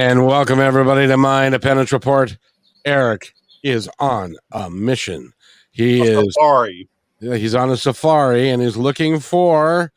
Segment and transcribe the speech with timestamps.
[0.00, 2.38] And welcome everybody to my independence report.
[2.84, 3.32] Eric
[3.64, 5.32] is on a mission.
[5.72, 6.88] He A is safari.
[7.20, 9.90] he's on a safari and he's looking for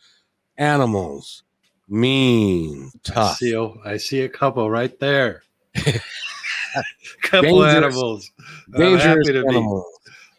[0.58, 1.44] animals.
[1.88, 5.44] Mean, I see, a, I see a couple right there.
[7.22, 8.32] couple Dangerous- animals.
[8.74, 9.40] I'm Dangerous to be.
[9.50, 9.86] animals.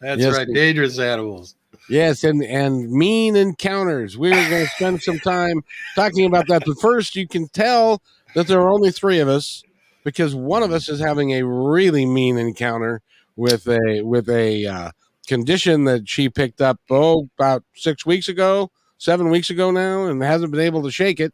[0.00, 0.48] That's Yes, right.
[0.48, 1.54] we- Dangerous animals.
[1.88, 4.16] Yes, and and mean encounters.
[4.18, 5.62] We're going to spend some time
[5.94, 6.62] talking about that.
[6.66, 8.00] But first, you can tell
[8.34, 9.62] that there are only three of us
[10.04, 13.02] because one of us is having a really mean encounter
[13.36, 14.90] with a with a uh,
[15.26, 20.22] condition that she picked up oh about six weeks ago, seven weeks ago now, and
[20.22, 21.32] hasn't been able to shake it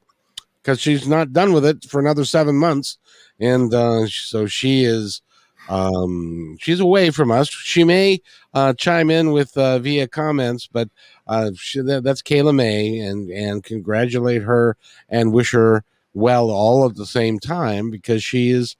[0.62, 2.98] because she's not done with it for another seven months,
[3.40, 5.22] and uh, so she is
[5.68, 7.48] um she's away from us.
[7.48, 8.20] She may
[8.54, 10.88] uh chime in with uh via comments but
[11.26, 14.76] uh she, that, that's kayla may and and congratulate her
[15.10, 18.76] and wish her well all at the same time because she is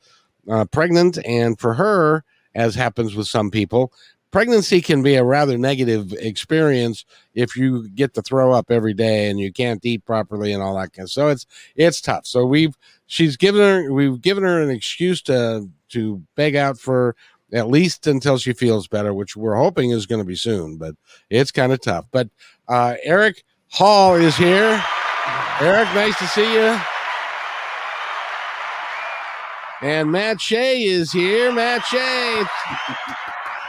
[0.51, 3.93] uh, pregnant and for her as happens with some people
[4.31, 7.05] pregnancy can be a rather negative experience
[7.35, 10.77] if you get to throw up every day and you can't eat properly and all
[10.77, 12.27] that kind of so it's it's tough.
[12.27, 12.77] So we've
[13.07, 17.17] she's given her we've given her an excuse to to beg out for
[17.53, 20.95] at least until she feels better which we're hoping is going to be soon but
[21.31, 22.07] it's kind of tough.
[22.11, 22.29] But
[22.69, 24.83] uh eric hall is here.
[25.61, 26.79] Eric nice to see you
[29.83, 32.43] and matt shea is here matt shea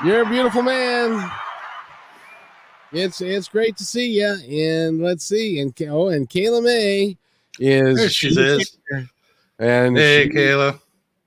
[0.06, 1.29] you're a beautiful man
[2.91, 7.17] it's it's great to see you and let's see and oh and kayla may
[7.59, 8.78] is There she is.
[9.59, 10.79] and Hey, she- Kayla.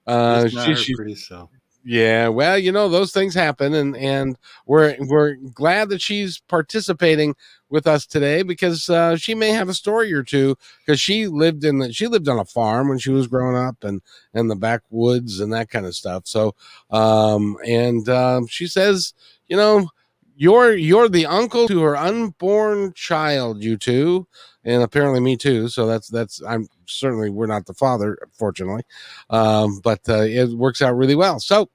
[0.07, 1.51] uh, she, her she, pretty self.
[1.85, 7.35] Yeah, well, you know those things happen, and and we're we're glad that she's participating
[7.69, 11.65] with us today because uh, she may have a story or two because she lived
[11.65, 14.01] in the she lived on a farm when she was growing up and
[14.33, 16.27] and the backwoods and that kind of stuff.
[16.27, 16.55] So,
[16.91, 19.13] um, and um, she says,
[19.49, 19.89] you know,
[20.37, 24.27] you're you're the uncle to her unborn child, you two,
[24.65, 25.69] and apparently me too.
[25.69, 28.83] So that's that's I'm certainly we're not the father, fortunately,
[29.31, 31.41] um, but uh, it works out really well.
[31.41, 31.71] So,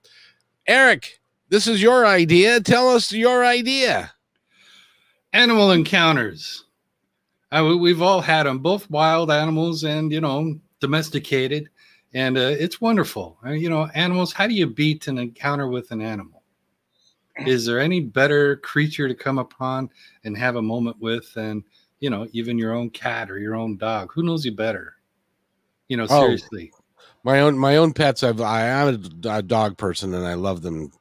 [0.67, 2.59] Eric, this is your idea.
[2.61, 4.11] Tell us your idea.
[5.33, 6.65] Animal encounters.
[7.51, 11.69] We- we've all had them, both wild animals and, you know, domesticated.
[12.13, 13.37] And uh, it's wonderful.
[13.45, 16.43] Uh, you know, animals, how do you beat an encounter with an animal?
[17.45, 19.89] Is there any better creature to come upon
[20.23, 21.63] and have a moment with than,
[21.99, 24.11] you know, even your own cat or your own dog?
[24.13, 24.93] Who knows you better?
[25.87, 26.21] You know, Oh.
[26.21, 26.71] seriously.
[27.23, 28.23] My own my own pets.
[28.23, 30.91] I've I am a dog person and I love them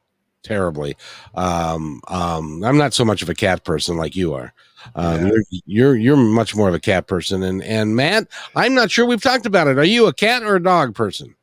[0.43, 0.95] terribly.
[1.35, 4.53] Um, um, I'm not so much of a cat person like you are.
[4.95, 5.31] Um, Yeah.
[5.31, 7.43] you're, you're you're much more of a cat person.
[7.43, 9.77] And and Matt, I'm not sure we've talked about it.
[9.77, 11.35] Are you a cat or a dog person?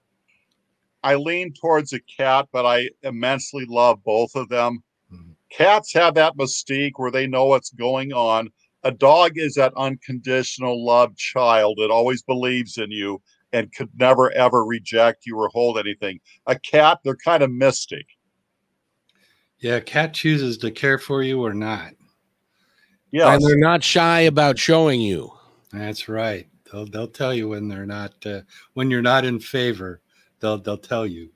[1.02, 4.82] I lean towards a cat, but I immensely love both of them.
[5.12, 5.34] Mhm.
[5.50, 8.50] Cats have that mystique where they know what's going on.
[8.84, 13.20] A dog is that unconditional love child that always believes in you
[13.52, 16.20] and could never ever reject you or hold anything.
[16.46, 18.06] A cat, they're kind of mystic.
[19.58, 21.92] Yeah, cat chooses to care for you or not.
[23.10, 23.32] Yeah.
[23.32, 25.32] And they're not shy about showing you.
[25.72, 26.48] That's right.
[26.70, 28.40] They'll they'll tell you when they're not uh,
[28.74, 30.00] when you're not in favor.
[30.40, 31.30] They'll they'll tell you.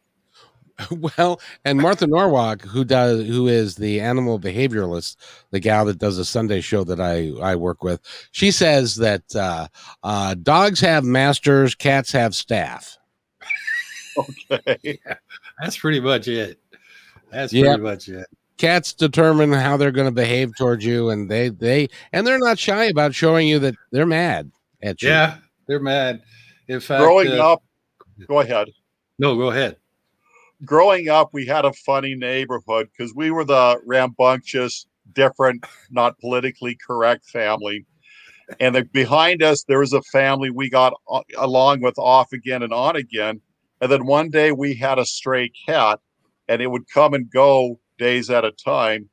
[0.91, 5.17] Well, and Martha Norwalk, who does, who is the animal behavioralist,
[5.51, 8.01] the gal that does a Sunday show that I I work with,
[8.31, 9.69] she says that uh,
[10.03, 12.97] uh, dogs have masters, cats have staff.
[14.53, 15.01] okay.
[15.61, 16.61] That's pretty much it.
[17.31, 17.65] That's Yep.
[17.67, 18.27] pretty much it.
[18.57, 22.59] Cats determine how they're going to behave towards you, and they they and they're not
[22.59, 24.51] shy about showing you that they're mad
[24.83, 25.09] at you.
[25.09, 25.37] Yeah,
[25.67, 26.23] they're mad.
[26.67, 27.63] In fact, Growing uh, up,
[28.27, 28.69] go ahead.
[29.19, 29.77] No, go ahead.
[30.65, 36.77] Growing up, we had a funny neighborhood because we were the rambunctious, different, not politically
[36.87, 37.87] correct family.
[38.61, 40.95] And the, behind us, there was a family we got
[41.37, 43.41] along with off again and on again.
[43.81, 46.01] And then one day we had a stray cat,
[46.49, 49.11] and it would come and go days at a time.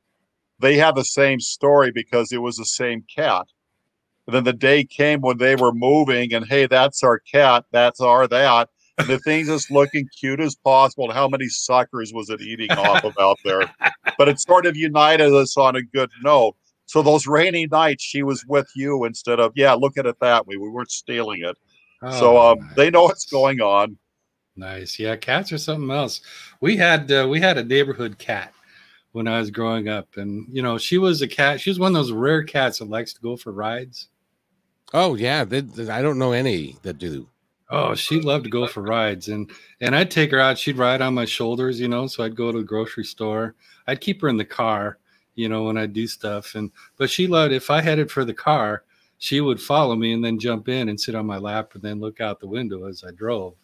[0.58, 3.46] They had the same story because it was the same cat.
[4.26, 8.00] And then the day came when they were moving, and hey, that's our cat, that's
[8.00, 8.70] our that.
[8.98, 11.10] And the thing's as looking cute as possible.
[11.12, 13.62] How many suckers was it eating off of out there?
[14.18, 16.56] But it sort of united us on a good note.
[16.86, 20.46] So those rainy nights, she was with you instead of, yeah, look at it that
[20.46, 20.56] way.
[20.56, 21.56] We weren't stealing it.
[22.12, 23.98] so Oh, um, they know what's going on.
[24.56, 24.98] Nice.
[24.98, 26.22] Yeah, cats are something else.
[26.62, 28.54] We had uh, we had a neighborhood cat
[29.12, 31.60] when I was growing up, and you know she was a cat.
[31.60, 34.08] She was one of those rare cats that likes to go for rides.
[34.94, 37.28] Oh yeah, they, they- I don't know any that do.
[37.70, 40.56] Oh, she loved to go for rides, and and I'd take her out.
[40.58, 42.06] She'd ride on my shoulders, you know.
[42.06, 43.54] So I'd go to the grocery store.
[43.88, 44.98] I'd keep her in the car,
[45.34, 46.54] you know, when I'd do stuff.
[46.54, 48.84] And but she loved if I headed for the car,
[49.18, 51.98] she would follow me and then jump in and sit on my lap and then
[52.00, 53.54] look out the window as I drove.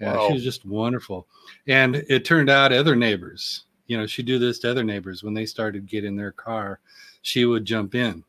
[0.00, 0.28] Yeah, Wow.
[0.28, 1.26] she was just wonderful.
[1.66, 5.34] And it turned out other neighbors, you know, she'd do this to other neighbors when
[5.34, 6.80] they started getting their car,
[7.22, 8.22] she would jump in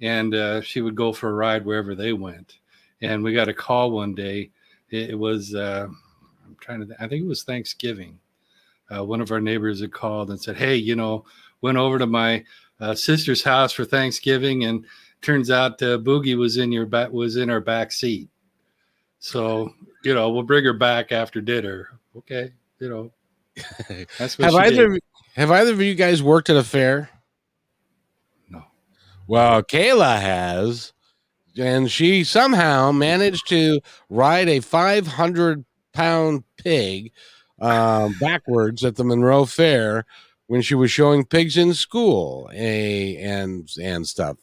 [0.00, 2.58] and uh, she would go for a ride wherever they went.
[3.02, 4.50] And we got a call one day.
[4.90, 5.86] It, it was, uh,
[6.44, 8.18] I'm trying to, I think it was Thanksgiving.
[8.94, 11.24] Uh, one of our neighbors had called and said, Hey, you know,
[11.60, 12.44] went over to my
[12.80, 14.84] uh, sister's house for Thanksgiving, and
[15.22, 18.28] turns out uh, Boogie was in your back was in our back seat.
[19.18, 19.72] So
[20.04, 21.98] you know, we'll bring her back after dinner.
[22.16, 23.12] Okay, you know,
[24.18, 25.02] that's what Have either did.
[25.34, 27.08] have either of you guys worked at a fair?
[28.48, 28.62] No.
[29.26, 30.92] Well, Kayla has,
[31.58, 37.12] and she somehow managed to ride a 500 pound pig
[37.60, 40.04] um, backwards at the Monroe Fair
[40.46, 44.36] when she was showing pigs in school a, and and stuff.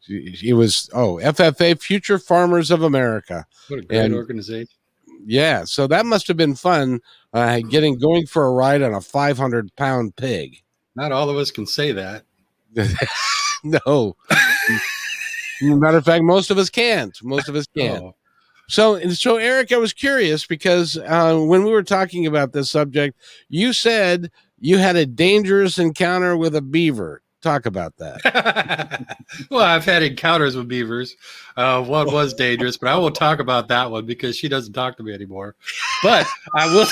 [0.00, 3.46] She, she was oh FFA Future Farmers of America.
[3.68, 4.74] What a great and- organization.
[5.26, 7.00] Yeah, so that must have been fun
[7.34, 10.62] uh, getting going for a ride on a 500 pound pig.
[10.96, 12.24] Not all of us can say that.
[13.64, 14.16] no.
[15.62, 17.16] Matter of fact, most of us can't.
[17.22, 18.02] Most of us can't.
[18.02, 18.14] Oh,
[18.68, 23.18] So, so Eric, I was curious because uh, when we were talking about this subject,
[23.48, 27.22] you said you had a dangerous encounter with a beaver.
[27.42, 29.16] Talk about that.
[29.50, 31.16] well, I've had encounters with beavers.
[31.56, 34.98] Uh, one was dangerous, but I won't talk about that one because she doesn't talk
[34.98, 35.56] to me anymore.
[36.02, 36.86] But I will,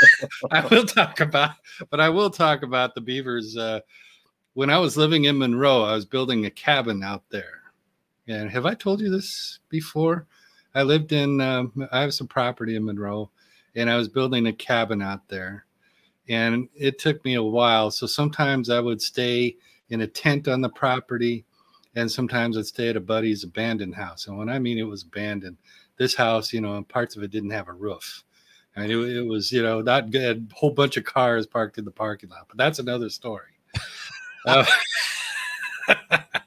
[0.50, 1.50] I will talk about,
[1.90, 3.58] but I will talk about the beavers.
[3.58, 3.80] Uh,
[4.54, 7.59] when I was living in Monroe, I was building a cabin out there.
[8.30, 10.26] And have I told you this before?
[10.74, 13.28] I lived in, um, I have some property in Monroe,
[13.74, 15.66] and I was building a cabin out there.
[16.28, 17.90] And it took me a while.
[17.90, 19.56] So sometimes I would stay
[19.88, 21.44] in a tent on the property,
[21.96, 24.28] and sometimes I'd stay at a buddy's abandoned house.
[24.28, 25.56] And when I mean it was abandoned,
[25.96, 28.22] this house, you know, and parts of it didn't have a roof.
[28.76, 30.48] I mean, it, it was, you know, not good.
[30.52, 33.50] A whole bunch of cars parked in the parking lot, but that's another story.
[34.46, 34.64] Uh,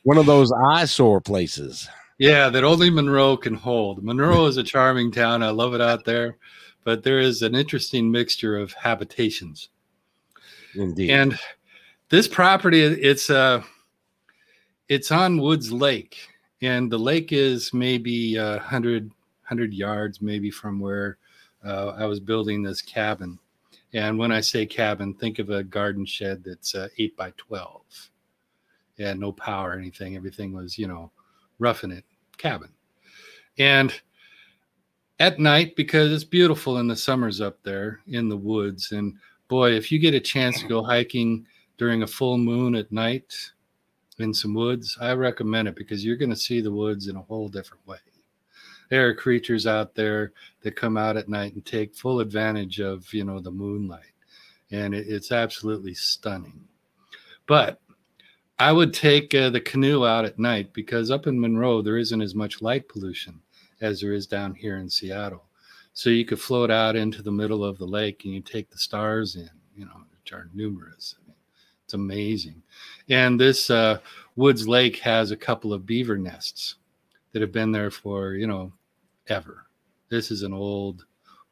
[0.04, 1.88] One of those eyesore places.
[2.18, 4.04] yeah, that only Monroe can hold.
[4.04, 5.42] Monroe is a charming town.
[5.44, 6.38] I love it out there,
[6.84, 9.69] but there is an interesting mixture of habitations.
[10.75, 11.10] Indeed.
[11.12, 11.40] And
[12.10, 13.63] this property, it's uh,
[14.90, 16.18] it's on Woods Lake,
[16.62, 21.18] and the lake is maybe uh, 100, 100 yards maybe from where
[21.66, 23.39] uh, I was building this cabin.
[23.94, 27.84] And when I say cabin, think of a garden shed that's uh, eight by twelve.
[28.98, 30.16] Yeah, no power or anything.
[30.16, 31.12] Everything was, you know,
[31.60, 32.06] roughing it
[32.38, 32.69] cabin.
[33.58, 33.94] And
[35.20, 39.15] at night, because it's beautiful in the summers up there in the woods, and
[39.48, 41.46] boy, if you get a chance to go hiking
[41.77, 43.34] during a full moon at night
[44.20, 47.22] in some woods, I recommend it because you're going to see the woods in a
[47.22, 47.98] whole different way.
[48.89, 53.12] There are creatures out there that come out at night and take full advantage of,
[53.13, 54.12] you know, the moonlight.
[54.72, 56.68] And it, it's absolutely stunning.
[57.48, 57.79] But
[58.60, 62.22] I would take uh, the canoe out at night because up in Monroe, there isn't
[62.22, 63.41] as much light pollution
[63.81, 65.45] as there is down here in Seattle.
[65.93, 68.77] So you could float out into the middle of the lake and you take the
[68.77, 71.15] stars in, you know, which are numerous.
[71.19, 71.36] I mean,
[71.83, 72.63] it's amazing.
[73.10, 74.00] And this uh,
[74.36, 76.75] Woods Lake has a couple of beaver nests
[77.31, 78.72] that have been there for, you know,
[79.27, 79.65] ever.
[80.10, 81.05] This is an old,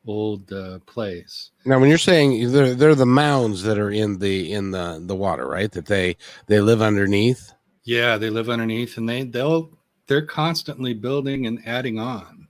[0.07, 1.51] old uh, place.
[1.65, 5.15] now, when you're saying they're, they're the mounds that are in the in the the
[5.15, 5.71] water, right?
[5.71, 6.17] That they
[6.47, 7.53] they live underneath.
[7.83, 9.71] Yeah, they live underneath and they they'll
[10.07, 12.47] they're constantly building and adding on.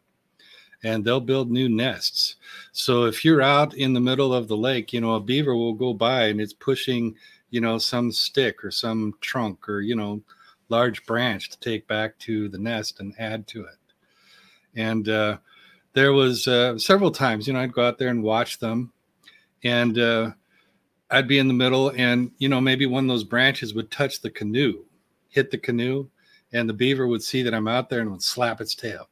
[0.84, 2.38] And they'll build new nests.
[2.72, 5.74] So if you're out in the middle of the lake, you know, a beaver will
[5.74, 7.16] go by and it's pushing,
[7.52, 10.24] you know, some stick or some trunk or, you know,
[10.70, 13.78] large branch to take back to the nest and add to it.
[14.74, 15.38] And uh,
[15.94, 18.92] there was uh, several times, you know, I'd go out there and watch them
[19.64, 20.32] and uh,
[21.10, 24.22] I'd be in the middle and, you know, maybe one of those branches would touch
[24.22, 24.84] the canoe
[25.32, 26.08] hit the canoe
[26.54, 29.10] and the beaver would see that I'm out there and would slap its tail,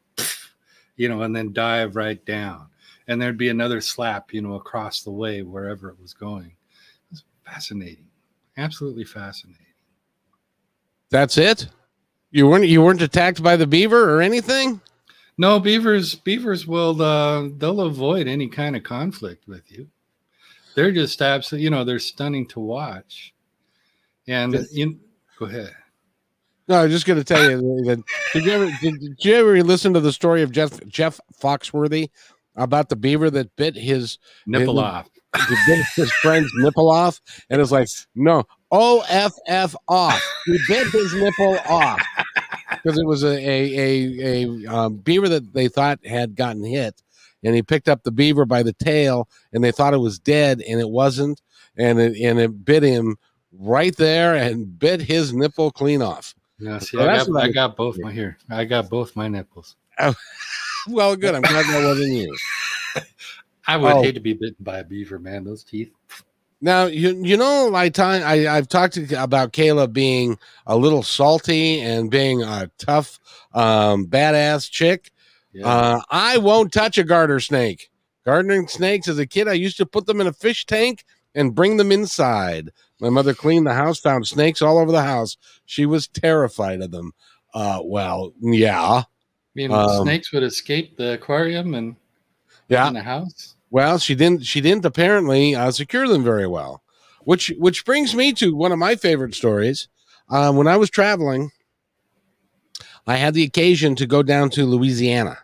[0.97, 2.67] you know, and then dive right down.
[3.07, 6.45] And there'd be another slap, you know, across the way wherever it was going.
[6.45, 8.07] It was fascinating,
[8.57, 9.65] absolutely fascinating.
[11.09, 11.67] That's it.
[12.29, 14.79] You weren't you weren't attacked by the beaver or anything.
[15.39, 19.87] No, beavers beavers will uh, they'll avoid any kind of conflict with you.
[20.75, 23.33] They're just absolutely, you know, they're stunning to watch.
[24.27, 24.99] And you,
[25.39, 25.73] go ahead.
[26.67, 28.03] No, I was just going to tell you that.
[28.33, 32.09] Did you ever did, did you ever listen to the story of Jeff Jeff Foxworthy
[32.57, 35.09] about the beaver that bit his Nipple his, off.
[35.65, 40.21] bit his friend's nipple off, and it's like no, O F F off.
[40.45, 42.01] He bit his nipple off
[42.71, 47.01] because it was a a a, a um, beaver that they thought had gotten hit,
[47.43, 50.61] and he picked up the beaver by the tail, and they thought it was dead,
[50.67, 51.41] and it wasn't,
[51.77, 53.17] and it and it bit him
[53.51, 56.35] right there and bit his nipple clean off.
[56.59, 58.37] Yeah, see, Well, I, got, I I- got both my here.
[58.49, 59.75] I got both my nipples.
[60.87, 61.35] Well, good.
[61.35, 62.35] I'm glad that wasn't you.
[63.67, 64.01] I would Oh.
[64.01, 65.43] hate to be bitten by a beaver, man.
[65.43, 65.91] Those teeth.
[66.61, 70.37] Now you you know my time I I've talked to, about Kayla being
[70.67, 73.19] a little salty and being a tough
[73.53, 75.11] um badass chick.
[75.53, 75.67] Yeah.
[75.67, 77.89] Uh I won't touch a garter snake.
[78.25, 81.55] Gardening snakes as a kid I used to put them in a fish tank and
[81.55, 82.71] bring them inside.
[82.99, 85.37] My mother cleaned the house, found snakes all over the house.
[85.65, 87.13] She was terrified of them.
[87.53, 89.03] Uh well, yeah.
[89.71, 91.95] Um, snakes would escape the aquarium and
[92.67, 92.87] Yeah.
[92.89, 93.55] in the house.
[93.71, 94.45] Well, she didn't.
[94.45, 96.81] She didn't apparently uh, secure them very well,
[97.23, 99.87] which which brings me to one of my favorite stories.
[100.29, 101.51] Um, when I was traveling,
[103.07, 105.37] I had the occasion to go down to Louisiana,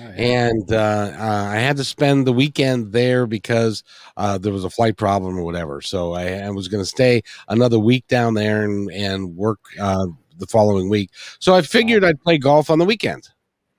[0.00, 0.26] Oh, yeah.
[0.46, 0.76] and uh,
[1.18, 3.82] uh, I had to spend the weekend there because
[4.16, 5.80] uh, there was a flight problem or whatever.
[5.80, 10.06] So I, I was going to stay another week down there and and work uh,
[10.38, 11.10] the following week.
[11.40, 13.28] So I figured I'd play golf on the weekend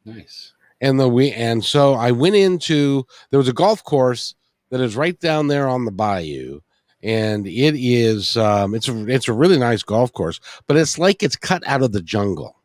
[0.06, 0.54] nice.
[0.82, 4.36] And the we and so I went into there was a golf course
[4.70, 6.62] that is right down there on the bayou,
[7.02, 11.24] and it is um, it's a it's a really nice golf course, but it's like
[11.24, 12.56] it's cut out of the jungle.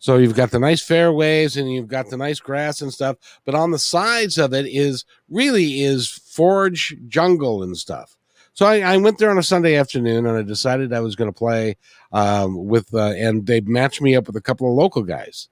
[0.00, 3.54] So you've got the nice fairways and you've got the nice grass and stuff, but
[3.54, 8.16] on the sides of it is really is forage jungle and stuff.
[8.54, 11.30] So I, I went there on a Sunday afternoon and I decided I was going
[11.30, 11.76] to play
[12.12, 15.48] um, with, uh, and they matched me up with a couple of local guys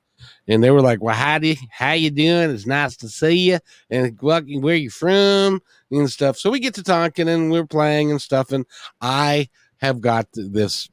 [0.49, 2.51] and they were like, "Well, howdy, how you doing?
[2.51, 3.59] It's nice to see you,
[3.91, 8.21] and where you from and stuff." So we get to talking, and we're playing and
[8.21, 8.67] stuff, and
[9.01, 10.89] I have got this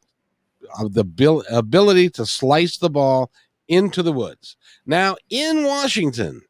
[0.77, 3.31] uh, the bil- ability to slice the ball
[3.67, 4.57] into the woods.
[4.85, 6.41] Now in Washington,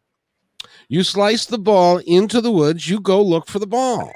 [0.90, 4.12] you slice the ball into the woods, you go look for the ball.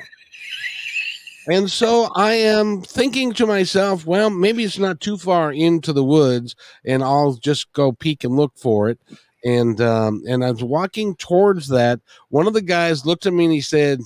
[1.50, 6.04] And so I am thinking to myself, well, maybe it's not too far into the
[6.04, 9.00] woods, and I'll just go peek and look for it.
[9.44, 12.02] And um, and I was walking towards that.
[12.30, 14.00] One of the guys looked at me and he said,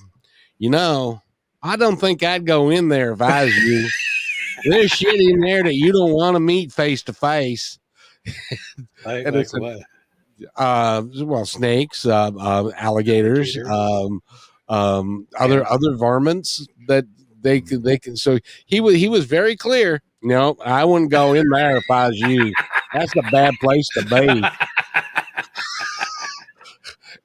[0.60, 1.22] "You know,
[1.64, 3.90] I don't think I'd go in there if I was you.
[4.66, 7.80] There's shit in there that you don't want to meet face to face.
[9.06, 9.80] And like it's a- what?
[10.56, 13.72] Uh, well, snakes, uh, uh, alligators, Alligator.
[13.72, 14.24] um,
[14.70, 17.06] um, other other varmints that
[17.44, 18.16] they could they can.
[18.16, 20.02] So he was he was very clear.
[20.22, 22.54] No, I wouldn't go in there if I was you.
[22.94, 24.44] That's a bad place to be.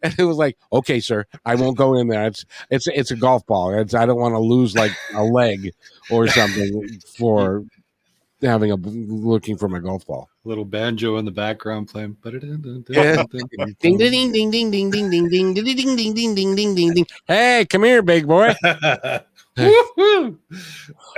[0.01, 2.27] And it was like, okay, sir, I won't go in there.
[2.27, 3.75] It's it's it's a golf ball.
[3.75, 5.73] It's, I don't want to lose like a leg
[6.11, 7.65] or something for
[8.41, 10.29] having a looking for my golf ball.
[10.45, 12.17] Little banjo in the background playing.
[12.23, 12.85] Ding
[13.81, 16.95] ding ding ding ding ding ding ding ding ding ding ding ding ding ding ding
[16.95, 17.07] ding.
[17.27, 18.55] Hey, come here, big boy.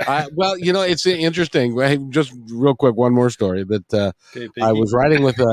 [0.07, 1.77] I, well, you know, it's interesting.
[1.79, 5.43] Hey, Just real quick, one more story that uh, Okay, I was riding with a,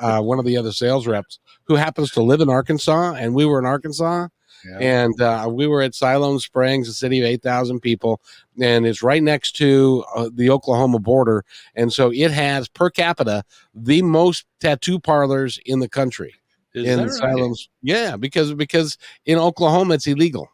[0.00, 3.34] a, uh, one of the other sales reps who happens to live in Arkansas, and
[3.34, 4.28] we were in Arkansas,
[4.64, 4.78] Yeah.
[4.78, 8.20] and uh, we were at Siloam Springs, a city of eight thousand people,
[8.60, 13.42] and it's right next to uh, the Oklahoma border, and so it has per capita
[13.74, 16.34] the most tattoo parlors in the country.
[16.74, 17.56] Is in that right?
[17.82, 20.48] Yeah, because because in Oklahoma it's illegal.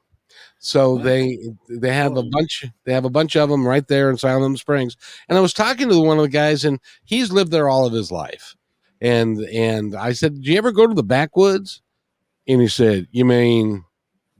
[0.64, 1.02] So Wow.
[1.02, 1.38] they
[1.69, 4.97] they have a bunch they have a bunch of them right there in Siloam Springs.
[5.28, 7.92] And I was talking to one of the guys, and he's lived there all of
[7.92, 8.57] his life.
[9.00, 11.83] And and I said, "Do you ever go to the backwoods?"
[12.49, 13.85] And he said, "You mean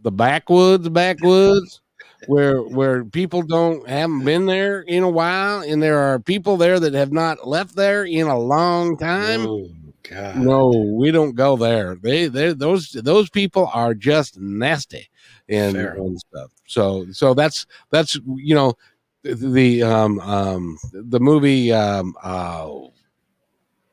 [0.02, 1.81] the backwoods, backwoods,
[2.26, 6.81] where where people don't haven't been there in a while, and there are people there
[6.81, 9.69] that have not left there in a long time." Oh,
[10.09, 10.37] God.
[10.37, 11.97] No, we don't go there.
[11.97, 15.09] They they those those people are just nasty
[15.49, 16.50] and, and stuff.
[16.66, 18.75] So so that's that's you know
[19.23, 22.68] the, the um um the movie um uh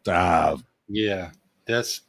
[0.01, 0.63] stuff.
[0.87, 1.31] Yeah,
[1.65, 2.01] that's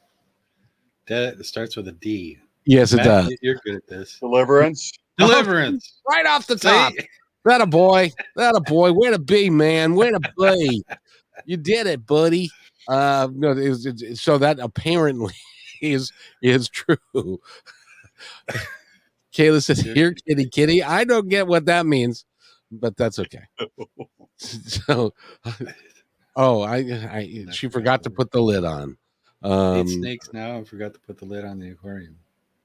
[1.06, 2.38] that starts with a D.
[2.64, 3.36] Yes, it does.
[3.42, 4.18] You're good at this.
[4.20, 4.92] Deliverance.
[5.18, 6.00] Deliverance.
[6.08, 6.92] Right off the top.
[6.92, 7.08] See?
[7.44, 8.12] That a boy.
[8.36, 8.92] That a boy.
[8.92, 9.94] Way to be, man.
[9.94, 10.84] Way to be.
[11.46, 12.50] You did it, buddy.
[12.88, 15.34] Uh, no, it was, it, so that apparently
[15.80, 16.96] is is true.
[19.32, 22.24] Kayla says, "Here, kitty, kitty." I don't get what that means,
[22.70, 23.44] but that's okay.
[24.42, 25.12] So,
[26.34, 28.96] oh, I, I she forgot to put the lid on.
[29.42, 30.56] Um, snakes now.
[30.56, 32.16] I forgot to put the lid on the aquarium.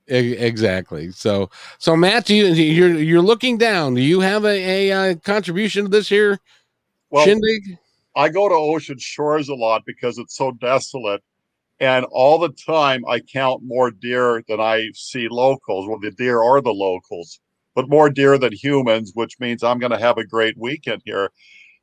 [0.08, 1.12] Exactly.
[1.12, 3.96] So, so Matt, you you're you're looking down?
[3.96, 6.40] Do you have a, a uh, contribution to this here
[7.10, 7.78] Well, shindig?
[8.16, 11.22] I go to ocean shores a lot because it's so desolate.
[11.82, 15.88] And all the time I count more deer than I see locals.
[15.88, 17.42] Well, the deer are the locals,
[17.76, 21.32] but more deer than humans, which means I'm going to have a great weekend here.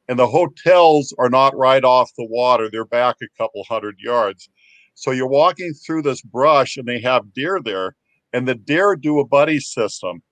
[0.08, 4.48] And the hotels are not right off the water, they're back a couple hundred yards.
[4.94, 7.94] So you're walking through this brush and they have deer there,
[8.32, 10.22] and the deer do a buddy system.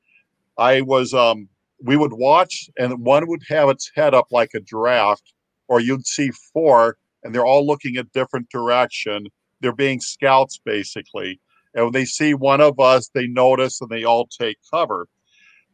[0.58, 1.48] I was, um,
[1.82, 5.20] we would watch, and one would have its head up like a giraffe
[5.70, 9.26] or you'd see four and they're all looking at different direction.
[9.60, 11.40] They're being scouts basically.
[11.74, 15.08] And when they see one of us they notice and they all take cover.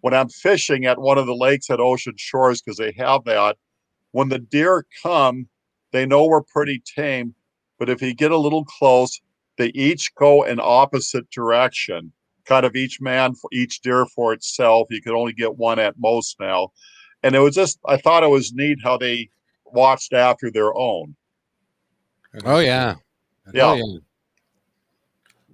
[0.03, 3.57] When i'm fishing at one of the lakes at ocean shores because they have that
[4.13, 5.49] when the deer come
[5.91, 7.35] they know we're pretty tame
[7.79, 9.21] but if you get a little close
[9.57, 12.13] they each go in opposite direction.
[12.45, 14.89] Kind of each man for each deer for itself.
[14.91, 16.69] You could only get one at most now.
[17.23, 19.31] And it was just i thought it was neat how they
[19.73, 21.17] watched after their own.
[22.45, 22.97] Oh yeah,
[23.53, 23.71] Yeah.
[23.71, 23.99] Oh, yeah.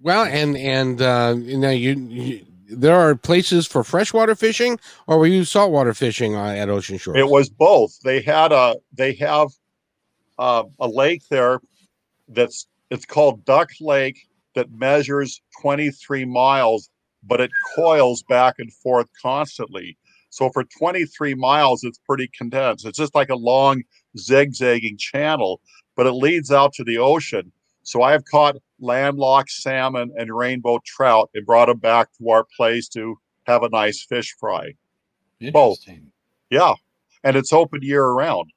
[0.01, 5.19] Well, and and uh, you know you, you there are places for freshwater fishing, or
[5.19, 7.19] were you saltwater fishing uh, at Ocean Shores?
[7.19, 7.99] It was both.
[8.01, 9.49] They had a they have
[10.39, 11.61] uh, a lake there
[12.29, 16.91] that's it's called Duck Lake that measures 23 miles,
[17.23, 19.97] but it coils back and forth constantly.
[20.31, 22.87] So for 23 miles, it's pretty condensed.
[22.87, 23.83] It's just like a long
[24.19, 25.61] zigzagging channel,
[25.97, 27.53] but it leads out to the ocean.
[27.83, 32.45] So I have caught landlocked salmon and rainbow trout and brought them back to our
[32.57, 34.75] place to have a nice fish fry.
[35.53, 35.79] both.
[35.89, 36.13] Interesting.
[36.51, 36.75] Yeah.
[37.25, 38.51] And it's open year round.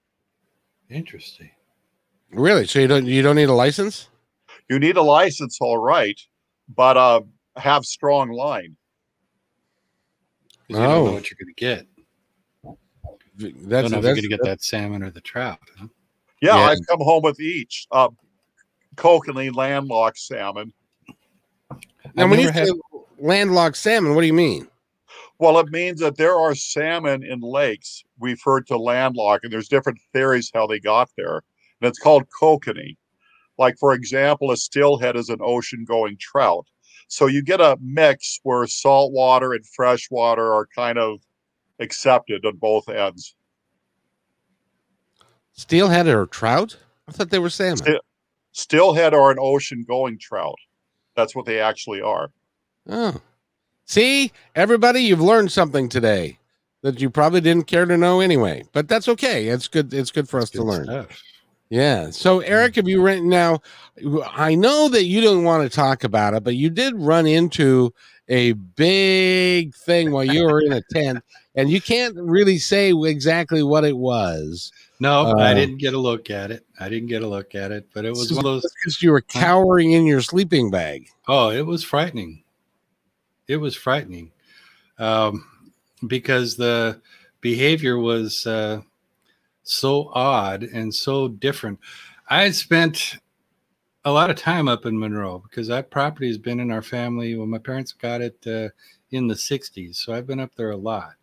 [0.90, 1.50] Interesting.
[2.32, 2.68] really.
[2.68, 4.10] So you don't you don't need a license?
[4.70, 6.20] You need a license, all right,
[6.76, 7.22] but uh,
[7.56, 8.76] have strong line.
[10.68, 11.14] 'Cause You don't know Oh.
[11.14, 11.88] what you're going to get.
[13.38, 15.60] That's don't know if you're going to get that salmon or the trout.
[15.78, 15.88] Huh?
[16.42, 16.62] Yeah, Yeah.
[16.64, 18.10] I've come home with each uh,
[18.96, 20.74] kokanee landlocked salmon.
[21.70, 22.72] now I've when you never say
[23.20, 24.68] landlocked salmon, what do you mean?
[25.38, 30.00] Well, it means that there are salmon in lakes referred to landlocked, and there's different
[30.14, 31.36] theories how they got there.
[31.82, 32.96] And it's called kokanee.
[33.58, 36.68] Like, for example, a steelhead is an ocean going trout.
[37.08, 41.20] So you get a mix where saltwater and freshwater are kind of
[41.80, 43.36] accepted on both ends.
[45.54, 46.78] Steelhead or trout?
[47.08, 47.78] I thought they were salmon.
[47.78, 48.02] Ste-
[48.52, 50.56] Steelhead are an ocean going trout.
[51.16, 52.32] That's what they actually are.
[52.90, 53.22] Oh,
[53.86, 56.40] see, everybody, you've learned something today
[56.82, 58.64] that you probably didn't care to know anyway.
[58.72, 59.48] But that's okay.
[59.48, 59.94] It's good.
[59.94, 60.86] It's good for us to learn.
[60.86, 61.22] stuff.
[61.70, 62.12] Yeah.
[62.12, 63.60] So, Eric, have you run now?
[64.32, 67.92] I know that you don't want to talk about it, but you did run into
[68.28, 71.24] a big thing while you were in a tent,
[71.56, 76.00] and you can't really say exactly what it was No, Uh, I didn't get a
[76.00, 76.66] look at it.
[76.80, 78.74] I didn't get a look at it, but it was one of those.
[78.74, 81.08] because you were cowering in your sleeping bag.
[81.28, 82.44] Oh, it was frightening.
[83.48, 84.32] It was frightening
[84.98, 85.46] um,
[86.08, 87.02] because the
[87.42, 88.82] behavior was uh,
[89.64, 91.80] so odd and so different.
[92.30, 93.18] I had spent
[94.04, 97.36] a lot of time up in Monroe because that property has been in our family.
[97.36, 98.70] Well, my parents got it uh,
[99.12, 101.14] in the 60s, so I've been up there a lot.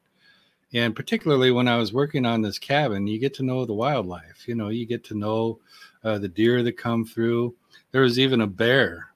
[0.75, 4.47] And particularly when I was working on this cabin, you get to know the wildlife.
[4.47, 5.59] You know, you get to know
[6.05, 7.55] uh, the deer that come through.
[7.91, 9.13] There was even a bear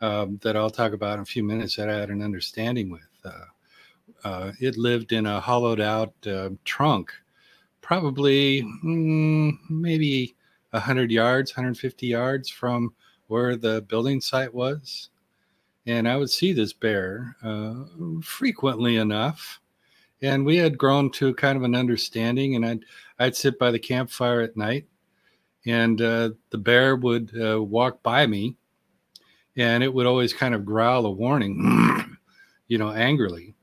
[0.00, 3.08] um, that I'll talk about in a few minutes that I had an understanding with.
[3.24, 3.44] Uh,
[4.24, 7.12] uh, it lived in a hollowed out uh, trunk,
[7.80, 10.34] probably mm, maybe
[10.70, 12.92] 100 yards, 150 yards from
[13.28, 15.10] where the building site was.
[15.86, 17.74] And I would see this bear uh,
[18.22, 19.59] frequently enough.
[20.22, 22.56] And we had grown to kind of an understanding.
[22.56, 22.84] And I'd,
[23.18, 24.86] I'd sit by the campfire at night,
[25.66, 28.56] and uh, the bear would uh, walk by me
[29.56, 32.16] and it would always kind of growl a warning,
[32.68, 33.54] you know, angrily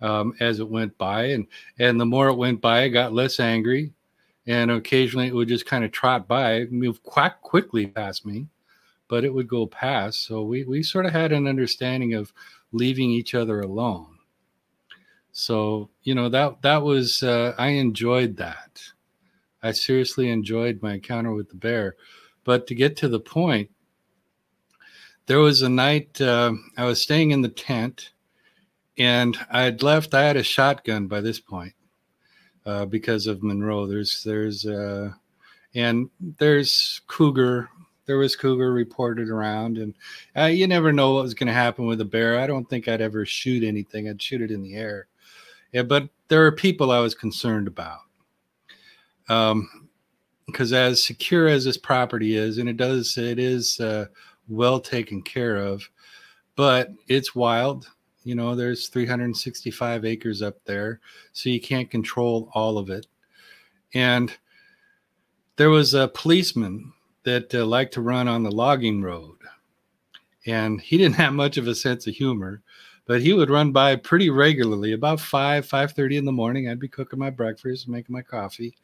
[0.00, 1.46] um, as it went by, and
[1.78, 3.92] and the more it went by, it got less angry,
[4.46, 8.46] and occasionally it would just kind of trot by, move quite quickly past me,
[9.08, 10.24] but it would go past.
[10.26, 12.32] So we we sort of had an understanding of
[12.72, 14.15] leaving each other alone.
[15.38, 18.80] So you know that that was uh, I enjoyed that.
[19.62, 21.96] I seriously enjoyed my encounter with the bear.
[22.44, 23.68] But to get to the point,
[25.26, 28.12] there was a night uh, I was staying in the tent,
[28.96, 30.14] and I had left.
[30.14, 31.74] I had a shotgun by this point
[32.64, 33.86] uh, because of Monroe.
[33.86, 35.12] There's there's uh,
[35.74, 37.68] and there's cougar.
[38.06, 39.92] There was cougar reported around, and
[40.34, 42.40] uh, you never know what was going to happen with a bear.
[42.40, 44.08] I don't think I'd ever shoot anything.
[44.08, 45.08] I'd shoot it in the air.
[45.76, 47.98] Yeah, but there are people I was concerned about.
[49.28, 49.90] Um,
[50.46, 54.06] because as secure as this property is, and it does, it is uh,
[54.48, 55.86] well taken care of,
[56.54, 57.90] but it's wild.
[58.24, 61.00] You know, there's 365 acres up there,
[61.34, 63.06] so you can't control all of it.
[63.92, 64.34] And
[65.56, 66.90] there was a policeman
[67.24, 69.36] that uh, liked to run on the logging road,
[70.46, 72.62] and he didn't have much of a sense of humor
[73.06, 76.68] but he would run by pretty regularly about 5 5.30 in the morning.
[76.68, 78.74] I'd be cooking my breakfast making my coffee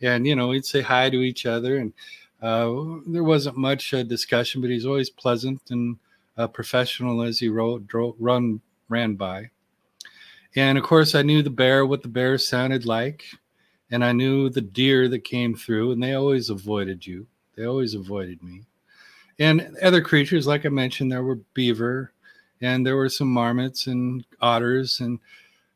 [0.00, 1.92] and you know we'd say hi to each other and
[2.42, 5.96] uh, there wasn't much uh, discussion but he's always pleasant and
[6.38, 9.50] uh, professional as he drove, run ran by.
[10.56, 13.24] And of course i knew the bear what the bear sounded like
[13.90, 17.26] and i knew the deer that came through and they always avoided you.
[17.56, 18.62] They always avoided me.
[19.38, 22.12] And other creatures like i mentioned there were beaver
[22.60, 25.18] and there were some marmots and otters and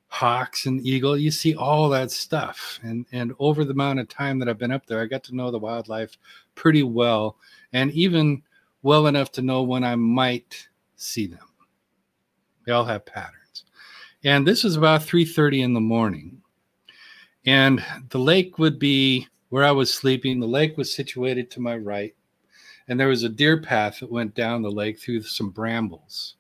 [0.09, 1.17] hawks and eagle.
[1.17, 2.79] You see all that stuff.
[2.83, 5.35] And and over the amount of time that i've been up there i got to
[5.35, 6.17] know the wildlife
[6.55, 7.37] pretty well
[7.73, 8.43] and even
[8.83, 11.49] well enough to know when i might see them.
[12.65, 13.65] They all have patterns.
[14.23, 16.41] And this was about 3.30 in the morning.
[17.45, 20.41] And the lake would be where i was sleeping.
[20.41, 22.15] The lake was situated to my right.
[22.89, 26.37] And there was a deer path that went down the lake through some brambles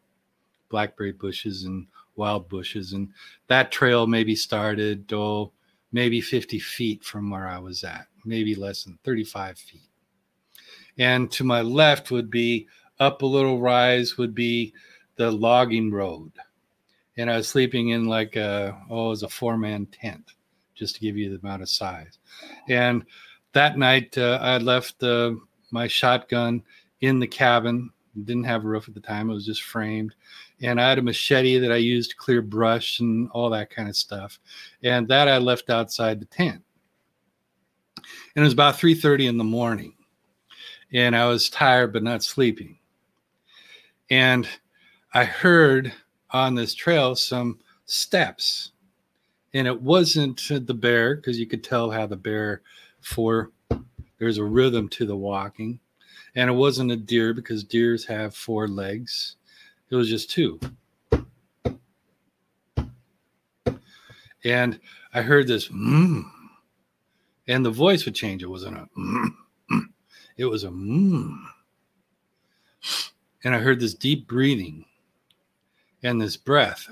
[0.74, 2.94] blackberry bushes and wild bushes.
[2.94, 3.10] And
[3.46, 5.52] that trail maybe started, oh,
[5.92, 9.88] maybe 50 feet from where I was at, maybe less than 35 feet.
[10.98, 12.66] And to my left would be
[12.98, 14.74] up a little rise, would be
[15.14, 16.32] the logging road.
[17.16, 20.32] And I was sleeping in like a, oh, it was a four man tent,
[20.74, 22.18] just to give you the amount of size.
[22.68, 23.04] And
[23.52, 25.34] that night, uh, I left uh,
[25.70, 26.64] my shotgun
[27.00, 27.90] in the cabin.
[28.24, 30.16] Didn't have a roof at the time, it was just framed
[30.62, 33.88] and I had a machete that I used to clear brush and all that kind
[33.88, 34.38] of stuff.
[34.82, 36.62] And that I left outside the tent.
[37.96, 39.94] And it was about 3:30 in the morning.
[40.92, 42.78] And I was tired but not sleeping.
[44.10, 44.48] And
[45.12, 45.92] I heard
[46.30, 48.72] on this trail some steps.
[49.54, 52.62] And it wasn't the bear because you could tell how the bear
[53.00, 53.50] for
[54.18, 55.80] there's a rhythm to the walking.
[56.36, 59.36] And it wasn't a deer because deers have four legs
[59.94, 60.58] it was just two.
[64.44, 64.80] And
[65.14, 66.24] I heard this, mm,
[67.46, 68.42] and the voice would change.
[68.42, 69.30] It wasn't a, mm,
[70.36, 71.38] it was a, mm.
[73.44, 74.84] and I heard this deep breathing
[76.02, 76.88] and this breath.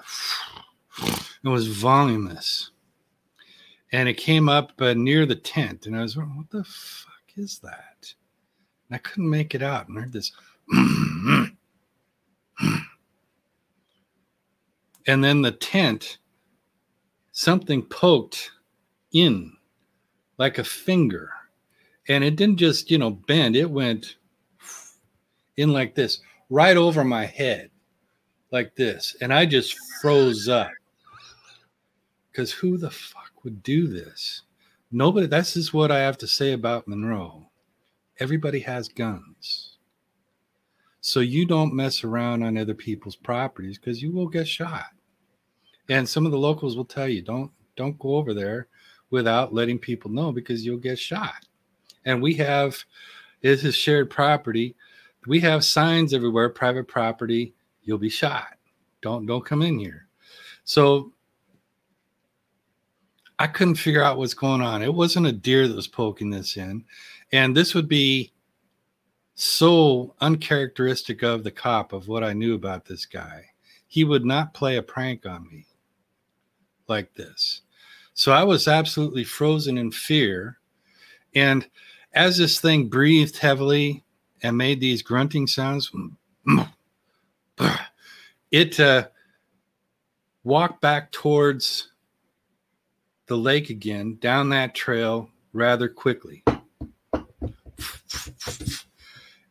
[1.44, 2.70] It was voluminous.
[3.90, 7.58] And it came up uh, near the tent, and I was, what the fuck is
[7.58, 8.14] that?
[8.88, 9.88] And I couldn't make it out.
[9.88, 10.32] And I heard this,
[15.06, 16.18] and then the tent,
[17.32, 18.50] something poked
[19.12, 19.56] in
[20.38, 21.30] like a finger.
[22.08, 24.16] And it didn't just, you know, bend, it went
[25.56, 27.70] in like this, right over my head,
[28.50, 29.16] like this.
[29.20, 30.70] And I just froze up.
[32.30, 34.42] Because who the fuck would do this?
[34.90, 37.48] Nobody, that's just what I have to say about Monroe.
[38.18, 39.71] Everybody has guns.
[41.02, 44.86] So you don't mess around on other people's properties because you will get shot.
[45.88, 48.68] And some of the locals will tell you don't don't go over there
[49.10, 51.44] without letting people know because you'll get shot.
[52.04, 52.76] And we have
[53.42, 54.76] this is shared property.
[55.26, 58.54] We have signs everywhere, private property, you'll be shot.
[59.02, 60.06] Don't don't come in here.
[60.62, 61.12] So
[63.40, 64.82] I couldn't figure out what's going on.
[64.82, 66.84] It wasn't a deer that was poking this in.
[67.32, 68.32] And this would be
[69.42, 73.46] so uncharacteristic of the cop of what I knew about this guy.
[73.88, 75.66] He would not play a prank on me
[76.86, 77.62] like this.
[78.14, 80.58] So I was absolutely frozen in fear.
[81.34, 81.68] And
[82.12, 84.04] as this thing breathed heavily
[84.44, 85.90] and made these grunting sounds,
[88.52, 89.08] it uh,
[90.44, 91.90] walked back towards
[93.26, 96.44] the lake again, down that trail, rather quickly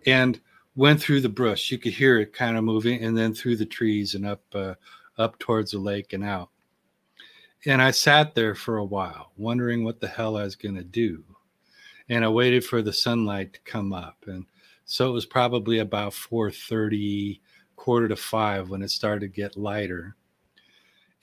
[0.05, 0.39] and
[0.75, 1.71] went through the brush.
[1.71, 4.75] You could hear it kind of moving and then through the trees and up uh,
[5.17, 6.49] up towards the lake and out.
[7.65, 10.83] And I sat there for a while, wondering what the hell I was going to
[10.83, 11.23] do.
[12.09, 14.25] And I waited for the sunlight to come up.
[14.25, 14.45] And
[14.85, 17.39] so it was probably about 4:30,
[17.75, 20.15] quarter to 5 when it started to get lighter.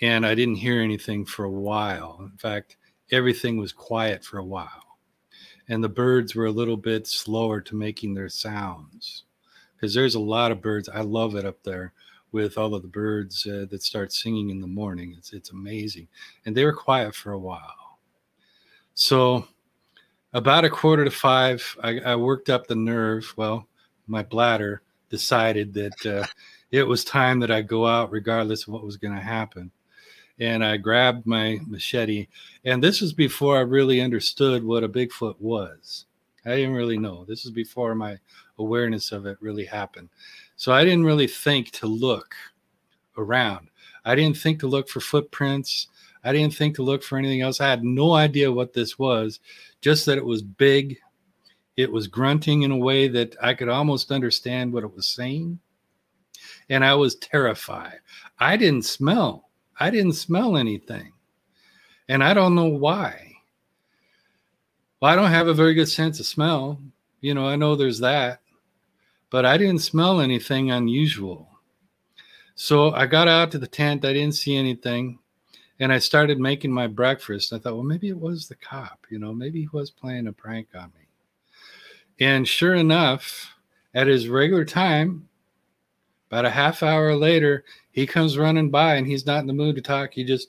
[0.01, 2.19] And I didn't hear anything for a while.
[2.21, 2.77] In fact,
[3.11, 4.88] everything was quiet for a while.
[5.69, 9.25] And the birds were a little bit slower to making their sounds.
[9.77, 10.89] Because there's a lot of birds.
[10.89, 11.93] I love it up there
[12.33, 15.15] with all of the birds uh, that start singing in the morning.
[15.17, 16.09] It's it's amazing,
[16.45, 17.99] and they were quiet for a while.
[18.95, 19.47] So,
[20.33, 23.33] about a quarter to five, I, I worked up the nerve.
[23.37, 23.67] Well,
[24.07, 26.27] my bladder decided that uh,
[26.71, 29.71] it was time that I go out, regardless of what was going to happen.
[30.41, 32.29] And I grabbed my machete,
[32.65, 36.07] and this was before I really understood what a Bigfoot was.
[36.47, 37.25] I didn't really know.
[37.25, 38.19] This is before my
[38.59, 40.09] awareness of it really happened.
[40.57, 42.35] So I didn't really think to look
[43.17, 43.69] around.
[44.05, 45.89] I didn't think to look for footprints.
[46.25, 47.61] I didn't think to look for anything else.
[47.61, 49.41] I had no idea what this was,
[49.81, 50.99] just that it was big.
[51.77, 55.59] It was grunting in a way that I could almost understand what it was saying.
[56.71, 58.01] And I was terrified.
[58.39, 59.48] I didn't smell.
[59.79, 61.13] I didn't smell anything.
[62.09, 63.33] And I don't know why.
[65.01, 66.81] Well, I don't have a very good sense of smell.
[67.21, 68.41] You know, I know there's that
[69.31, 71.49] but I didn't smell anything unusual.
[72.55, 74.05] So I got out to the tent.
[74.05, 75.19] I didn't see anything.
[75.81, 77.53] And I started making my breakfast.
[77.53, 79.07] I thought, well, maybe it was the cop.
[79.11, 81.07] You know, maybe he was playing a prank on me.
[82.21, 83.55] And sure enough,
[83.95, 85.29] at his regular time,
[86.31, 89.77] about a half hour later, he comes running by and he's not in the mood
[89.77, 90.13] to talk.
[90.13, 90.49] He just,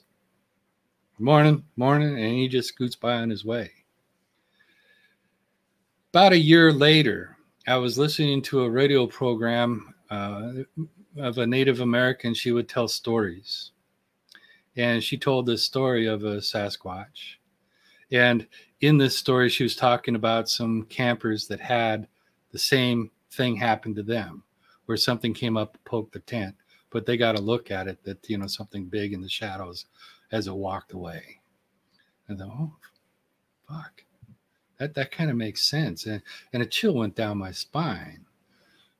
[1.18, 3.70] morning, morning, and he just scoots by on his way.
[6.12, 10.52] About a year later, I was listening to a radio program uh,
[11.16, 12.34] of a Native American.
[12.34, 13.70] She would tell stories.
[14.76, 17.36] And she told this story of a Sasquatch.
[18.12, 18.46] And
[18.80, 22.08] in this story, she was talking about some campers that had
[22.50, 24.42] the same thing happen to them,
[24.90, 26.56] where something came up, poked the tent,
[26.90, 29.86] but they got a look at it that, you know, something big in the shadows
[30.32, 31.38] as it walked away.
[32.26, 32.72] And thought, oh,
[33.68, 34.02] fuck.
[34.78, 36.20] That that kind of makes sense and
[36.52, 38.24] and a chill went down my spine.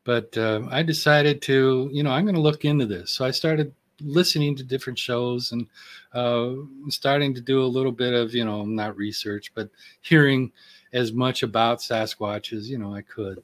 [0.05, 3.11] But uh, i decided to you know i'm going to look into this.
[3.11, 5.67] So i started listening to different shows and
[6.13, 6.53] uh,
[6.89, 9.71] starting to do a little bit of you know not research but
[10.03, 10.53] hearing
[10.93, 13.43] as much about sasquatch as you know i could.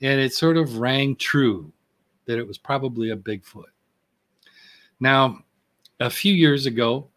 [0.00, 1.72] And it sort of rang true
[2.28, 3.72] that it was probably a bigfoot.
[5.00, 5.40] Now
[5.98, 7.08] a few years ago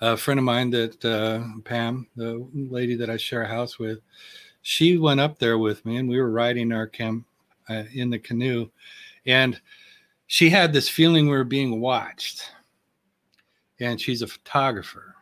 [0.00, 4.00] a friend of mine that uh, Pam, the lady that I share a house with,
[4.62, 7.24] she went up there with me, and we were riding our camp
[7.68, 8.68] uh, in the canoe,
[9.26, 9.60] and
[10.26, 12.50] she had this feeling we were being watched.
[13.78, 15.14] And she's a photographer,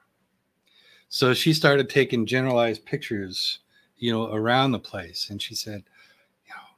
[1.11, 3.61] so she started taking generalized pictures,
[3.99, 5.83] you know, around the place, and she said,
[6.47, 6.69] "You know,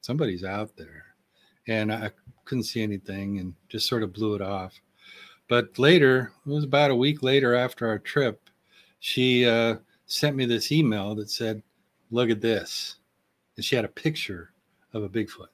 [0.00, 1.07] somebody's out there,"
[1.68, 2.10] and I
[2.44, 4.80] couldn't see anything, and just sort of blew it off.
[5.48, 8.50] But later, it was about a week later after our trip,
[9.00, 9.76] she uh,
[10.06, 11.62] sent me this email that said,
[12.10, 12.96] Look at this.
[13.56, 14.50] And she had a picture
[14.94, 15.48] of a Bigfoot.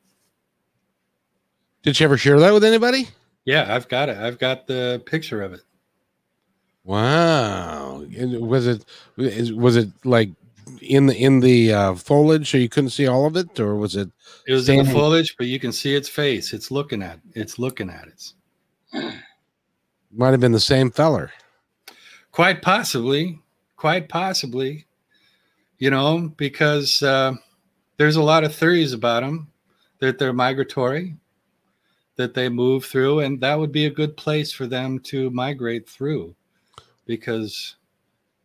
[1.82, 3.08] Did she ever share that with anybody?
[3.44, 4.16] Yeah, I've got it.
[4.16, 5.60] I've got the picture of it.
[6.84, 8.04] Wow.
[8.16, 8.84] And was it
[9.16, 10.30] was it like
[10.84, 13.96] in the in the uh, foliage so you couldn't see all of it or was
[13.96, 14.10] it
[14.46, 14.86] It was standing?
[14.86, 16.52] in the foliage, but you can see its face.
[16.52, 19.12] It's looking at it's looking at it.
[20.12, 21.32] Might have been the same feller.
[22.30, 23.40] Quite possibly.
[23.76, 24.86] Quite possibly.
[25.78, 27.34] You know, because uh,
[27.96, 29.48] there's a lot of theories about them
[29.98, 31.16] that they're migratory,
[32.16, 35.88] that they move through, and that would be a good place for them to migrate
[35.88, 36.34] through
[37.06, 37.76] because,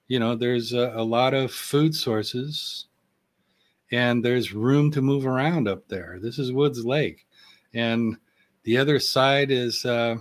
[0.10, 2.88] you know, there's a, a lot of food sources
[3.92, 6.20] and there's room to move around up there.
[6.22, 7.26] This is Woods Lake.
[7.74, 8.18] And
[8.64, 10.18] the other side is, uh,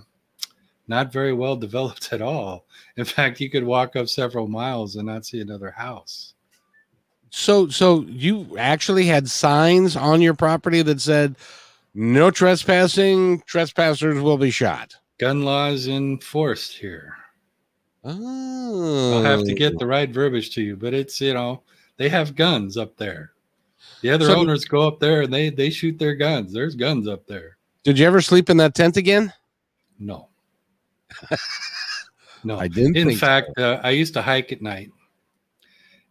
[0.89, 2.65] not very well developed at all.
[2.97, 6.33] In fact, you could walk up several miles and not see another house.
[7.29, 11.35] So, so you actually had signs on your property that said,
[11.93, 13.41] "No trespassing.
[13.45, 17.18] Trespassers will be shot." Gun laws enforced here.
[18.03, 21.63] Oh, I'll have to get the right verbiage to you, but it's you know
[21.97, 23.31] they have guns up there.
[24.01, 26.53] The other so, owners go up there and they they shoot their guns.
[26.53, 27.57] There's guns up there.
[27.83, 29.33] Did you ever sleep in that tent again?
[29.99, 30.29] No.
[32.43, 32.95] no, I didn't.
[32.95, 33.73] In fact, so.
[33.73, 34.91] uh, I used to hike at night,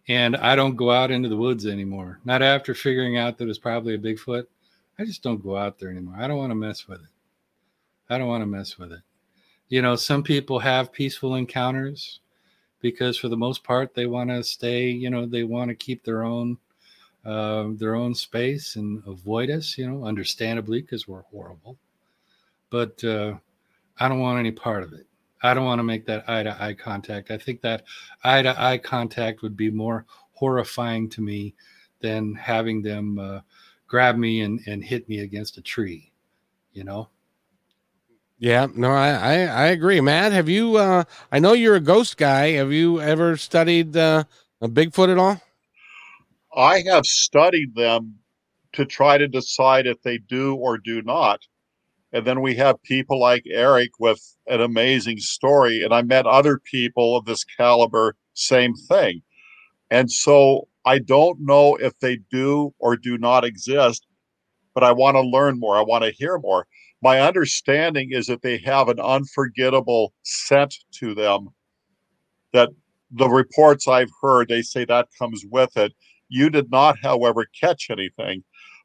[0.09, 2.21] And I don't go out into the woods anymore.
[2.25, 4.45] Not after figuring out that it's probably a Bigfoot.
[4.99, 6.17] I just don't go out there anymore.
[6.19, 7.11] I don't want to mess with it.
[8.11, 9.01] I don't want to mess with it.
[9.69, 12.21] You know, some people have peaceful encounters
[12.81, 16.05] because for the most part they want to stay, you know, they want to keep
[16.05, 16.57] their own
[17.25, 21.77] uh, their own space and avoid us, you know, understandably because we're horrible.
[22.71, 23.35] But uh,
[23.99, 25.07] I don't want any part of it.
[25.43, 27.31] I don't want to make that eye to eye contact.
[27.31, 27.85] I think that
[28.25, 31.55] eye to eye contact would be more horrifying to me
[32.01, 33.41] than having them uh,
[33.87, 36.13] grab me and, and hit me against a tree,
[36.73, 37.09] you know?
[38.39, 40.01] Yeah, no, I, I, I agree.
[40.01, 42.53] Matt, have you, uh, I know you're a ghost guy.
[42.53, 44.25] Have you ever studied uh,
[44.61, 45.41] a Bigfoot at all?
[46.55, 48.19] I have studied them
[48.73, 51.41] to try to decide if they do or do not.
[52.13, 55.83] And then we have people like Eric with an amazing story.
[55.83, 59.23] And I met other people of this caliber, same thing.
[59.91, 64.07] And so I don't know if they do or do not exist,
[64.75, 65.77] but I want to learn more.
[65.77, 66.67] I want to hear more.
[67.03, 71.49] My understanding is that they have an unforgettable scent to them
[72.53, 72.71] that
[73.11, 75.93] the reports I've heard, they say that comes with it.
[76.29, 78.43] You did not, however, catch anything.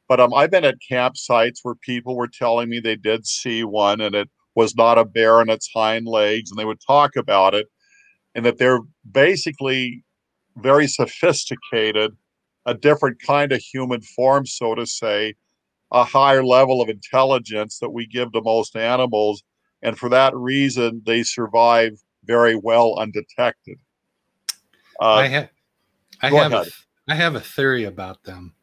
[0.07, 4.01] But um, I've been at campsites where people were telling me they did see one
[4.01, 7.55] and it was not a bear on its hind legs, and they would talk about
[7.55, 7.67] it,
[8.35, 10.03] and that they're basically
[10.57, 12.11] very sophisticated,
[12.65, 15.33] a different kind of human form, so to say,
[15.93, 19.43] a higher level of intelligence that we give to most animals.
[19.83, 23.77] And for that reason, they survive very well undetected.
[24.99, 25.49] Uh, I, ha-
[26.21, 26.65] I have, a,
[27.07, 28.55] I have a theory about them.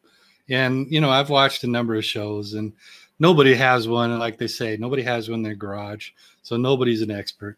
[0.49, 2.73] And, you know, I've watched a number of shows and
[3.19, 4.17] nobody has one.
[4.19, 6.09] Like they say, nobody has one in their garage.
[6.41, 7.57] So nobody's an expert.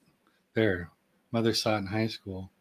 [0.54, 0.92] There,
[1.32, 2.52] mother saw it in high school.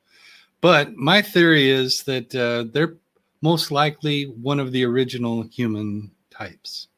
[0.63, 2.97] But my theory is that uh, they're
[3.43, 6.89] most likely one of the original human types.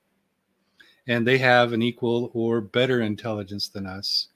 [1.06, 4.28] And they have an equal or better intelligence than us.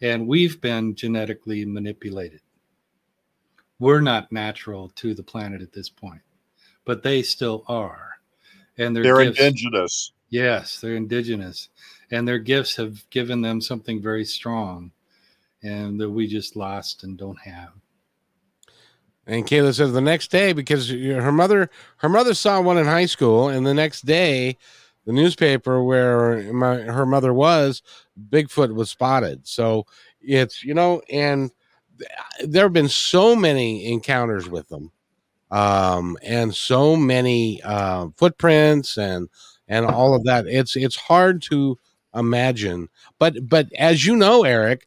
[0.00, 2.40] And we've been genetically manipulated.
[3.78, 6.22] We're not natural to the planet at this point,
[6.84, 8.16] but they still are
[8.78, 10.12] and their they're gifts, indigenous.
[10.28, 11.68] Yes, they're indigenous,
[12.10, 14.90] and their gifts have given them something very strong,
[15.62, 17.70] and that we just lost and don't have.
[19.26, 23.06] And Kayla says the next day because her mother her mother saw one in high
[23.06, 24.56] school, and the next day,
[25.06, 27.82] the newspaper where my, her mother was,
[28.30, 29.46] Bigfoot was spotted.
[29.46, 29.86] So
[30.20, 31.50] it's you know, and
[32.44, 34.92] there have been so many encounters with them
[35.50, 39.28] um, and so many uh, footprints and
[39.68, 40.46] and all of that.
[40.46, 41.78] It's it's hard to
[42.14, 42.88] imagine,
[43.18, 44.86] but but as you know, Eric,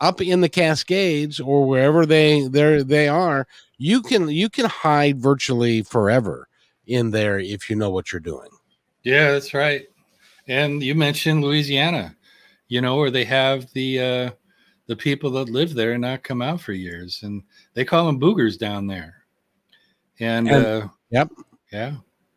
[0.00, 3.46] up in the Cascades or wherever they they they are,
[3.78, 6.48] you can you can hide virtually forever
[6.86, 8.50] in there if you know what you're doing.
[9.04, 9.86] Yeah, that's right.
[10.48, 12.16] And you mentioned Louisiana,
[12.68, 14.30] you know, where they have the uh,
[14.86, 17.42] the people that live there and not come out for years, and
[17.74, 19.24] they call them boogers down there
[20.20, 21.28] and, and uh, yep,
[21.72, 21.94] yeah,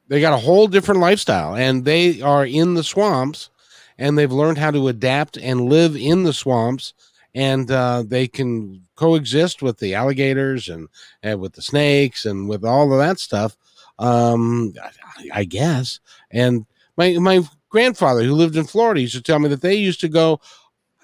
[0.07, 3.49] they got a whole different lifestyle, and they are in the swamps,
[3.97, 6.93] and they've learned how to adapt and live in the swamps,
[7.35, 10.87] and uh, they can coexist with the alligators and,
[11.21, 13.55] and with the snakes and with all of that stuff.
[13.99, 15.99] Um, I, I guess.
[16.31, 16.65] And
[16.97, 20.09] my my grandfather who lived in Florida used to tell me that they used to
[20.09, 20.39] go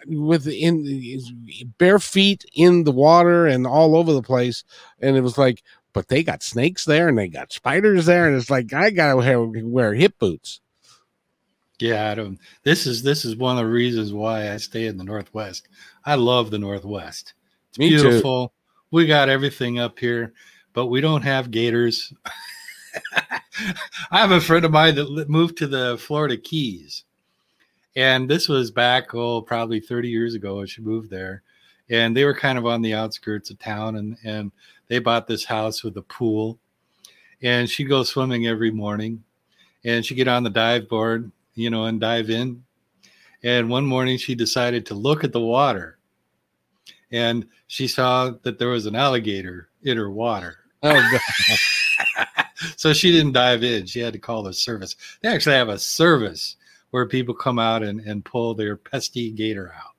[0.06, 4.66] with in bare feet in the water and all over the place
[5.00, 8.36] and it was like but they got snakes there and they got spiders there, and
[8.36, 10.60] it's like I gotta wear, wear hip boots.
[11.80, 12.40] Yeah, I don't.
[12.64, 15.68] This is this is one of the reasons why I stay in the Northwest.
[16.06, 17.34] I love the Northwest.
[17.70, 18.48] It's Me beautiful.
[18.48, 18.54] Too.
[18.92, 20.34] We got everything up here,
[20.74, 22.12] but we don't have gators.
[24.12, 27.04] I have a friend of mine that moved to the Florida Keys,
[27.96, 30.58] and this was back oh probably 30 years ago.
[30.58, 31.44] When she moved there,
[31.90, 34.52] and they were kind of on the outskirts of town, and and
[34.88, 36.60] they bought this house with a pool.
[37.42, 39.24] And she'd go swimming every morning.
[39.84, 42.64] And she'd get on the dive board you know and dive in.
[43.44, 45.98] And one morning she decided to look at the water.
[47.12, 50.58] And she saw that there was an alligator in her water.
[50.82, 51.20] Oh
[52.76, 53.86] so she didn't dive in.
[53.86, 54.96] She had to call the service.
[55.22, 56.58] They actually have a service
[56.92, 59.94] where people come out and, and pull their pesky gator out.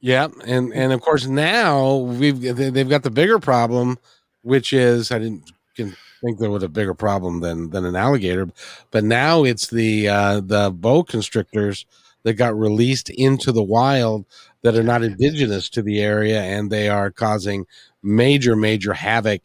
[0.00, 3.98] Yeah, and and of course now we've they've got the bigger problem,
[4.42, 8.48] which is I didn't think there was a bigger problem than than an alligator,
[8.90, 11.84] but now it's the uh, the boa constrictors
[12.22, 14.24] that got released into the wild
[14.62, 17.66] that are not indigenous to the area, and they are causing
[18.02, 19.42] major major havoc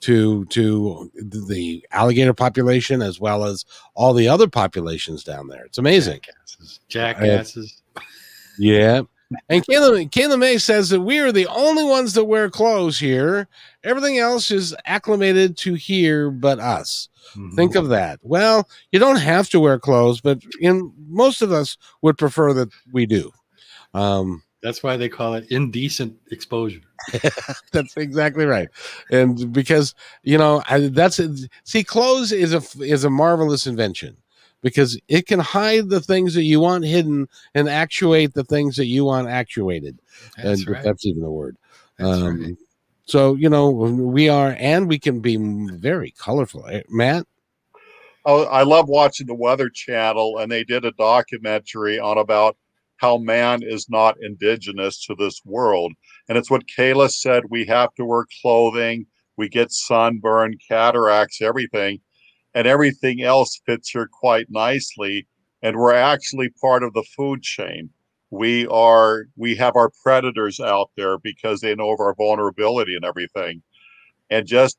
[0.00, 5.64] to to the alligator population as well as all the other populations down there.
[5.64, 6.20] It's amazing.
[6.22, 6.80] Jackasses.
[6.88, 7.82] Jackasses.
[8.58, 9.02] Yeah.
[9.48, 13.46] And Kayla, Kayla May says that we are the only ones that wear clothes here.
[13.84, 17.08] Everything else is acclimated to here but us.
[17.36, 17.54] Mhm.
[17.54, 18.18] Think of that.
[18.22, 22.70] Well, you don't have to wear clothes, but in most of us would prefer that
[22.92, 23.30] we do.
[23.94, 26.80] Um, That's why they call it indecent exposure.
[27.72, 28.68] that's exactly right.
[29.10, 31.20] And because you know I, that's
[31.64, 34.16] see, clothes is a is a marvelous invention
[34.60, 38.86] because it can hide the things that you want hidden and actuate the things that
[38.86, 39.98] you want actuated.
[40.36, 40.84] That's and right.
[40.84, 41.56] that's even a word.
[41.98, 42.56] That's um, right.
[43.06, 46.66] So you know we are, and we can be very colorful.
[46.66, 47.26] Eh, Matt,
[48.26, 52.56] Oh, I love watching the Weather Channel, and they did a documentary on about
[53.00, 55.92] how man is not indigenous to this world.
[56.28, 59.06] And it's what Kayla said we have to wear clothing,
[59.38, 62.00] we get sunburn, cataracts, everything,
[62.54, 65.26] and everything else fits here quite nicely.
[65.62, 67.88] And we're actually part of the food chain.
[68.30, 73.04] We are, we have our predators out there because they know of our vulnerability and
[73.04, 73.62] everything.
[74.28, 74.78] And just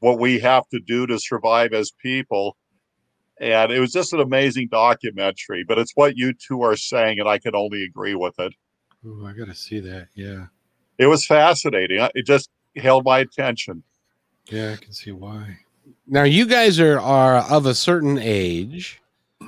[0.00, 2.56] what we have to do to survive as people
[3.40, 7.28] and it was just an amazing documentary but it's what you two are saying and
[7.28, 8.52] i can only agree with it
[9.06, 10.08] Ooh, I gotta see that.
[10.14, 10.46] Yeah.
[10.98, 13.82] it was fascinating it just held my attention
[14.50, 15.58] Yeah, I can see why.
[16.06, 19.00] now you guys are are of a certain age,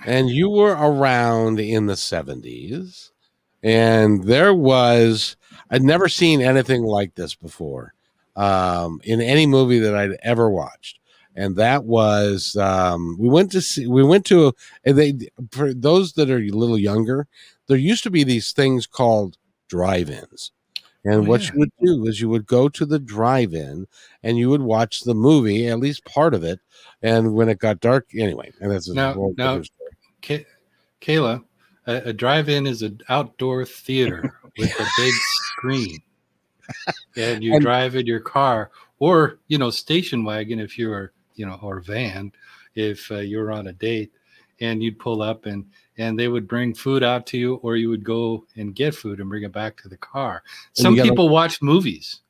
[0.06, 3.10] and you were around in the seventies,
[3.62, 5.36] and there was
[5.70, 7.92] I'd never seen anything like this before
[8.36, 10.99] um, in any movie that I'd ever watched.
[11.36, 14.52] And that was um, we went to see we went to
[14.84, 17.26] and they for those that are a little younger,
[17.68, 19.36] there used to be these things called
[19.68, 20.50] drive-ins.
[21.04, 21.52] And Oh, what yeah.
[21.54, 23.86] you would do is you would go to the drive-in
[24.22, 26.60] and you would watch the movie, at least part of it.
[27.00, 29.62] And when it got dark, anyway, and that's a Now- whole now-
[30.20, 30.44] Kay-
[31.00, 31.42] Kayla,
[31.86, 35.98] a, a drive-in is an outdoor theater with a big screen,
[37.16, 41.46] and you And- drive in your car or you know station wagon if you're you
[41.46, 42.30] know or van
[42.74, 44.12] if uh, you're on a date,
[44.60, 45.64] and you'd pull up and
[45.96, 49.20] and they would bring food out to you, or you would go and get food
[49.20, 50.42] and bring it back to the car.
[50.76, 52.20] And Some you people watch movies.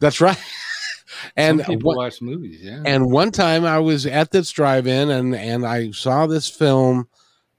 [0.00, 0.38] That's right.
[1.36, 2.60] and Some people what- watch movies.
[2.62, 2.82] Yeah.
[2.84, 7.08] And one time I was at this drive-in and and I saw this film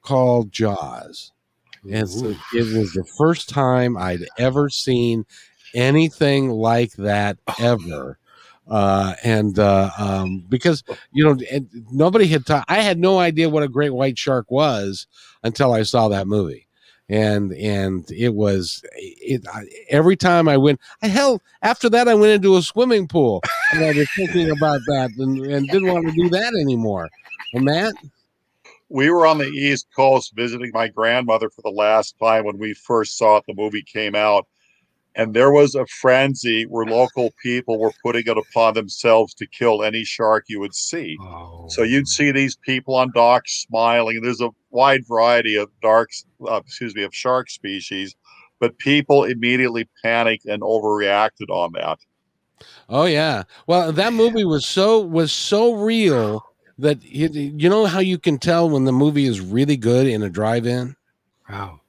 [0.01, 1.31] called Jaws.
[1.91, 5.25] And so it was the first time I'd ever seen
[5.73, 8.19] anything like that ever.
[8.69, 11.37] Uh, and uh, um, because you know
[11.91, 15.07] nobody had taught, I had no idea what a great white shark was
[15.43, 16.67] until I saw that movie,
[17.09, 20.79] and and it was it I, every time I went.
[21.01, 23.41] I hell after that I went into a swimming pool
[23.73, 27.09] and I was thinking about that and, and didn't want to do that anymore.
[27.53, 27.93] And Matt,
[28.89, 32.73] we were on the east coast visiting my grandmother for the last time when we
[32.73, 34.47] first saw it the movie came out
[35.19, 39.83] and there was a frenzy where local people were putting it upon themselves to kill
[39.83, 41.65] any shark you would see Oh.
[41.69, 44.21] So you'd see these people on docks smiling.
[44.21, 48.15] There's a wide variety of darks, uh, excuse me, of shark species,
[48.59, 51.99] but people immediately panicked and overreacted on that.
[52.87, 53.43] Oh yeah.
[53.67, 56.45] Well, that movie was so was so real
[56.77, 60.23] that it, you know how you can tell when the movie is really good in
[60.23, 60.95] a drive-in
[61.49, 61.81] wow.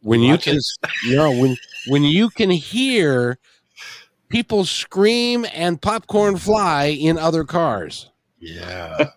[0.00, 0.58] when you Watch can
[1.04, 1.56] you know when
[1.88, 3.38] when you can hear
[4.28, 8.10] people scream and popcorn fly in other cars.
[8.38, 9.10] Yeah.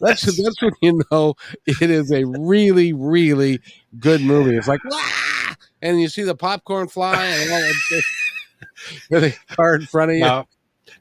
[0.00, 1.34] That's that's when you know
[1.66, 3.60] it is a really really
[4.00, 4.56] good movie.
[4.56, 5.54] It's like Wah!
[5.80, 10.24] and you see the popcorn fly and all the car in front of you.
[10.24, 10.48] now,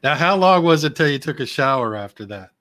[0.03, 2.51] now, how long was it till you took a shower after that?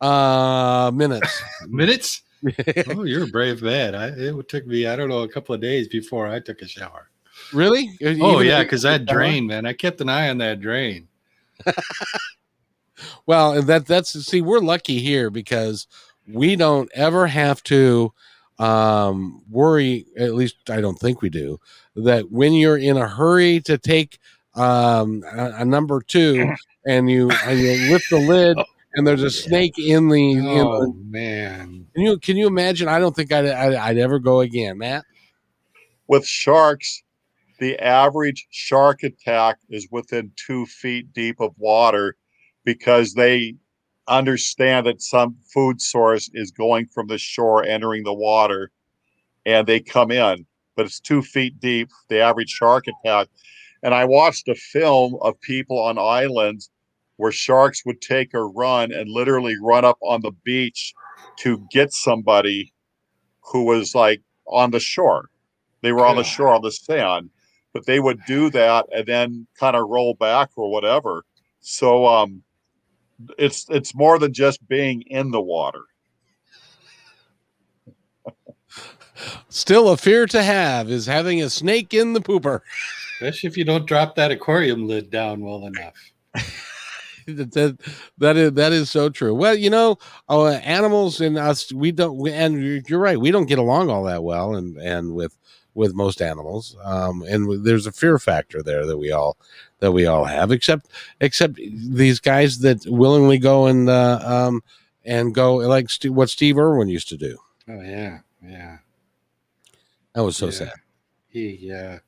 [0.00, 1.42] Uh, minutes.
[1.68, 2.22] Minutes?
[2.88, 3.94] Oh, you're a brave man.
[3.94, 6.68] I, it took me, I don't know, a couple of days before I took a
[6.68, 7.10] shower.
[7.52, 7.90] really?
[8.02, 11.08] Oh, Even yeah, because that drain, man, I kept an eye on that drain.
[13.26, 15.86] Well, and that that's see, we're lucky here because
[16.28, 18.12] we don't ever have to
[18.58, 21.58] um worry, at least I don't think we do,
[21.96, 24.18] that when you're in a hurry to take
[24.54, 26.54] um a, a number two
[26.86, 28.58] and you and you lift the lid
[28.94, 31.86] and there's a snake in the, in Oh, the man.
[31.94, 32.88] can you can you imagine?
[32.88, 35.04] I don't think I'd, I'd I'd ever go again, Matt.
[36.06, 37.02] With sharks,
[37.58, 42.16] the average shark attack is within two feet deep of water
[42.64, 43.54] because they
[44.06, 48.70] understand that some food source is going from the shore, entering the water,
[49.46, 50.44] and they come in.
[50.76, 53.28] But it's two feet deep, the average shark attack.
[53.82, 56.70] And I watched a film of people on islands
[57.16, 60.92] where sharks would take a run and literally run up on the beach
[61.36, 62.72] to get somebody
[63.40, 65.30] who was like on the shore.
[65.82, 67.30] They were on the shore on the sand,
[67.72, 71.24] but they would do that and then kind of roll back or whatever.
[71.60, 72.42] So um
[73.38, 75.82] it's it's more than just being in the water.
[79.48, 82.60] Still a fear to have is having a snake in the pooper.
[83.20, 85.94] Especially if you don't drop that aquarium lid down well enough.
[87.52, 87.78] that,
[88.18, 89.34] that is that is so true.
[89.34, 89.98] Well, you know,
[90.28, 92.16] uh, animals and us, we don't.
[92.16, 95.36] We, and you're right, we don't get along all that well, and and with
[95.74, 99.36] with most animals, um, and there's a fear factor there that we all
[99.80, 100.88] that we all have, except
[101.20, 104.62] except these guys that willingly go and uh, um,
[105.04, 107.36] and go like St- what Steve Irwin used to do.
[107.68, 108.78] Oh yeah, yeah.
[110.14, 110.52] That was so yeah.
[110.52, 110.72] sad.
[111.28, 111.98] He yeah,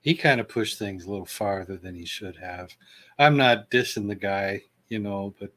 [0.00, 2.70] he kind of pushed things a little farther than he should have.
[3.18, 5.52] I'm not dissing the guy, you know, but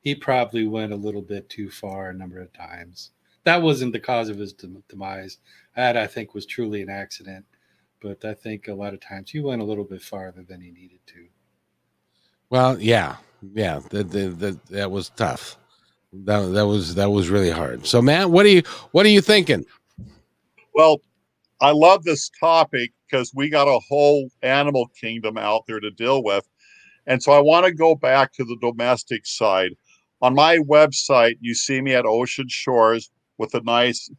[0.00, 3.10] he probably went a little bit too far a number of times.
[3.44, 5.38] That wasn't the cause of his dem- demise.
[5.74, 7.44] That I think was truly an accident.
[8.00, 10.70] But I think a lot of times he went a little bit farther than he
[10.70, 11.26] needed to.
[12.50, 13.16] Well, yeah,
[13.54, 15.56] yeah, that that, that, that was tough.
[16.12, 17.86] That that was that was really hard.
[17.86, 18.62] So, Matt, what are you
[18.92, 19.66] what are you thinking?
[20.74, 21.00] Well,
[21.60, 26.22] I love this topic because we got a whole animal kingdom out there to deal
[26.22, 26.48] with.
[27.06, 29.70] And so I want to go back to the domestic side.
[30.20, 34.10] On my website, you see me at Ocean Shores with a nice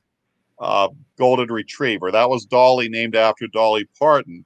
[0.59, 2.11] uh, golden retriever.
[2.11, 4.45] That was Dolly, named after Dolly Parton.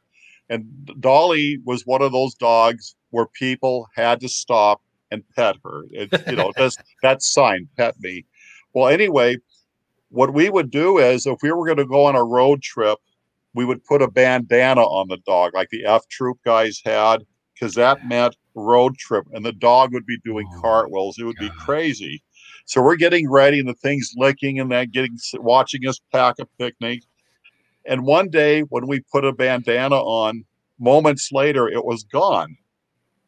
[0.50, 0.66] And
[1.00, 5.84] Dolly was one of those dogs where people had to stop and pet her.
[5.92, 8.26] It, you know, just that sign, pet me.
[8.74, 9.38] Well, anyway,
[10.14, 13.00] what we would do is if we were going to go on a road trip,
[13.56, 17.74] we would put a bandana on the dog, like the F Troop guys had, because
[17.76, 21.18] that meant road trip, and the dog would be doing Oh, cartwheels.
[21.18, 22.22] It would be crazy.
[22.66, 26.46] So we're getting ready, and the thing's licking, and then getting watching us pack a
[26.60, 27.02] picnic.
[27.86, 30.46] And one day, when we put a bandana on,
[30.80, 32.56] moments later, it was gone.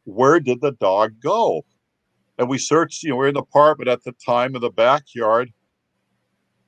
[0.04, 1.64] Where did the dog go?
[2.38, 3.02] And we searched.
[3.02, 5.52] You know, we're in the apartment at the time in the backyard.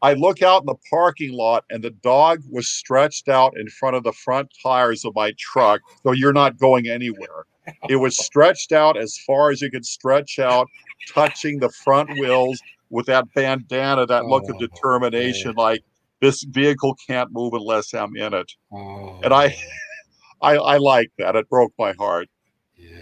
[0.00, 3.96] I look out in the parking lot and the dog was stretched out in front
[3.96, 5.80] of the front tires of my truck.
[6.04, 7.44] So you're not going anywhere.
[7.88, 10.68] It was stretched out as far as you could stretch out,
[11.12, 15.82] touching the front wheels with that bandana, that look of Oh, determination, like
[16.20, 18.50] this vehicle can't move unless I'm in it.
[18.72, 19.52] Oh, And I, oh.
[20.40, 21.34] I, I like that.
[21.36, 22.28] It broke my heart.
[22.76, 22.92] yeah.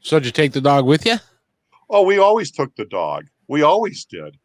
[0.00, 1.16] So, did you take the dog with you?
[1.88, 3.24] Oh, we always took the dog.
[3.48, 4.36] We always did.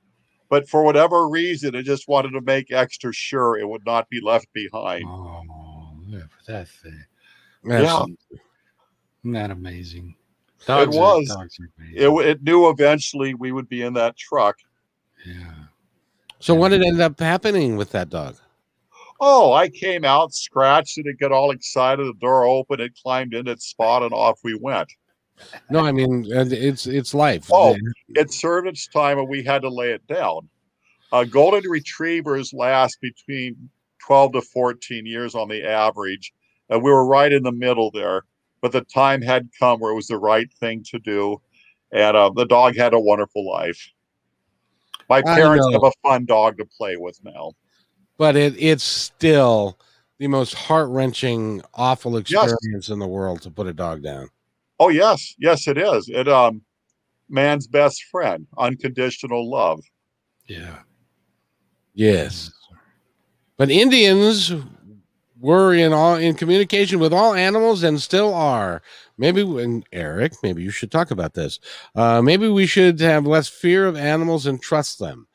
[0.49, 4.19] But for whatever reason, it just wanted to make extra sure it would not be
[4.19, 5.05] left behind.
[5.05, 5.43] Oh,
[6.07, 7.03] yeah, that thing.
[7.63, 8.03] Yeah.
[9.23, 10.15] Isn't that amazing?
[10.67, 11.29] It was.
[11.31, 11.49] Are, are.
[11.93, 14.57] It, it knew eventually we would be in that truck.
[15.25, 15.53] yeah.
[16.41, 18.37] So, what did end up happening with that dog?
[19.19, 22.05] Oh, I came out, scratched it, it got all excited.
[22.07, 24.89] The door opened, it climbed in its spot, and off we went.
[25.69, 27.49] No, I mean it's it's life.
[27.51, 27.75] Oh.
[28.09, 30.49] It served its time, and we had to lay it down.
[31.11, 33.69] Uh, golden retrievers last between
[34.05, 36.33] 12 to 14 years on the average.
[36.69, 38.23] And we were right in the middle there.
[38.61, 41.41] But the time had come where it was the right thing to do.
[41.91, 43.89] And uh, the dog had a wonderful life.
[45.09, 47.53] My parents have a fun dog to play with now.
[48.17, 49.79] but it it's still
[50.19, 54.29] the most heart wrenching, awful experience in the world to put a dog down.
[54.79, 56.09] Oh yes, yes, it is.
[56.09, 56.61] It um,
[57.29, 59.83] man's best friend, unconditional love.
[60.47, 60.79] Yeah.
[61.93, 62.51] Yes,
[63.57, 64.53] but Indians
[65.39, 68.81] were in all in communication with all animals and still are.
[69.17, 71.59] Maybe when Eric, maybe you should talk about this.
[71.95, 75.27] Uh, maybe we should have less fear of animals and trust them,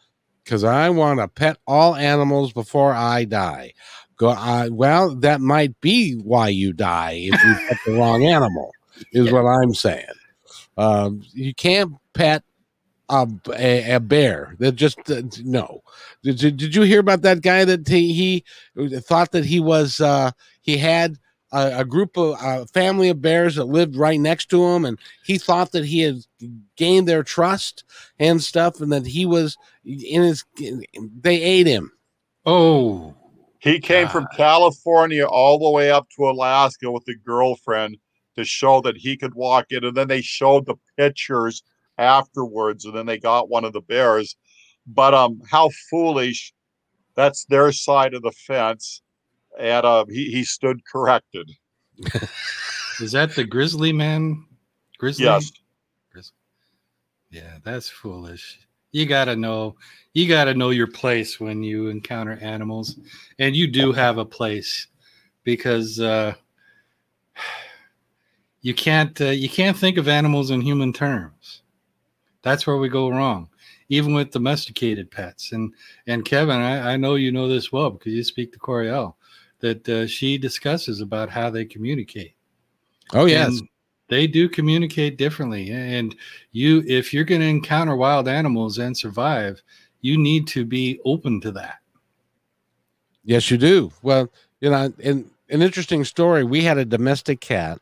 [0.42, 3.74] because I want to pet all animals before I die.
[4.16, 8.72] Go, I, well, that might be why you die if you pet the wrong animal.
[9.12, 10.06] Is what I'm saying.
[10.76, 12.42] Um, you can't pet
[13.08, 14.56] a, a, a bear.
[14.58, 15.82] That just uh, no.
[16.22, 18.12] Did, you- did you hear about that guy that he,
[18.74, 20.30] he thought that he was uh,
[20.62, 21.16] he had
[21.52, 24.98] a, a group of a family of bears that lived right next to him, and
[25.24, 26.16] he thought that he had
[26.76, 27.84] gained their trust
[28.18, 30.44] and stuff, and that he was in his.
[31.20, 31.92] They ate him.
[32.46, 33.14] Oh,
[33.58, 37.96] He came from California all the way up to Alaska with a girlfriend
[38.36, 39.84] to show that he could walk in.
[39.84, 41.62] And then they showed the pictures
[41.98, 44.36] afterwards, and then they got one of the bears.
[44.86, 46.52] But um, how foolish!
[47.14, 49.02] That's their side of the fence,
[49.58, 51.50] and uh, he he stood corrected.
[53.00, 54.44] is that the grizzly man?
[54.98, 55.24] Grizzly?
[55.24, 55.52] Yes,
[57.30, 58.60] Yeah, that's foolish.
[58.92, 59.74] You got to know
[60.12, 62.96] you got to know your place when you encounter animals
[63.40, 64.86] and you do have a place
[65.42, 66.34] because uh
[68.64, 71.62] you can't uh, you can't think of animals in human terms.
[72.40, 73.50] That's where we go wrong,
[73.90, 75.52] even with domesticated pets.
[75.52, 75.74] And
[76.06, 79.16] and Kevin, I, I know you know this well because you speak to Coriel,
[79.60, 82.36] that uh, she discusses about how they communicate.
[83.12, 83.68] Oh yes, And
[84.08, 85.70] they do communicate differently.
[85.70, 86.16] And
[86.52, 89.62] you, if you're going to encounter wild animals and survive,
[90.00, 91.80] you need to be open to that.
[93.24, 93.92] yes, you do.
[94.02, 94.30] Well,
[94.62, 97.78] you know, in an interesting story, we had a domestic cat.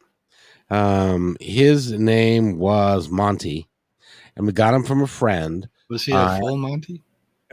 [0.72, 3.68] Um, his name was Monty,
[4.36, 5.68] and we got him from a friend.
[5.90, 7.02] Was he a Uh, full Monty?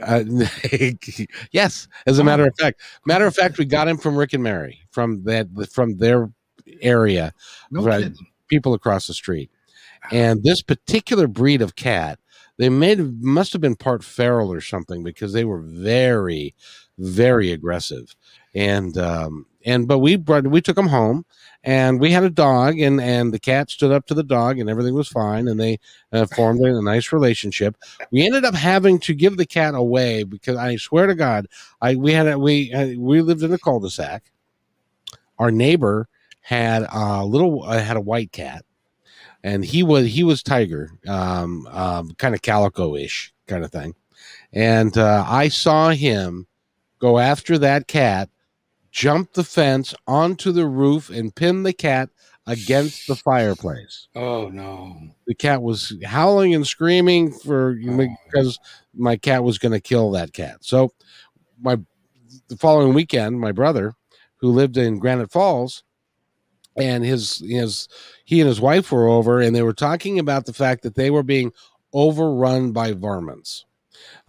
[0.00, 0.24] Uh,
[1.52, 4.42] yes, as a matter of fact, matter of fact, we got him from Rick and
[4.42, 6.30] Mary from that from their
[6.80, 7.34] area,
[7.70, 8.12] No right.
[8.48, 9.50] people across the street.
[10.10, 12.18] And this particular breed of cat,
[12.56, 16.54] they made must have been part feral or something because they were very,
[16.98, 18.16] very aggressive.
[18.54, 21.24] And um, and but we brought we took them home,
[21.62, 24.68] and we had a dog, and and the cat stood up to the dog, and
[24.68, 25.78] everything was fine, and they
[26.12, 27.76] uh, formed a, nice relationship.
[28.10, 31.46] We ended up having to give the cat away because I swear to God,
[31.80, 34.24] I we had a, we uh, we lived in a cul-de-sac.
[35.38, 36.08] Our neighbor
[36.42, 38.64] had a little uh, had a white cat
[39.42, 43.94] and he was he was tiger um, um kind of calico-ish kind of thing
[44.52, 46.46] and uh, i saw him
[46.98, 48.28] go after that cat
[48.90, 52.10] jump the fence onto the roof and pin the cat
[52.46, 54.96] against the fireplace Oh no.
[55.26, 58.08] the cat was howling and screaming for oh.
[58.26, 58.58] because
[58.94, 60.58] my cat was going to kill that cat.
[60.60, 60.92] So
[61.60, 61.78] my
[62.48, 63.94] the following weekend, my brother,
[64.36, 65.82] who lived in Granite Falls,
[66.76, 67.88] and his his
[68.24, 71.10] he and his wife were over, and they were talking about the fact that they
[71.10, 71.52] were being
[71.92, 73.64] overrun by varmints,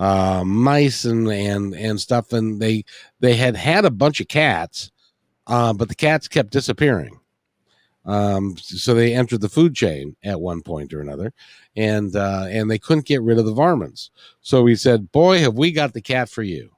[0.01, 2.83] uh, mice and and and stuff, and they
[3.19, 4.91] they had had a bunch of cats,
[5.45, 7.19] uh, but the cats kept disappearing.
[8.05, 11.33] Um, so they entered the food chain at one point or another,
[11.75, 14.09] and uh, and they couldn't get rid of the varmints.
[14.41, 16.71] So we said, "Boy, have we got the cat for you."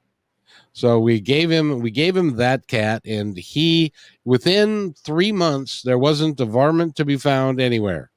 [0.74, 3.94] So we gave him we gave him that cat, and he
[4.26, 8.10] within three months there wasn't a varmint to be found anywhere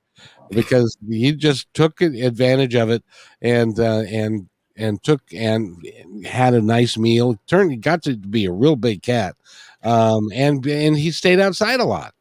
[0.50, 3.04] because he just took advantage of it
[3.42, 5.86] and uh, and and took and
[6.26, 7.40] had a nice meal.
[7.48, 9.36] Turned got to be a real big cat,
[9.84, 12.14] um, and and he stayed outside a lot.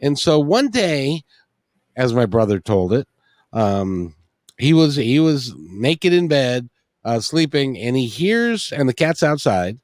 [0.00, 1.22] And so one day,
[1.96, 3.08] as my brother told it,
[3.52, 4.14] um,
[4.58, 6.68] he was he was naked in bed,
[7.04, 9.78] uh, sleeping, and he hears and the cat's outside,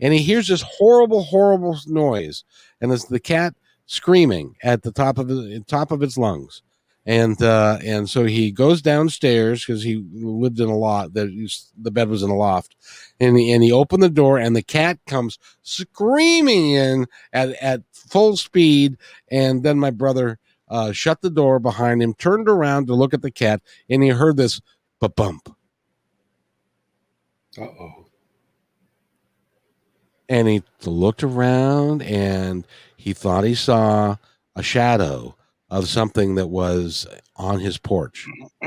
[0.00, 2.44] and he hears this horrible, horrible noise,
[2.80, 3.54] and it's the cat
[3.86, 6.62] screaming at the top of the top of its lungs,
[7.08, 11.28] and uh, and so he goes downstairs because he lived in a lot that
[11.74, 12.76] the bed was in a loft,
[13.18, 17.80] and he, and he opened the door, and the cat comes screaming in at at
[17.94, 18.98] full speed,
[19.30, 20.38] and then my brother
[20.68, 24.10] uh, shut the door behind him, turned around to look at the cat, and he
[24.10, 24.60] heard this
[25.00, 25.48] ba bump.
[27.56, 28.04] Uh oh.
[30.28, 32.66] and he looked around and
[32.98, 34.16] he thought he saw
[34.54, 35.34] a shadow
[35.70, 37.06] of something that was
[37.36, 38.26] on his porch.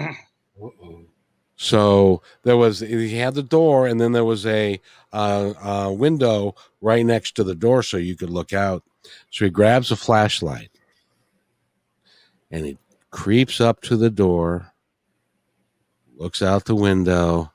[1.63, 4.81] So there was he had the door, and then there was a
[5.13, 8.83] uh, uh, window right next to the door, so you could look out.
[9.29, 10.71] So he grabs a flashlight,
[12.49, 12.79] and he
[13.11, 14.73] creeps up to the door,
[16.17, 17.51] looks out the window,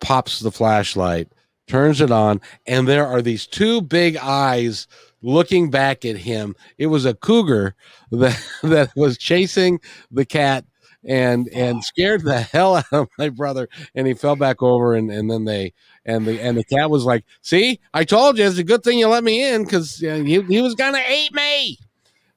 [0.00, 1.28] pops the flashlight,
[1.68, 4.88] turns it on, and there are these two big eyes
[5.22, 6.54] looking back at him.
[6.78, 7.74] It was a cougar
[8.10, 10.64] that that was chasing the cat
[11.04, 15.10] and and scared the hell out of my brother and he fell back over and
[15.10, 15.72] and then they
[16.04, 18.98] and the and the cat was like see i told you it's a good thing
[18.98, 21.78] you let me in because uh, he, he was gonna eat me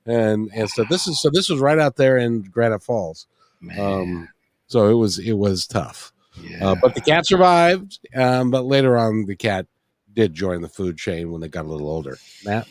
[0.06, 3.28] and and so this is so this was right out there in granite falls
[3.62, 3.80] Man.
[3.80, 4.30] um
[4.68, 6.12] so it was it was tough
[6.42, 6.70] yeah.
[6.70, 9.68] uh, but the cat survived um but later on the cat
[10.14, 12.68] did join the food chain when they got a little older matt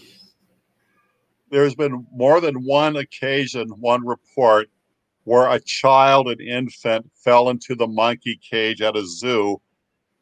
[1.55, 4.68] there's been more than one occasion, one report
[5.22, 9.61] where a child, an infant, fell into the monkey cage at a zoo,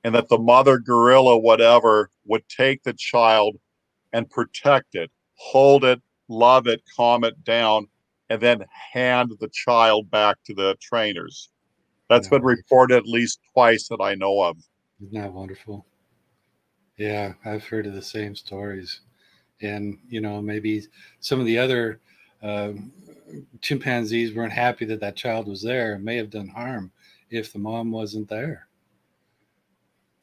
[0.05, 3.57] and that the mother gorilla, whatever, would take the child
[4.13, 7.87] and protect it, hold it, love it, calm it down,
[8.29, 11.49] and then hand the child back to the trainers.
[12.11, 14.59] That's been reported at least twice that I know of.
[15.01, 15.87] Isn't that wonderful?
[16.99, 19.01] Yeah, I've heard of the same stories.
[19.63, 20.83] And, you know, maybe
[21.21, 22.01] some of the other
[22.43, 22.73] uh,
[23.61, 26.91] chimpanzees weren't happy that that child was there and may have done harm
[27.31, 28.67] if the mom wasn't there.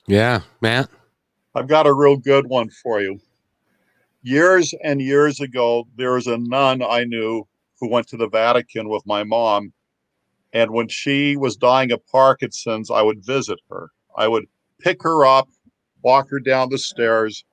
[0.07, 0.89] Yeah, Matt.
[1.55, 3.19] I've got a real good one for you.
[4.21, 7.47] Years and years ago, there was a nun I knew
[7.79, 9.71] who went to the Vatican with my mom.
[10.51, 13.91] And when she was dying of Parkinson's, I would visit her.
[14.17, 14.45] I would
[14.79, 15.47] pick her up,
[16.01, 17.45] walk her down the stairs,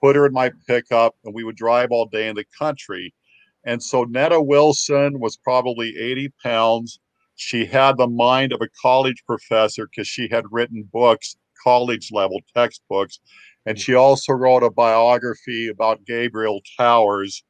[0.00, 3.14] put her in my pickup, and we would drive all day in the country.
[3.64, 7.00] And so Netta Wilson was probably 80 pounds.
[7.36, 12.40] She had the mind of a college professor because she had written books, college level
[12.54, 13.20] textbooks.
[13.66, 17.44] And she also wrote a biography about Gabriel Towers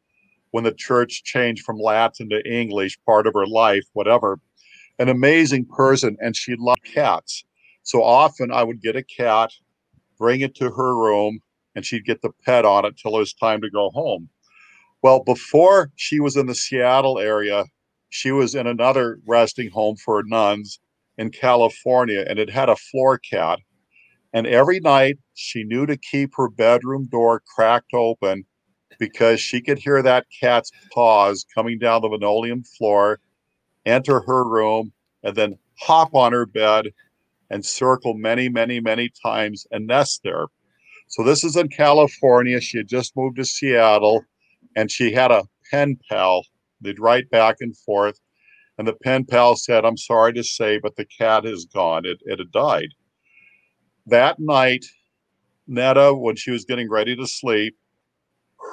[0.51, 4.41] when the church changed from Latin to English, part of her life, whatever.
[4.99, 6.17] An amazing person.
[6.21, 7.45] And she loved cats.
[7.83, 9.53] So often I would get a cat,
[10.19, 11.41] bring it to her room,
[11.79, 14.29] and she'd get the pet on it till it was time to go home.
[15.01, 17.67] Well, before she was in the Seattle area,
[18.09, 20.81] she was in another resting home for nuns
[21.19, 23.61] in California, and it had a floor cat.
[24.33, 28.45] And every night she knew to keep her bedroom door cracked open
[28.99, 33.21] because she could hear that cat's paws coming down the linoleum floor,
[33.87, 36.89] enter her room, and then hop on her bed
[37.51, 40.47] and circle many, many, many times and nest there.
[41.09, 42.61] So this is in California.
[42.61, 44.25] She had just moved to Seattle
[44.77, 46.45] and she had a pen pal.
[46.81, 48.21] They'd write back and forth.
[48.77, 52.05] And the pen pal said, I'm sorry to say, but the cat is gone.
[52.05, 52.89] It, it had died.
[54.07, 54.85] That night,
[55.67, 57.77] Netta, when she was getting ready to sleep,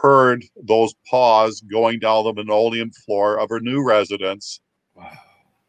[0.01, 4.59] heard those paws going down the linoleum floor of her new residence.
[4.93, 5.11] Wow.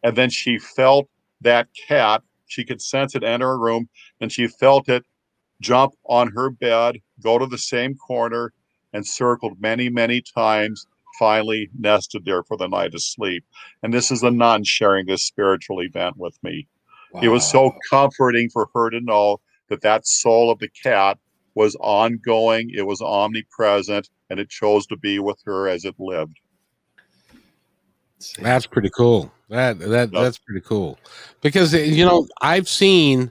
[0.03, 1.09] And then she felt
[1.41, 2.23] that cat.
[2.47, 3.89] She could sense it enter her room,
[4.21, 5.05] and she felt it
[5.61, 8.53] jump on her bed, go to the same corner,
[8.93, 10.87] and circled many, many times,
[11.19, 13.45] finally nested there for the night of sleep.
[13.83, 16.67] And this is a nun sharing this spiritual event with me.
[17.13, 17.21] Wow.
[17.23, 21.19] It was so comforting for her to know that that soul of the cat
[21.55, 26.39] was ongoing, it was omnipresent, and it chose to be with her as it lived.
[28.39, 29.33] That's pretty cool.
[29.49, 30.99] That that that's pretty cool,
[31.41, 33.31] because you know I've seen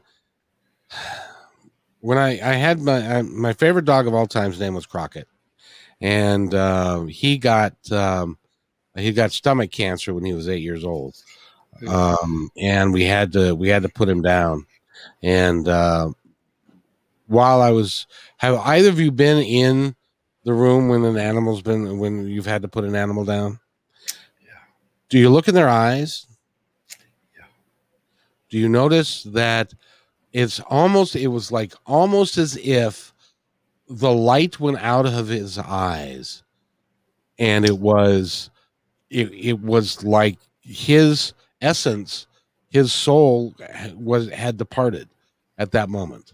[2.06, 5.28] when I I had my I, my favorite dog of all time's name was Crockett,
[6.00, 8.38] and uh, he got um,
[8.96, 11.16] he got stomach cancer when he was eight years old,
[11.88, 14.68] um, and we had to we had to put him down.
[15.24, 16.12] And uh,
[17.26, 18.06] while I was,
[18.38, 19.96] have either of you been in
[20.44, 23.60] the room when an animal's been when you've had to put an animal down?
[24.46, 24.52] Yeah.
[25.10, 26.28] Do you look in their eyes?
[27.36, 27.46] Yeah.
[28.50, 29.74] Do you notice that
[30.36, 33.14] it's almost it was like almost as if
[33.88, 36.44] the light went out of his eyes
[37.40, 38.50] and it was
[39.10, 42.28] it, it was like his essence
[42.68, 43.56] his soul
[43.96, 45.08] was had departed
[45.58, 46.34] at that moment.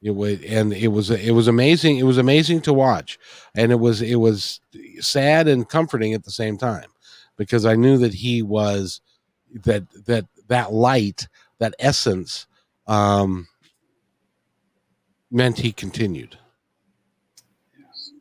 [0.00, 3.18] It was and it was it was amazing it was amazing to watch.
[3.54, 4.58] And it was it was
[5.00, 6.88] sad and comforting at the same time
[7.36, 9.02] because i knew that he was
[9.64, 12.46] that that that light that essence
[12.86, 13.46] um
[15.32, 16.38] meant he continued
[17.78, 18.12] Yes.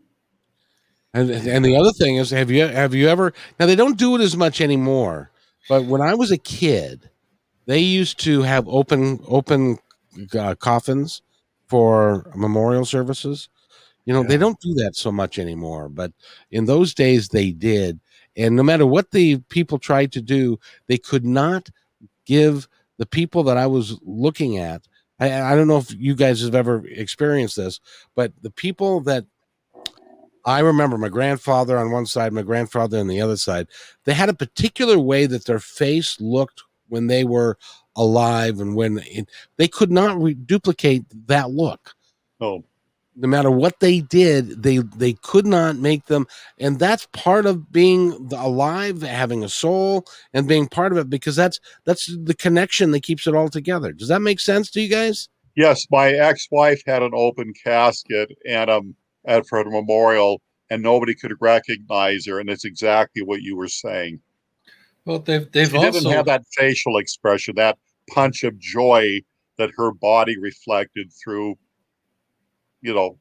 [1.13, 3.33] and and the other thing is, have you have you ever?
[3.59, 5.31] Now they don't do it as much anymore,
[5.67, 7.09] but when I was a kid,
[7.67, 9.79] they used to have open open
[10.37, 11.21] uh, coffins
[11.67, 13.49] for memorial services.
[14.05, 14.29] You know, yeah.
[14.29, 16.13] they don't do that so much anymore, but
[16.51, 17.99] in those days they did.
[18.37, 21.69] And no matter what the people tried to do, they could not
[22.25, 22.67] give
[23.01, 24.87] the people that I was looking at.
[25.19, 27.79] I, I don't know if you guys have ever experienced this,
[28.15, 29.25] but the people that
[30.45, 33.69] I remember my grandfather on one side, my grandfather on the other side.
[34.05, 37.57] They had a particular way that their face looked when they were
[37.95, 39.27] alive, and when it,
[39.57, 41.95] they could not re- duplicate that look.
[42.39, 42.63] Oh,
[43.21, 46.27] no matter what they did, they they could not make them,
[46.59, 51.35] and that's part of being alive, having a soul, and being part of it because
[51.35, 53.91] that's that's the connection that keeps it all together.
[53.91, 55.29] Does that make sense to you guys?
[55.55, 58.95] Yes, my ex-wife had an open casket, and um
[59.25, 63.67] at for a memorial and nobody could recognize her and it's exactly what you were
[63.67, 64.19] saying
[65.05, 67.77] well they've they've she also didn't have that facial expression that
[68.09, 69.19] punch of joy
[69.57, 71.55] that her body reflected through
[72.81, 73.17] you know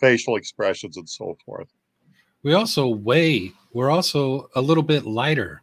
[0.00, 1.68] facial expressions and so forth.
[2.42, 5.62] We also weigh we're also a little bit lighter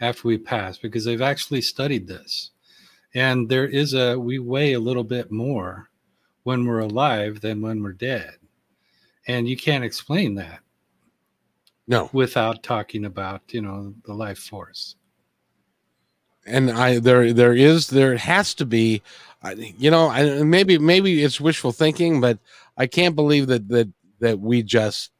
[0.00, 2.50] after we pass because they've actually studied this.
[3.14, 5.90] And there is a we weigh a little bit more
[6.44, 8.36] when we're alive than when we're dead.
[9.26, 10.60] And you can't explain that
[11.88, 14.94] No, without talking about you know the life force.
[16.48, 19.02] And I there there is there has to be,
[19.78, 22.38] you know, I, maybe maybe it's wishful thinking, but
[22.76, 23.88] I can't believe that that
[24.20, 25.10] that we just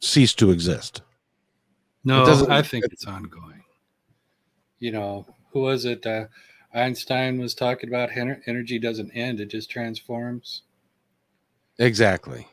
[0.00, 1.02] cease to exist.
[2.04, 3.64] No, I think it's ongoing.
[4.78, 6.06] You know, who was it?
[6.06, 6.26] Uh,
[6.72, 10.62] Einstein was talking about energy doesn't end; it just transforms.
[11.78, 12.48] Exactly.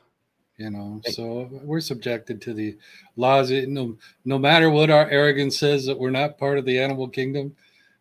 [0.57, 2.77] You know, so we're subjected to the
[3.17, 3.51] laws.
[3.51, 7.53] No, no matter what our arrogance says that we're not part of the animal kingdom,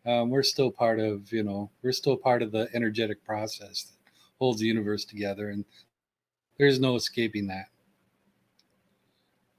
[0.06, 1.32] um, we're still part of.
[1.32, 5.64] You know, we're still part of the energetic process that holds the universe together, and
[6.56, 7.66] there's no escaping that.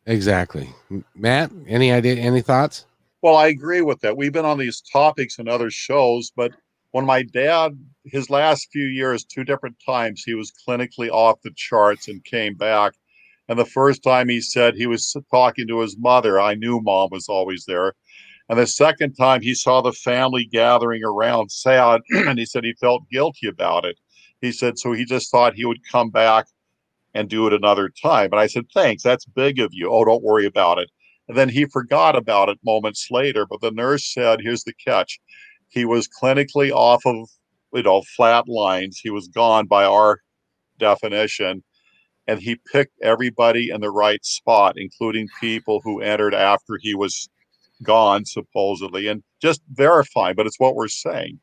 [0.05, 0.69] Exactly.
[1.15, 2.15] Matt, any idea?
[2.15, 2.85] Any thoughts?
[3.21, 4.15] Well, I agree with that.
[4.15, 6.53] We've been on these topics in other shows, but
[6.95, 11.51] when my dad, his last few years, two different times, he was clinically off the
[11.53, 12.93] charts and came back.
[13.49, 17.09] And the first time he said he was talking to his mother, I knew mom
[17.11, 17.95] was always there.
[18.47, 22.75] And the second time he saw the family gathering around sad, and he said he
[22.79, 23.99] felt guilty about it.
[24.39, 26.45] He said, so he just thought he would come back
[27.13, 28.29] and do it another time.
[28.31, 29.91] And I said, thanks, that's big of you.
[29.91, 30.89] Oh, don't worry about it.
[31.27, 33.45] And then he forgot about it moments later.
[33.45, 35.19] But the nurse said, here's the catch.
[35.69, 37.29] He was clinically off of,
[37.73, 38.99] you know, flat lines.
[39.01, 40.21] He was gone by our
[40.79, 41.63] definition.
[42.27, 47.29] And he picked everybody in the right spot, including people who entered after he was
[47.83, 50.33] gone, supposedly, and just verify.
[50.33, 51.39] But it's what we're saying.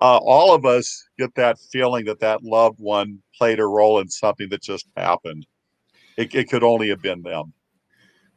[0.00, 4.08] Uh, all of us get that feeling that that loved one played a role in
[4.08, 5.46] something that just happened.
[6.16, 7.52] It, it could only have been them.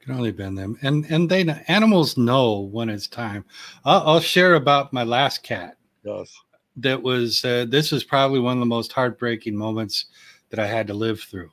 [0.02, 3.45] Can only been them, and and they animals know when it's time.
[3.86, 5.78] I'll, I'll share about my last cat.
[6.04, 6.36] Yes.
[6.78, 10.06] That was uh, this is probably one of the most heartbreaking moments
[10.49, 11.52] that I had to live through,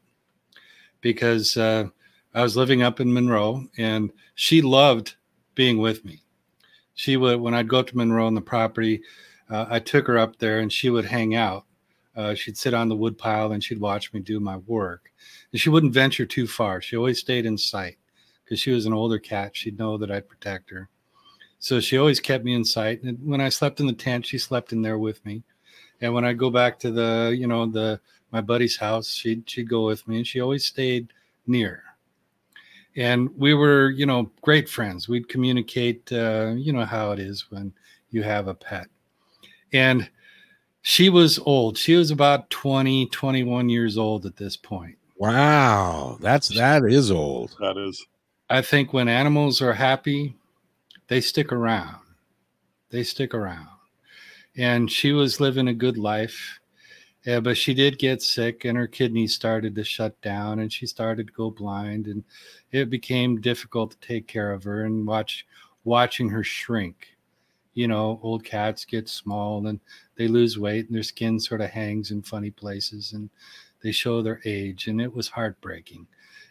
[1.03, 1.89] because uh,
[2.33, 5.17] I was living up in Monroe, and she loved
[5.55, 6.23] being with me.
[6.95, 9.03] She would when I'd go up to Monroe on the property,
[9.51, 11.67] uh, I took her up there, and she would hang out.
[12.17, 15.13] Uh, she'd sit on the wood pile and she'd watch me do my work.
[15.53, 16.81] And she wouldn't venture too far.
[16.81, 17.97] She always stayed in sight
[18.49, 19.55] because she was an older cat.
[19.55, 20.89] She'd know that I'd protect her.
[21.59, 23.03] So she always kept me in sight.
[23.03, 25.43] And when I slept in the tent, she slept in there with me.
[26.01, 28.01] And when I go back to the, you know, the
[28.33, 31.13] my buddy's house, she'd she'd go with me, and she always stayed
[31.47, 31.83] near.
[32.97, 35.09] And we were, you know, great friends.
[35.09, 37.73] We'd communicate, uh, you know, how it is when
[38.11, 38.87] you have a pet.
[39.73, 40.09] And
[40.83, 41.77] she was old.
[41.77, 44.97] She was about 20, 21 years old at this point.
[45.17, 47.57] Wow, that's that is old.
[47.61, 48.07] That is.
[48.51, 50.35] I think when animals are happy,
[51.09, 51.97] they stick around.
[52.91, 53.69] They stick around.
[54.57, 56.59] And she was living a good life.
[57.27, 60.87] Yeah, but she did get sick and her kidneys started to shut down and she
[60.87, 62.25] started to go blind and
[62.73, 65.47] it became difficult to take care of her and watch
[65.85, 67.17] watching her shrink.
[67.75, 69.79] You know, old cats get small and
[70.17, 73.29] they lose weight and their skin sort of hangs in funny places and
[73.83, 76.07] they show their age and it was heartbreaking.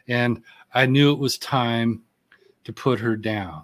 [0.07, 0.43] And
[0.73, 2.03] I knew it was time
[2.65, 3.63] to put her down.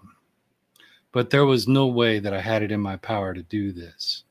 [1.12, 4.24] But there was no way that I had it in my power to do this.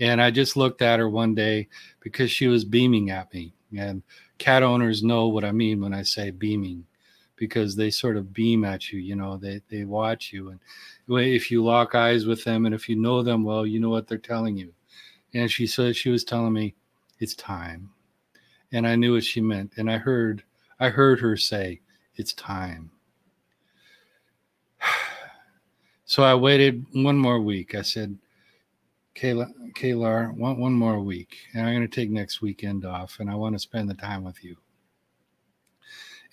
[0.00, 1.68] And I just looked at her one day
[2.00, 3.54] because she was beaming at me.
[3.76, 4.02] And
[4.38, 6.84] cat owners know what I mean when I say beaming
[7.36, 10.50] because they sort of beam at you, you know, they, they watch you.
[10.50, 10.60] And
[11.08, 14.06] if you lock eyes with them and if you know them well, you know what
[14.06, 14.72] they're telling you.
[15.34, 16.74] And she said, she was telling me,
[17.18, 17.90] it's time.
[18.72, 19.74] And I knew what she meant.
[19.76, 20.42] And I heard,
[20.80, 21.80] I heard her say,
[22.16, 22.90] it's time.
[26.06, 27.74] So I waited one more week.
[27.74, 28.18] I said,
[29.14, 33.30] Kayla, Kayla, one, one more week, and I'm going to take next weekend off, and
[33.30, 34.54] I want to spend the time with you.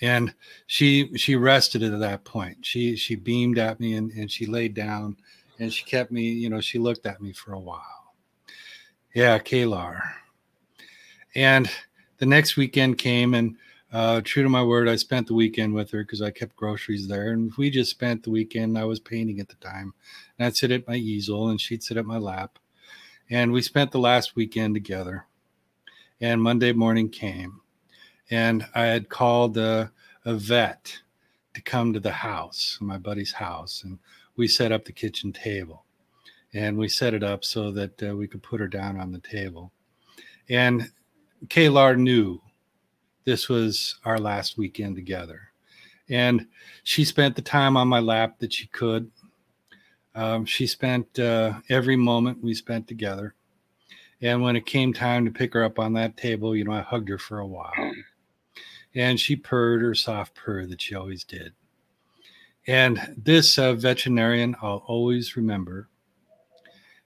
[0.01, 0.33] And
[0.65, 2.65] she she rested at that point.
[2.65, 5.15] She she beamed at me and, and she laid down
[5.59, 8.15] and she kept me, you know, she looked at me for a while.
[9.13, 10.01] Yeah, Kaylar.
[11.35, 11.69] And
[12.17, 13.55] the next weekend came and
[13.91, 17.07] uh, true to my word, I spent the weekend with her because I kept groceries
[17.07, 17.31] there.
[17.31, 18.77] And we just spent the weekend.
[18.77, 19.93] I was painting at the time.
[20.37, 22.57] And I'd sit at my easel and she'd sit at my lap.
[23.29, 25.25] And we spent the last weekend together.
[26.21, 27.59] And Monday morning came.
[28.29, 29.91] And I had called a,
[30.23, 30.99] a vet
[31.53, 33.83] to come to the house, my buddy's house.
[33.83, 33.99] And
[34.37, 35.83] we set up the kitchen table.
[36.53, 39.19] And we set it up so that uh, we could put her down on the
[39.19, 39.73] table.
[40.47, 40.91] And
[41.47, 42.41] Kaylar knew
[43.23, 45.41] this was our last weekend together.
[46.09, 46.47] And
[46.83, 49.09] she spent the time on my lap that she could.
[50.13, 53.33] Um, she spent uh, every moment we spent together.
[54.21, 56.81] And when it came time to pick her up on that table, you know, I
[56.81, 57.73] hugged her for a while.
[58.93, 61.53] And she purred her soft purr that she always did.
[62.67, 65.89] And this uh, veterinarian I'll always remember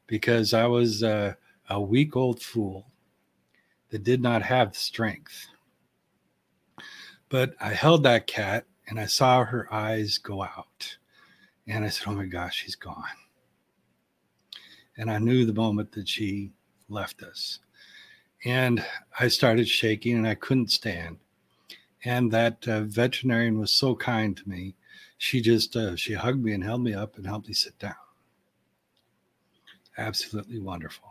[0.08, 1.34] because I was uh,
[1.70, 2.88] a weak old fool
[3.90, 5.48] that did not have strength.
[7.30, 10.98] But I held that cat and I saw her eyes go out.
[11.68, 13.04] And I said, Oh my gosh, she's gone.
[14.98, 16.52] And I knew the moment that she
[16.90, 17.60] left us.
[18.46, 18.86] And
[19.20, 21.18] I started shaking and I couldn't stand.
[22.04, 24.76] And that uh, veterinarian was so kind to me.
[25.18, 27.96] She just uh, she hugged me and held me up and helped me sit down.
[29.98, 31.10] Absolutely wonderful.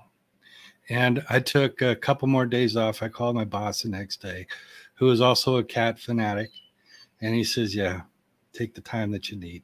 [0.89, 3.03] And I took a couple more days off.
[3.03, 4.47] I called my boss the next day,
[4.95, 6.51] who is also a cat fanatic.
[7.21, 8.03] And he says, Yeah,
[8.53, 9.63] take the time that you need.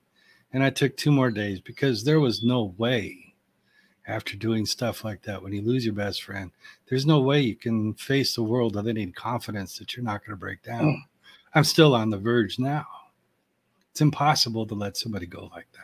[0.52, 3.30] And I took two more days because there was no way
[4.10, 6.50] after doing stuff like that, when you lose your best friend,
[6.88, 10.32] there's no way you can face the world with any confidence that you're not going
[10.32, 10.84] to break down.
[10.84, 10.96] Mm.
[11.54, 12.86] I'm still on the verge now.
[13.90, 15.80] It's impossible to let somebody go like that.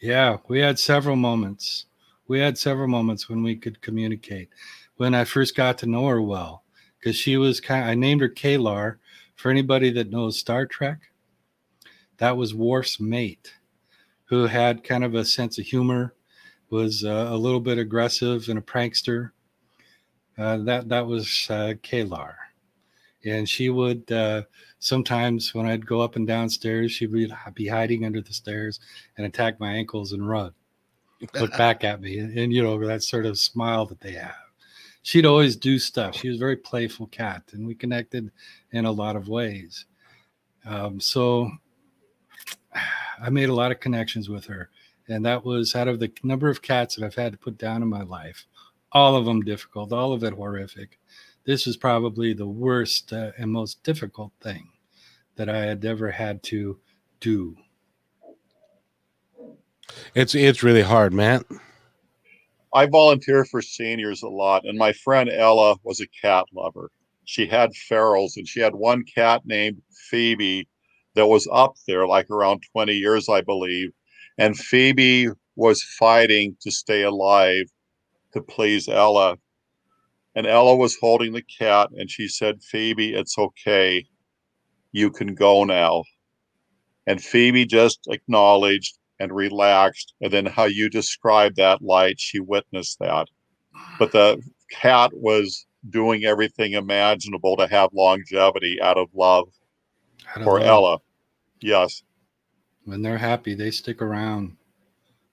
[0.00, 1.86] Yeah, we had several moments.
[2.26, 4.48] We had several moments when we could communicate.
[4.96, 6.61] When I first got to know her well,
[7.02, 8.98] because she was kind of, I named her Kalar.
[9.34, 11.00] For anybody that knows Star Trek,
[12.18, 13.54] that was Worf's mate
[14.26, 16.14] who had kind of a sense of humor,
[16.70, 19.32] was uh, a little bit aggressive and a prankster.
[20.38, 22.34] Uh, that that was uh, K'Ehleyr,
[23.26, 24.42] and she would uh,
[24.78, 28.80] sometimes when I'd go up and downstairs, she would be hiding under the stairs
[29.18, 30.54] and attack my ankles and run,
[31.34, 34.41] look back at me, and, and you know that sort of smile that they have.
[35.02, 36.16] She'd always do stuff.
[36.16, 38.30] She was a very playful cat, and we connected
[38.70, 39.86] in a lot of ways.
[40.64, 41.50] Um, so
[43.20, 44.70] I made a lot of connections with her.
[45.08, 47.82] And that was out of the number of cats that I've had to put down
[47.82, 48.46] in my life,
[48.92, 50.98] all of them difficult, all of it horrific.
[51.44, 54.68] This is probably the worst uh, and most difficult thing
[55.34, 56.78] that I had ever had to
[57.20, 57.56] do.
[60.14, 61.44] It's it's really hard, Matt.
[62.74, 66.90] I volunteer for seniors a lot, and my friend Ella was a cat lover.
[67.24, 70.68] She had ferals, and she had one cat named Phoebe
[71.14, 73.90] that was up there, like around 20 years, I believe.
[74.38, 77.66] And Phoebe was fighting to stay alive
[78.32, 79.36] to please Ella.
[80.34, 84.06] And Ella was holding the cat, and she said, Phoebe, it's okay.
[84.92, 86.04] You can go now.
[87.06, 90.14] And Phoebe just acknowledged and relaxed.
[90.20, 93.28] And then, how you described that light, she witnessed that.
[93.98, 99.48] But the cat was doing everything imaginable to have longevity out of love
[100.44, 100.64] for know.
[100.64, 100.98] Ella.
[101.60, 102.02] Yes.
[102.84, 104.56] When they're happy, they stick around.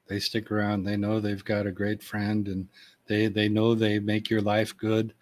[0.08, 0.84] They stick around.
[0.84, 2.68] They know they've got a great friend and
[3.08, 5.14] they they know they make your life good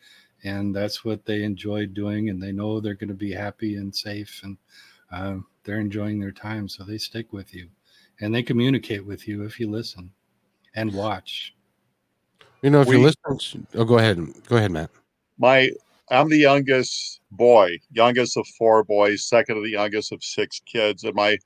[0.43, 3.95] and that's what they enjoy doing and they know they're going to be happy and
[3.95, 4.57] safe and
[5.11, 7.67] uh, they're enjoying their time so they stick with you
[8.21, 10.11] and they communicate with you if you listen
[10.75, 11.53] and watch
[12.61, 14.89] you know if we, you listen oh go ahead go ahead matt
[15.37, 15.69] my
[16.09, 21.03] I'm the youngest boy, youngest of four boys, second of the youngest of six kids.
[21.03, 21.37] And my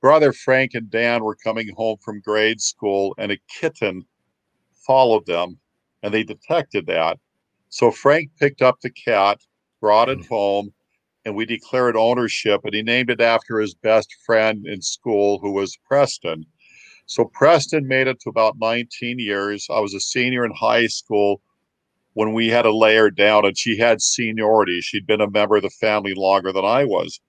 [0.00, 4.04] brother Frank and Dan were coming home from grade school, and a kitten
[4.86, 5.58] followed them,
[6.02, 7.18] and they detected that.
[7.70, 9.40] So Frank picked up the cat,
[9.80, 10.28] brought it mm.
[10.28, 10.74] home,
[11.24, 12.60] and we declared ownership.
[12.64, 16.46] And he named it after his best friend in school, who was Preston.
[17.06, 19.66] So Preston made it to about 19 years.
[19.70, 21.42] I was a senior in high school
[22.14, 24.80] when we had a layer down and she had seniority.
[24.80, 27.20] She'd been a member of the family longer than I was.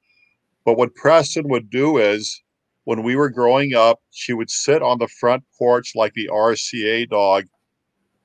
[0.66, 2.42] But what Preston would do is
[2.84, 7.10] when we were growing up, she would sit on the front porch like the RCA
[7.10, 7.46] dog.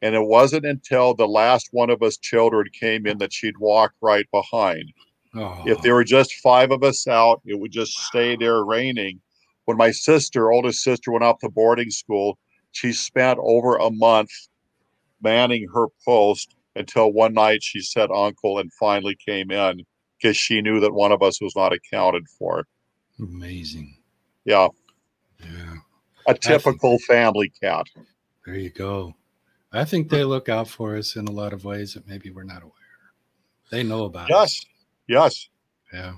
[0.02, 3.92] And it wasn't until the last one of us children came in that she'd walk
[4.02, 4.92] right behind.
[5.36, 5.62] Oh.
[5.66, 9.20] If there were just five of us out, it would just stay there raining.
[9.66, 12.38] When my sister, oldest sister, went off to boarding school,
[12.72, 14.30] she spent over a month
[15.22, 19.82] manning her post until one night she said uncle and finally came in
[20.18, 22.66] because she knew that one of us was not accounted for.
[23.18, 23.96] Amazing.
[24.44, 24.68] Yeah.
[25.40, 25.74] Yeah.
[26.28, 27.86] A typical think, family cat.
[28.44, 29.14] There you go.
[29.72, 32.44] I think they look out for us in a lot of ways that maybe we're
[32.44, 32.72] not aware.
[33.70, 34.42] They know about yes.
[34.42, 34.66] us.
[35.08, 35.48] Yes.
[35.92, 36.14] Yeah.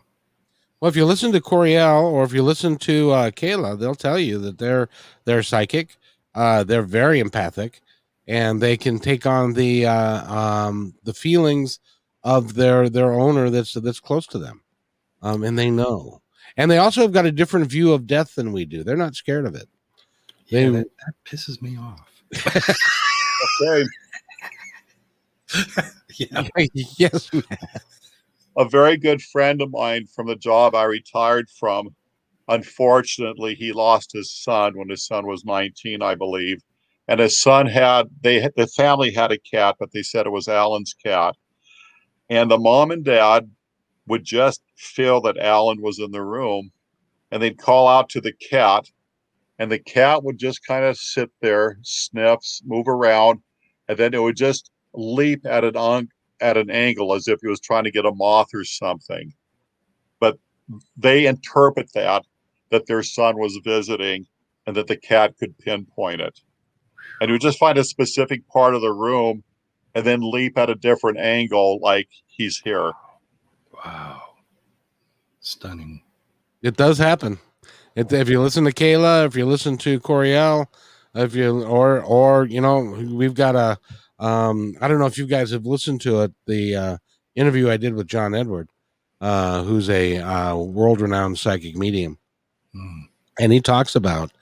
[0.81, 4.19] Well, if you listen to Coriel or if you listen to uh, Kayla, they'll tell
[4.19, 4.89] you that they're
[5.25, 5.97] they're psychic.
[6.35, 7.81] Uh, they're very empathic
[8.29, 11.81] and they can take on the uh, um, the feelings
[12.23, 14.63] of their their owner that's that's close to them,
[15.23, 16.21] um, and they know.
[16.57, 18.85] And they also have got a different view of death than we do.
[18.85, 19.69] They're not scared of it.
[20.51, 22.23] They, yeah, that, that pisses me off.
[23.63, 23.85] okay.
[26.19, 26.49] yeah.
[26.99, 27.31] yes.
[28.59, 31.95] A very good friend of mine from the job I retired from
[32.49, 36.63] unfortunately, he lost his son when his son was 19, I believe.
[37.07, 40.49] And his son had they the family had a cat, but they said it was
[40.49, 41.37] Alan's cat.
[42.29, 43.51] And the mom and dad
[44.07, 46.73] would just feel that Alan was in the room,
[47.31, 48.91] and they'd call out to the cat,
[49.59, 53.41] and the cat would just kind of sit there, sniffs, move around,
[53.89, 55.77] and then it would just leap at an
[56.41, 59.33] at an angle as if he was trying to get a moth or something.
[60.21, 60.39] But
[60.97, 62.25] they interpret that
[62.71, 64.27] that their son was visiting
[64.67, 66.41] and that the cat could pinpoint it.
[67.21, 69.43] And he would just find a specific part of the room
[69.95, 72.93] and then leap at a different angle like he's here.
[73.85, 74.23] Wow.
[75.41, 76.03] Stunning.
[76.63, 77.39] It does happen.
[77.95, 80.67] If, if you listen to Kayla, if you listen to Coriel,
[81.15, 83.79] if you or or you know, we've got a
[84.19, 86.97] um I don't know if you guys have listened to it, the uh
[87.35, 88.69] interview I did with John Edward,
[89.21, 92.19] uh, who's a uh, world renowned psychic medium.
[92.75, 93.05] Mm.
[93.41, 94.33] And he talks about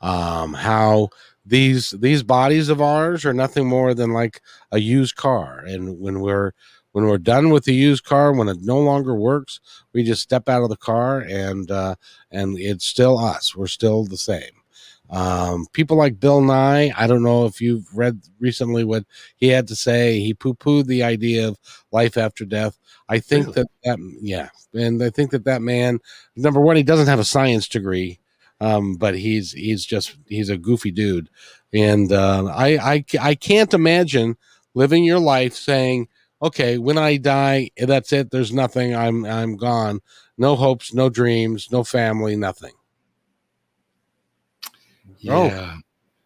[0.00, 1.08] um how
[1.46, 4.40] these these bodies of ours are nothing more than like
[4.72, 5.64] a used car.
[5.66, 6.52] And when we're
[6.94, 9.58] when we're done with the used car when it no longer works
[9.92, 11.94] we just step out of the car and uh,
[12.30, 14.62] and it's still us we're still the same
[15.10, 19.04] um, people like bill nye i don't know if you've read recently what
[19.36, 21.58] he had to say he poo-pooed the idea of
[21.92, 22.78] life after death
[23.08, 23.54] i think Really?
[23.54, 26.00] that that yeah and i think that that man
[26.36, 28.18] number one he doesn't have a science degree
[28.60, 31.28] um, but he's he's just he's a goofy dude
[31.72, 34.36] and uh, I, I i can't imagine
[34.74, 36.08] living your life saying
[36.42, 38.30] okay, when I die, that's it.
[38.30, 38.94] There's nothing.
[38.94, 40.00] I'm I'm gone.
[40.36, 42.72] No hopes, no dreams, no family, nothing.
[45.32, 45.78] Oh.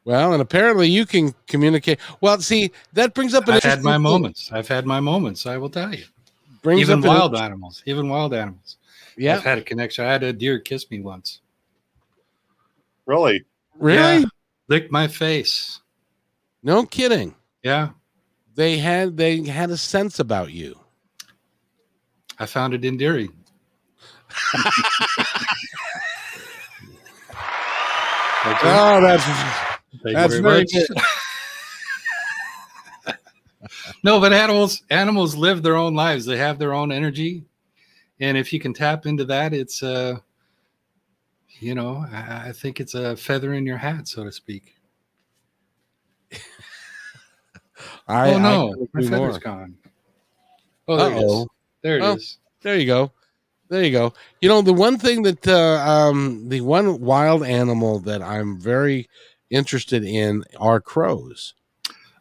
[0.05, 1.99] Well, and apparently you can communicate.
[2.23, 4.03] Well, see, that brings up an I've had interesting my thing.
[4.03, 4.51] moments.
[4.51, 6.05] I've had my moments, I will tell you.
[6.63, 7.83] Brings even up an wild inter- animals.
[7.85, 8.79] Even wild animals.
[9.19, 10.07] Yeah, I've had a connection.
[10.07, 11.41] I had a deer kiss me once.
[13.07, 13.45] Really?
[13.79, 14.21] really?
[14.21, 14.25] Yeah.
[14.69, 15.81] Lick my face.
[16.63, 17.35] No kidding.
[17.63, 17.91] Yeah.
[18.55, 20.79] They had they had a sense about you.
[22.39, 23.33] I found it endearing.
[28.49, 28.69] Thank you.
[28.71, 30.73] Oh, that's Thank you that's very very much.
[33.07, 33.17] good.
[34.05, 36.25] no, but animals animals live their own lives.
[36.25, 37.45] They have their own energy,
[38.21, 40.19] and if you can tap into that, it's uh,
[41.61, 44.75] you know, I, I think it's a feather in your hat, so to speak.
[48.07, 49.39] I, oh no, I my agree feather's more.
[49.41, 49.77] gone.
[50.89, 51.43] Oh, there Uh-oh.
[51.43, 51.49] is.
[51.83, 52.39] There it is.
[52.39, 52.45] Oh.
[52.63, 53.13] There you go.
[53.69, 54.15] There you go.
[54.41, 59.09] You know, the one thing that uh, um, the one wild animal that I'm very
[59.51, 61.55] interested in are crows.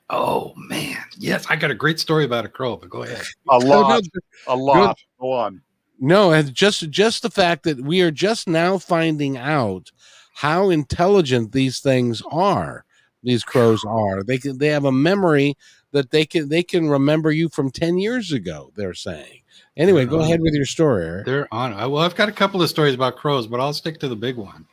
[0.10, 3.24] Oh man, yes, I got a great story about a crow, but go ahead.
[3.50, 4.04] A lot.
[4.48, 4.98] A lot.
[5.20, 5.62] Go on.
[6.00, 9.92] No, it's just just the fact that we are just now finding out
[10.36, 12.86] how intelligent these things are.
[13.24, 14.24] These crows are.
[14.24, 15.58] They can they have a memory
[15.92, 19.42] that they can they can remember you from 10 years ago, they're saying.
[19.78, 21.06] Anyway, go ahead with your story.
[21.06, 21.26] Eric.
[21.26, 21.72] They're on.
[21.92, 24.36] Well, I've got a couple of stories about crows, but I'll stick to the big
[24.36, 24.66] one.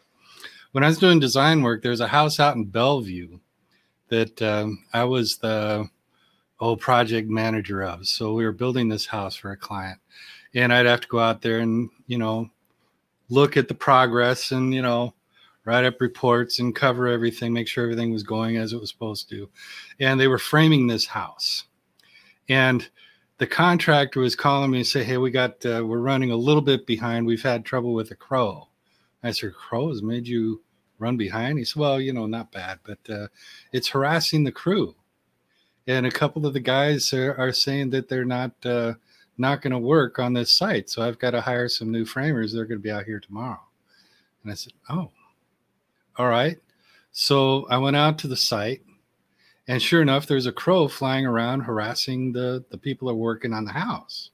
[0.73, 3.39] When I was doing design work, there's a house out in Bellevue
[4.09, 5.89] that um, I was the
[6.59, 8.07] old project manager of.
[8.09, 10.01] So we were building this house for a client,
[10.55, 12.51] and I'd have to go out there and you know
[13.29, 15.15] look at the progress and you know
[15.67, 19.29] write up reports and cover everything, make sure everything was going as it was supposed
[19.31, 19.49] to.
[20.01, 21.65] And they were framing this house,
[22.49, 22.89] and
[23.39, 26.63] the contractor was calling me and say, "Hey, we got uh, we're running a little
[26.63, 27.27] bit behind.
[27.27, 28.69] We've had trouble with a crow."
[29.23, 30.63] I said, "Crows made you
[30.99, 33.29] run behind?" He said, "Well, you know, not bad, but uh,
[33.73, 34.95] it's harassing the crew."
[35.87, 38.95] And a couple of the guys are, are saying that they're not uh,
[39.37, 42.53] not going to work on this site, so I've got to hire some new framers.
[42.53, 43.61] They're going to be out here tomorrow.
[44.43, 45.11] And I said, "Oh,
[46.17, 46.59] all right."
[47.11, 48.83] So I went out to the site
[49.67, 53.53] and sure enough, there's a crow flying around harassing the, the people that are working
[53.53, 54.31] on the house.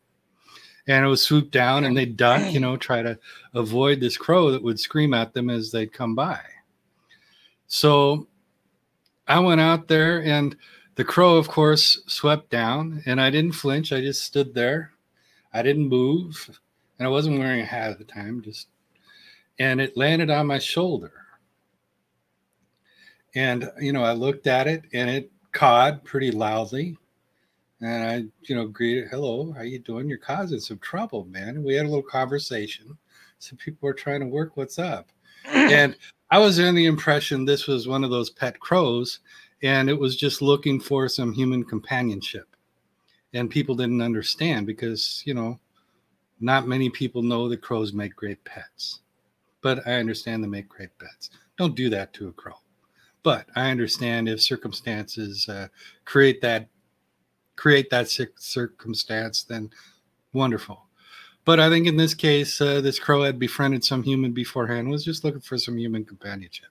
[0.88, 3.18] And it would swoop down and they'd duck, you know, try to
[3.54, 6.40] avoid this crow that would scream at them as they'd come by.
[7.68, 8.26] So
[9.28, 10.56] I went out there and
[10.96, 13.92] the crow, of course, swept down and I didn't flinch.
[13.92, 14.90] I just stood there.
[15.52, 16.58] I didn't move.
[16.98, 18.68] And I wasn't wearing a hat at the time, just
[19.58, 21.19] and it landed on my shoulder
[23.34, 26.96] and you know i looked at it and it cawed pretty loudly.
[27.80, 30.08] And i you know greeted hello how you doing?
[30.08, 31.56] You're causing some trouble man.
[31.56, 32.96] And we had a little conversation.
[33.38, 35.08] Some people were trying to work what's up.
[35.46, 35.96] And
[36.30, 39.20] i was in the impression this was one of those pet crows
[39.62, 42.46] and it was just looking for some human companionship.
[43.34, 45.58] And people didn't understand because you know
[46.40, 49.00] not many people know that crows make great pets.
[49.62, 51.30] But I understand they make great pets.
[51.58, 52.54] Don't do that to a crow.
[53.22, 55.68] But I understand if circumstances uh,
[56.04, 56.68] create that
[57.56, 59.70] create that circumstance, then
[60.32, 60.86] wonderful.
[61.44, 65.04] But I think in this case, uh, this crow had befriended some human beforehand, was
[65.04, 66.68] just looking for some human companionship.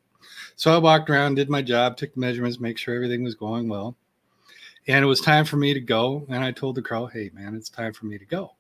[0.56, 3.96] So I walked around, did my job, took measurements, make sure everything was going well.
[4.88, 6.26] And it was time for me to go.
[6.30, 8.56] And I told the crow, hey, man, it's time for me to go.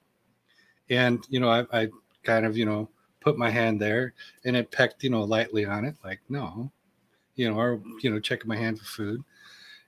[0.89, 1.87] And, you know, I, I
[2.23, 2.89] kind of, you know,
[3.21, 4.13] put my hand there
[4.45, 6.71] and it pecked, you know, lightly on it, like, no,
[7.39, 9.23] you know, or, you know, checking my hand for food.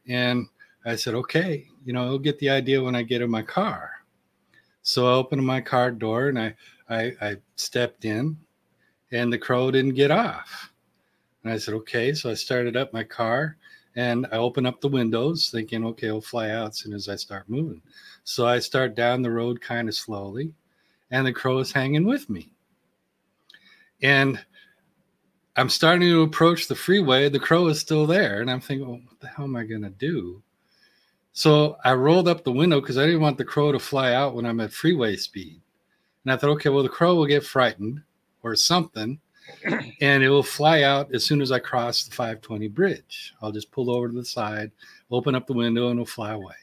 [0.08, 0.48] And
[0.86, 3.92] I said, okay, you know, I'll get the idea when I get in my car.
[4.84, 6.56] So I opened my car door and I,
[6.90, 8.38] I, I stepped in
[9.12, 10.72] and the crow didn't get off.
[11.44, 12.14] And I said, okay.
[12.14, 13.58] So I started up my car
[13.98, 17.18] and I open up the windows thinking, okay, it'll fly out as soon as I
[17.18, 17.82] start moving.
[18.24, 20.54] So I start down the road kind of slowly
[21.12, 22.54] and the crow is hanging with me.
[24.02, 24.40] And
[25.58, 27.28] I'm starting to approach the freeway.
[27.30, 28.42] The crow is still there.
[28.42, 30.42] And I'm thinking, well, what the hell am I going to do?
[31.34, 34.36] So I rolled up the window because I didn't want the crow to fly out
[34.36, 35.62] when I'm at freeway speed.
[36.24, 38.02] And I thought, okay, well, the crow will get frightened
[38.44, 39.20] or something,
[40.02, 43.34] and it will fly out as soon as I cross the 520 bridge.
[43.42, 44.72] I'll just pull over to the side,
[45.10, 46.56] open up the window, and it'll fly away.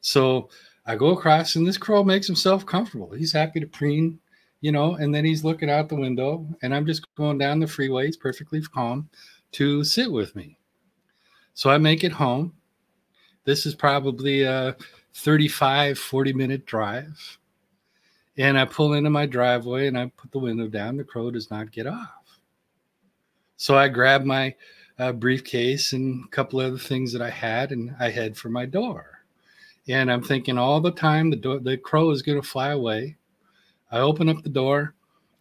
[0.00, 0.48] So
[0.86, 3.10] I go across, and this crow makes himself comfortable.
[3.10, 4.18] He's happy to preen,
[4.60, 7.66] you know, and then he's looking out the window, and I'm just going down the
[7.66, 8.06] freeway.
[8.06, 9.08] He's perfectly calm
[9.52, 10.58] to sit with me.
[11.54, 12.52] So I make it home
[13.46, 14.76] this is probably a
[15.14, 17.38] 35, 40 minute drive.
[18.36, 20.98] And I pull into my driveway and I put the window down.
[20.98, 22.40] The crow does not get off.
[23.56, 24.54] So I grab my
[24.98, 28.50] uh, briefcase and a couple of other things that I had and I head for
[28.50, 29.22] my door.
[29.88, 33.16] And I'm thinking all the time the, door, the crow is going to fly away.
[33.90, 34.94] I open up the door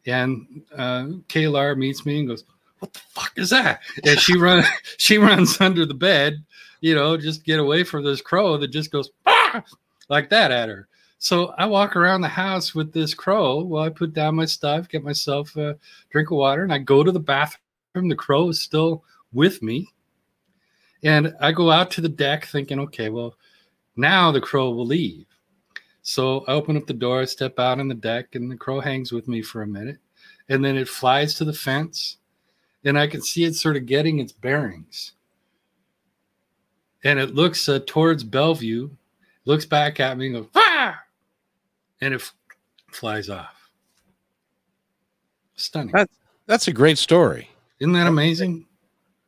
[0.05, 2.43] and uh, Kaylar meets me and goes,
[2.79, 3.81] what the fuck is that?
[4.05, 4.63] And she run
[4.97, 6.43] she runs under the bed
[6.85, 9.63] you know, just get away from this crow that just goes ah!
[10.07, 10.87] like that at her.
[11.17, 14.87] So I walk around the house with this crow Well, I put down my stuff,
[14.87, 15.79] get myself a
[16.11, 18.07] drink of water, and I go to the bathroom.
[18.07, 19.03] The crow is still
[19.33, 19.87] with me.
[21.01, 23.35] And I go out to the deck thinking, okay, well,
[23.95, 25.25] now the crow will leave.
[26.07, 28.79] So I open up the door, I step out on the deck, and the crow
[28.79, 29.97] hangs with me for a minute.
[30.49, 32.17] And then it flies to the fence,
[32.83, 35.13] and I can see it sort of getting its bearings
[37.05, 38.89] and it looks uh, towards Bellevue,
[39.45, 40.99] looks back at me and goes, ah!
[42.01, 42.33] and it f-
[42.91, 43.69] flies off.
[45.55, 45.93] Stunning.
[45.93, 46.09] That,
[46.47, 47.49] that's a great story.
[47.79, 48.65] Isn't that amazing?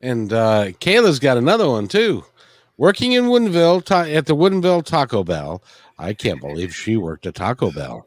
[0.02, 2.26] And uh, Kayla's got another one too.
[2.78, 5.64] Working in Woodinville ta- at the Woodinville Taco Bell.
[5.99, 8.06] I can't believe she worked at Taco Bell.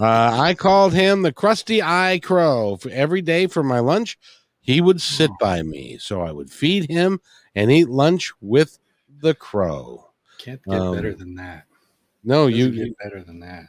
[0.00, 4.18] Uh, I called him the crusty eye crow every day for my lunch.
[4.60, 5.36] He would sit oh.
[5.38, 7.20] by me, so I would feed him
[7.54, 8.78] and eat lunch with
[9.20, 10.10] the Crow.
[10.38, 11.64] Can't get um, better than that.
[12.24, 13.66] No, you get better than that.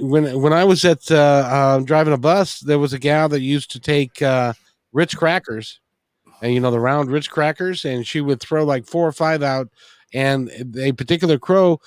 [0.00, 3.40] When when I was at uh, uh, driving a bus, there was a gal that
[3.40, 4.52] used to take uh,
[4.92, 5.80] Ritz crackers,
[6.42, 9.42] and you know the round Ritz crackers, and she would throw like four or five
[9.42, 9.68] out,
[10.12, 11.80] and a particular crow,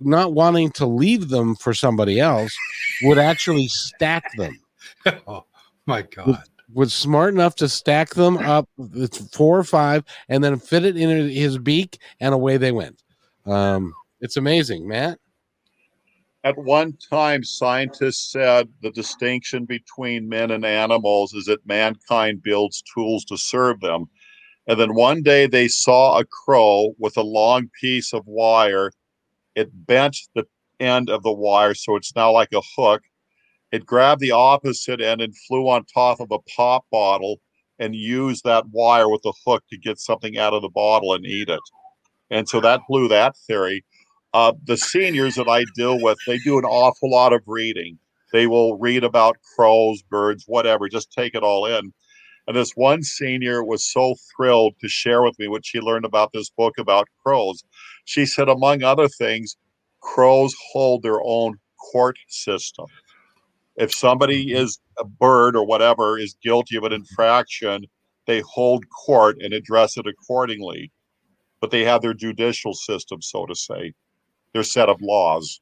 [0.00, 2.56] not wanting to leave them for somebody else,
[3.02, 4.58] would actually stack them.
[5.26, 5.44] oh
[5.86, 6.42] my god!
[6.72, 8.68] was smart enough to stack them up,
[9.32, 13.02] four or five, and then fit it in his beak, and away they went.
[13.46, 15.18] Um, it's amazing, Matt.
[16.42, 22.82] At one time, scientists said the distinction between men and animals is that mankind builds
[22.94, 24.06] tools to serve them.
[24.66, 28.92] And then one day they saw a crow with a long piece of wire.
[29.54, 30.46] It bent the
[30.80, 33.02] end of the wire, so it's now like a hook
[33.74, 37.40] it grabbed the opposite end and flew on top of a pop bottle
[37.80, 41.26] and used that wire with the hook to get something out of the bottle and
[41.26, 41.58] eat it.
[42.30, 43.84] And so that blew that theory.
[44.32, 47.98] Uh, the seniors that I deal with, they do an awful lot of reading.
[48.32, 51.92] They will read about crows, birds, whatever, just take it all in.
[52.46, 56.32] And this one senior was so thrilled to share with me what she learned about
[56.32, 57.64] this book about crows.
[58.04, 59.56] She said, among other things,
[60.00, 61.58] crows hold their own
[61.92, 62.86] court system.
[63.76, 64.62] If somebody mm-hmm.
[64.62, 67.86] is a bird or whatever is guilty of an infraction,
[68.26, 70.92] they hold court and address it accordingly.
[71.60, 73.94] But they have their judicial system, so to say,
[74.52, 75.60] their set of laws.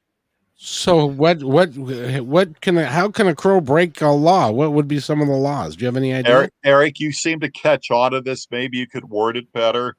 [0.55, 4.49] So what what what can how can a crow break a law?
[4.51, 5.75] What would be some of the laws?
[5.75, 6.31] Do you have any idea?
[6.31, 8.47] Eric, Eric, you seem to catch on to this.
[8.49, 9.97] Maybe you could word it better.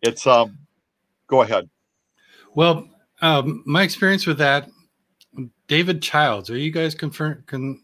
[0.00, 0.58] It's um
[1.26, 1.68] go ahead.
[2.54, 2.88] Well,
[3.20, 4.68] um, my experience with that
[5.68, 6.50] David Childs.
[6.50, 7.82] Are you guys confirm, con,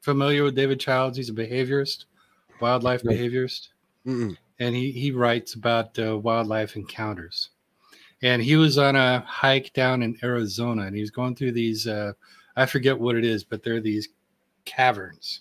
[0.00, 1.16] familiar with David Childs?
[1.16, 2.06] He's a behaviorist,
[2.60, 3.12] wildlife No.
[3.12, 3.68] behaviorist,
[4.06, 4.36] Mm-mm.
[4.58, 7.50] and he he writes about uh, wildlife encounters.
[8.22, 11.86] And he was on a hike down in Arizona, and he was going through these.
[11.86, 12.12] Uh,
[12.56, 14.08] I forget what it is, but they're these
[14.64, 15.40] caverns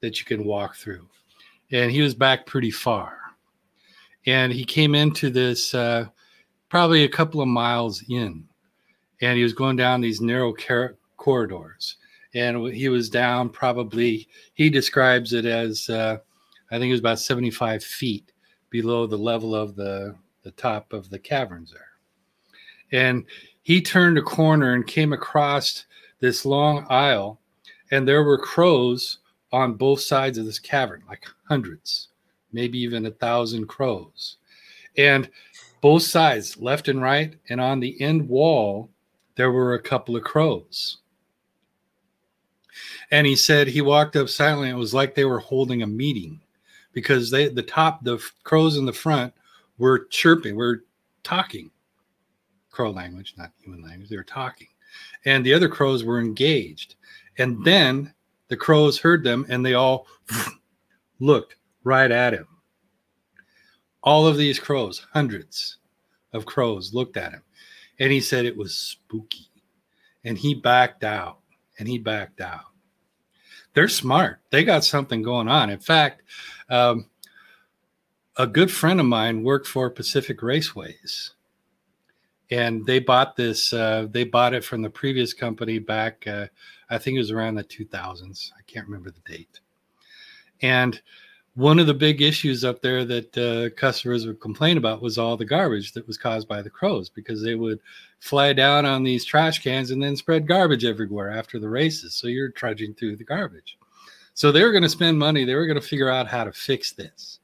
[0.00, 1.06] that you can walk through.
[1.70, 3.18] And he was back pretty far,
[4.26, 6.06] and he came into this uh,
[6.68, 8.48] probably a couple of miles in,
[9.20, 11.96] and he was going down these narrow car- corridors
[12.34, 16.16] and he was down probably he describes it as uh,
[16.70, 18.32] i think it was about 75 feet
[18.70, 21.87] below the level of the the top of the caverns there
[22.92, 23.24] and
[23.62, 25.84] he turned a corner and came across
[26.20, 27.38] this long aisle
[27.90, 29.18] and there were crows
[29.52, 32.08] on both sides of this cavern like hundreds
[32.52, 34.36] maybe even a thousand crows.
[34.96, 35.28] And
[35.80, 38.90] both sides left and right and on the end wall
[39.36, 40.98] there were a couple of crows.
[43.10, 44.70] And he said he walked up silently.
[44.70, 46.40] It was like they were holding a meeting
[46.92, 49.32] because they the top the crows in the front
[49.78, 50.84] were chirping, were
[51.22, 51.70] talking
[52.78, 54.08] crow language, not human language.
[54.08, 54.68] They were talking,
[55.24, 56.94] and the other crows were engaged.
[57.36, 58.14] And then
[58.46, 60.06] the crows heard them, and they all
[61.18, 62.46] looked right at him.
[64.04, 65.78] All of these crows, hundreds
[66.32, 67.42] of crows, looked at him,
[67.98, 69.50] and he said it was spooky,
[70.22, 71.40] and he backed out,
[71.80, 72.60] and he backed out
[73.74, 74.40] they're smart.
[74.50, 75.70] They got something going on.
[75.70, 76.22] In fact,
[76.68, 77.08] um,
[78.36, 81.30] a good friend of mine worked for Pacific Raceways,
[82.50, 83.72] and they bought this.
[83.72, 86.26] Uh, they bought it from the previous company back.
[86.26, 86.46] Uh,
[86.90, 88.50] I think it was around the 2000s.
[88.58, 89.60] I can't remember the date.
[90.62, 91.00] And
[91.54, 95.36] one of the big issues up there that uh, customers would complain about was all
[95.36, 97.80] the garbage that was caused by the crows because they would
[98.20, 102.14] fly down on these trash cans and then spread garbage everywhere after the races.
[102.14, 103.76] So you're trudging through the garbage.
[104.34, 105.44] So they were going to spend money.
[105.44, 107.40] They were going to figure out how to fix this.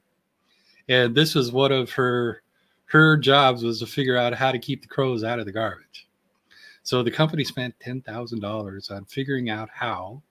[0.87, 2.41] And this was one of her
[2.85, 6.07] her jobs was to figure out how to keep the crows out of the garbage.
[6.83, 10.21] So the company spent ten thousand dollars on figuring out how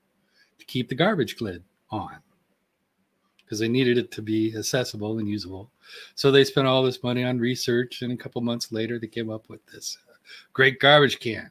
[0.58, 2.18] to keep the garbage lid on
[3.44, 5.70] because they needed it to be accessible and usable.
[6.14, 9.30] So they spent all this money on research, and a couple months later, they came
[9.30, 10.14] up with this uh,
[10.52, 11.50] great garbage can.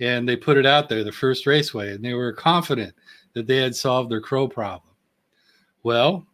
[0.00, 2.94] And they put it out there, the first raceway, and they were confident
[3.34, 4.94] that they had solved their crow problem.
[5.82, 6.26] Well,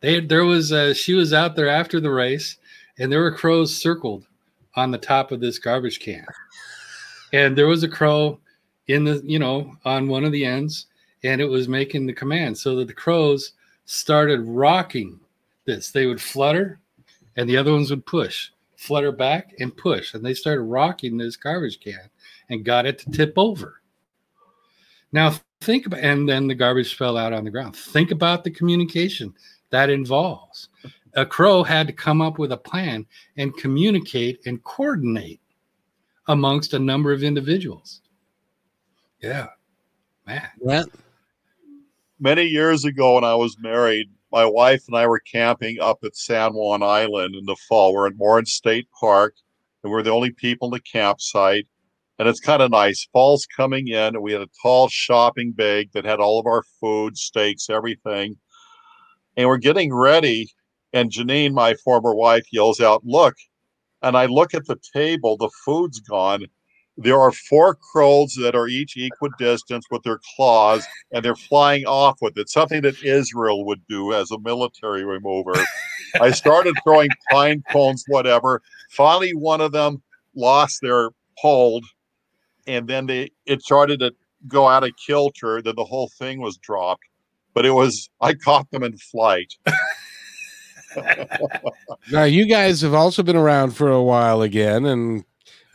[0.00, 2.58] they there was she was out there after the race,
[2.98, 4.26] and there were crows circled
[4.74, 6.26] on the top of this garbage can,
[7.32, 8.38] and there was a crow
[8.88, 10.86] in the you know on one of the ends,
[11.24, 13.52] and it was making the command so that the crows
[13.86, 15.18] started rocking
[15.64, 15.90] this.
[15.90, 16.78] They would flutter,
[17.36, 21.36] and the other ones would push, flutter back and push, and they started rocking this
[21.36, 22.10] garbage can
[22.48, 23.80] and got it to tip over.
[25.12, 27.74] Now think about, and then the garbage fell out on the ground.
[27.74, 29.34] Think about the communication
[29.70, 30.68] that involves.
[31.14, 33.06] A crow had to come up with a plan
[33.36, 35.40] and communicate and coordinate
[36.28, 38.02] amongst a number of individuals.
[39.20, 39.48] Yeah,
[40.26, 40.48] man.
[40.60, 40.84] Yeah.
[42.18, 46.16] Many years ago, when I was married, my wife and I were camping up at
[46.16, 47.94] San Juan Island in the fall.
[47.94, 49.34] We're in Moran State Park,
[49.82, 51.66] and we're the only people in the campsite.
[52.18, 53.06] And it's kind of nice.
[53.12, 56.62] Fall's coming in, and we had a tall shopping bag that had all of our
[56.80, 58.36] food, steaks, everything.
[59.36, 60.48] And we're getting ready,
[60.92, 63.34] and Janine, my former wife, yells out, Look.
[64.02, 66.46] And I look at the table, the food's gone.
[66.98, 72.18] There are four crows that are each equidistant with their claws, and they're flying off
[72.22, 75.52] with it, something that Israel would do as a military remover.
[76.20, 78.62] I started throwing pine cones, whatever.
[78.90, 80.02] Finally, one of them
[80.34, 81.84] lost their hold,
[82.66, 84.12] and then they it started to
[84.48, 85.60] go out of kilter.
[85.60, 87.04] Then the whole thing was dropped.
[87.56, 89.54] But it was I caught them in flight.
[92.10, 95.24] Now you guys have also been around for a while again, and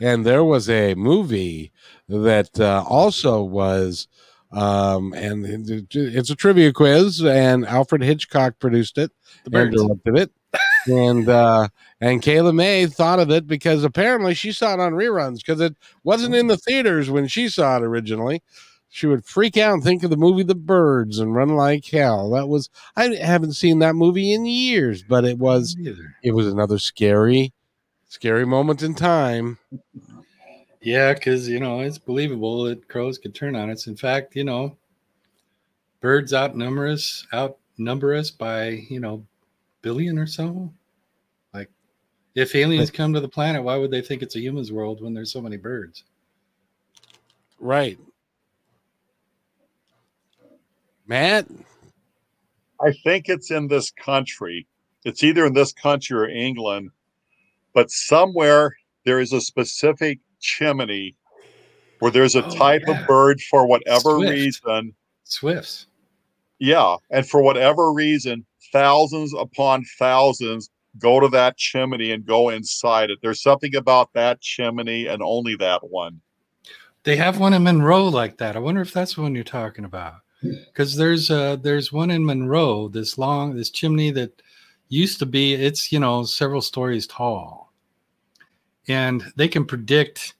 [0.00, 1.70] and there was a movie
[2.08, 4.08] that uh, also was,
[4.50, 5.46] um, and
[5.92, 9.12] it's a trivia quiz, and Alfred Hitchcock produced it
[9.44, 9.82] The and birds.
[9.84, 10.32] directed it,
[10.86, 11.68] and uh,
[12.00, 15.76] and Kayla May thought of it because apparently she saw it on reruns because it
[16.02, 18.42] wasn't in the theaters when she saw it originally.
[18.94, 22.28] She would freak out and think of the movie The Birds and run like hell.
[22.32, 25.74] That was I haven't seen that movie in years, but it was
[26.22, 27.54] it was another scary,
[28.10, 29.56] scary moment in time.
[30.82, 33.86] Yeah, because you know it's believable that crows could turn on us.
[33.86, 34.76] In fact, you know,
[36.02, 39.24] birds outnumber us outnumber us by you know
[39.80, 40.70] billion or so.
[41.54, 41.70] Like,
[42.34, 45.14] if aliens come to the planet, why would they think it's a human's world when
[45.14, 46.04] there's so many birds?
[47.58, 47.98] Right.
[51.12, 51.46] Matt,
[52.80, 54.66] I think it's in this country.
[55.04, 56.88] It's either in this country or England,
[57.74, 58.74] but somewhere
[59.04, 61.14] there is a specific chimney
[61.98, 62.98] where there's a Oh, type yeah.
[63.02, 64.30] of bird for whatever Swift.
[64.32, 64.94] reason.
[65.24, 65.86] Swifts.
[66.58, 66.96] Yeah.
[67.10, 73.18] And for whatever reason, thousands upon thousands go to that chimney and go inside it.
[73.20, 76.22] There's something about that chimney and only that one.
[77.04, 78.56] They have one in Monroe like that.
[78.56, 80.14] I wonder if that's the one you're talking about.
[80.42, 84.42] Because there's uh there's one in Monroe, this long this chimney that
[84.88, 87.72] used to be it's you know several stories tall,
[88.88, 90.34] and they can predict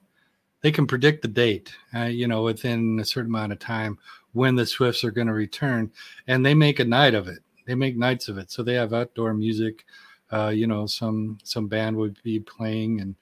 [0.63, 3.99] they can predict the date, uh, you know, within a certain amount of time
[4.33, 5.91] when the Swifts are going to return,
[6.29, 7.41] and they make a night of it.
[7.67, 9.85] They make nights of it, so they have outdoor music.
[10.33, 13.15] Uh, you know, some some band would be playing, and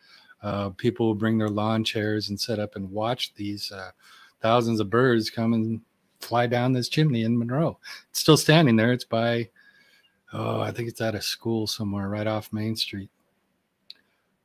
[0.43, 3.91] uh, people will bring their lawn chairs and set up and watch these uh,
[4.41, 5.81] thousands of birds come and
[6.21, 7.79] fly down this chimney in Monroe.
[8.11, 8.93] It's still standing there.
[8.93, 9.49] It's by,
[10.33, 13.11] oh, I think it's at a school somewhere right off Main Street.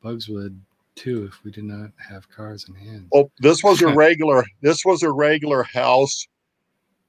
[0.03, 0.57] Bugswood,
[0.95, 3.07] too, if we did not have cars in hand.
[3.14, 4.45] Oh, this was a regular.
[4.61, 6.27] This was a regular house,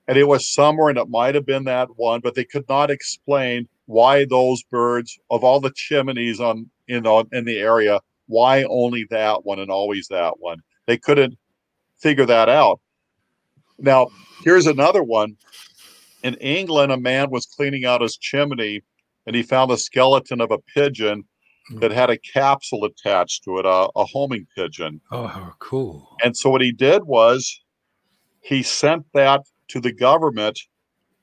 [0.08, 2.90] and it was somewhere, and it might have been that one, but they could not
[2.90, 8.64] explain why those birds of all the chimneys on you know in the area, why
[8.64, 10.60] only that one and always that one.
[10.86, 11.36] They couldn't
[11.98, 12.80] figure that out.
[13.78, 14.08] Now,
[14.44, 15.36] here's another one.
[16.22, 18.82] In England, a man was cleaning out his chimney,
[19.26, 21.24] and he found the skeleton of a pigeon
[21.68, 21.78] hmm.
[21.78, 25.00] that had a capsule attached to it, a, a homing pigeon.
[25.12, 26.16] Oh, how cool.
[26.24, 27.60] And so what he did was
[28.40, 30.60] he sent that to the government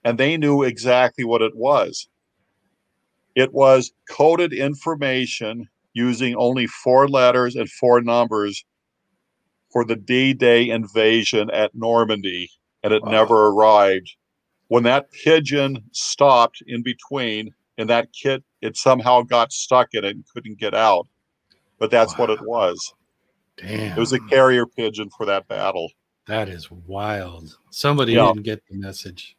[0.03, 2.07] and they knew exactly what it was.
[3.35, 8.65] It was coded information using only four letters and four numbers
[9.73, 12.49] for the D Day invasion at Normandy,
[12.83, 13.11] and it Wow.
[13.11, 14.15] never arrived.
[14.67, 20.15] When that pigeon stopped in between, and that kit, it somehow got stuck in it
[20.15, 21.07] and couldn't get out.
[21.79, 22.93] But that's what it was.
[23.57, 23.97] Damn.
[23.97, 25.91] It was a carrier pigeon for that battle.
[26.27, 27.57] that is wild.
[27.69, 28.27] Somebody Yeah.
[28.27, 29.35] didn't get the message.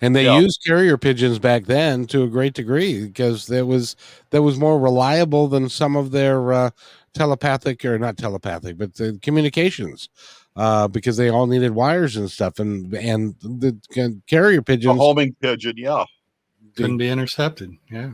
[0.00, 0.38] and they Yeah.
[0.40, 3.94] used carrier pigeons back then to a great degree because that was
[4.30, 6.70] that was more reliable than some of their uh,
[7.14, 10.08] telepathic or not telepathic, but the communications.
[10.56, 14.98] Uh, because they all needed wires and stuff, and and the ca- carrier A pigeons,
[14.98, 16.04] homing pigeon, yeah.
[16.76, 17.70] Couldn't be intercepted.
[17.90, 18.10] Yeah.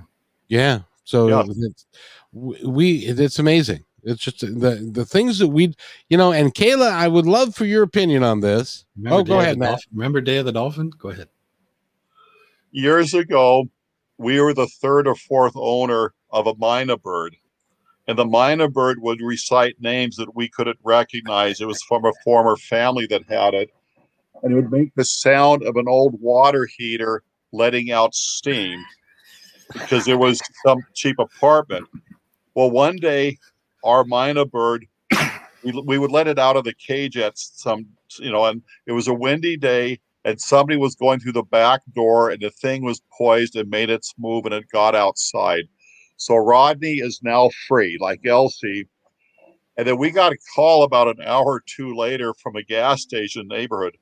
[0.48, 0.80] yeah.
[1.04, 1.44] So Yeah.
[1.48, 1.86] it's,
[2.32, 3.84] we, it's amazing.
[4.02, 5.74] It's just the the things that we,
[6.10, 6.30] you know.
[6.32, 8.84] And Kayla, I would love for your opinion on this.
[8.96, 9.68] Remember Oh, go Day of ahead, Matt.
[9.70, 9.90] Dolphin?
[9.94, 10.90] Remember Day of the Dolphin?
[10.90, 11.28] Go ahead.
[12.70, 13.68] Years ago,
[14.18, 17.36] we were the third or fourth owner of a mina bird.
[18.08, 21.60] And the mina bird would recite names that we couldn't recognize.
[21.60, 23.70] It was from a former family that had it.
[24.42, 27.22] And it would make the sound of an old water heater
[27.52, 28.84] letting out steam
[29.72, 31.88] because it was some cheap apartment.
[32.54, 33.38] Well, one day,
[33.82, 34.86] our mina bird,
[35.64, 37.86] we, we would let it out of the cage at some,
[38.18, 41.82] you know, and it was a windy day and somebody was going through the back
[41.94, 45.64] door and the thing was poised and made its move and it got outside.
[46.16, 48.88] So Rodney is now free, like Elsie.
[49.76, 53.02] And then we got a call about an hour or two later from a gas
[53.02, 53.96] station neighborhood.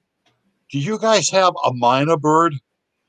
[0.70, 2.54] Do you guys have a mina bird?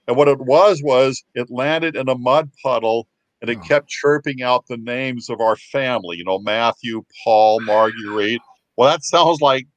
[0.08, 3.08] And what it was was it landed in a mud puddle
[3.42, 3.68] and it Oh.
[3.68, 8.42] kept chirping out the names of our family, you know, Matthew, Paul, Marguerite.
[8.78, 9.68] Well, that sounds like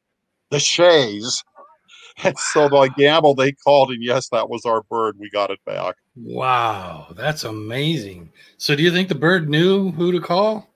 [0.51, 1.43] the Shays.
[2.25, 5.17] And so by gamble, they called, and yes, that was our bird.
[5.19, 5.95] We got it back.
[6.17, 8.33] Wow, that's amazing.
[8.57, 10.69] So, do you think the bird knew who to call?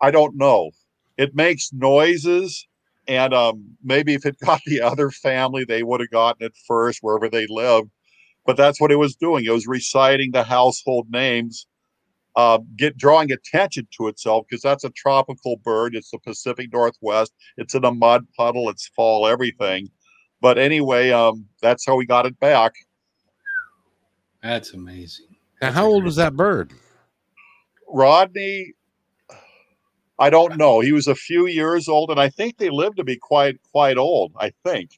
[0.00, 0.70] I don't know.
[1.16, 2.66] It makes noises,
[3.06, 6.98] and um, maybe if it got the other family, they would have gotten it first
[7.00, 7.90] wherever they lived.
[8.44, 9.44] But that's what it was doing.
[9.44, 11.66] It was reciting the household names,
[12.34, 15.94] uh, get drawing attention to itself because that's a tropical bird.
[15.94, 17.32] It's the Pacific Northwest.
[17.56, 18.68] It's in a mud puddle.
[18.68, 19.90] It's fall, everything.
[20.40, 22.74] But anyway, um, that's how we got it back.
[24.42, 25.26] That's amazing.
[25.60, 26.72] Now, how old was that bird?
[27.88, 28.74] Rodney,
[30.18, 30.80] I don't know.
[30.80, 33.96] He was a few years old, and I think they lived to be quite quite
[33.96, 34.32] old.
[34.38, 34.90] I think,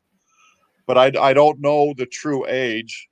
[0.87, 3.09] but I I don't know the true age.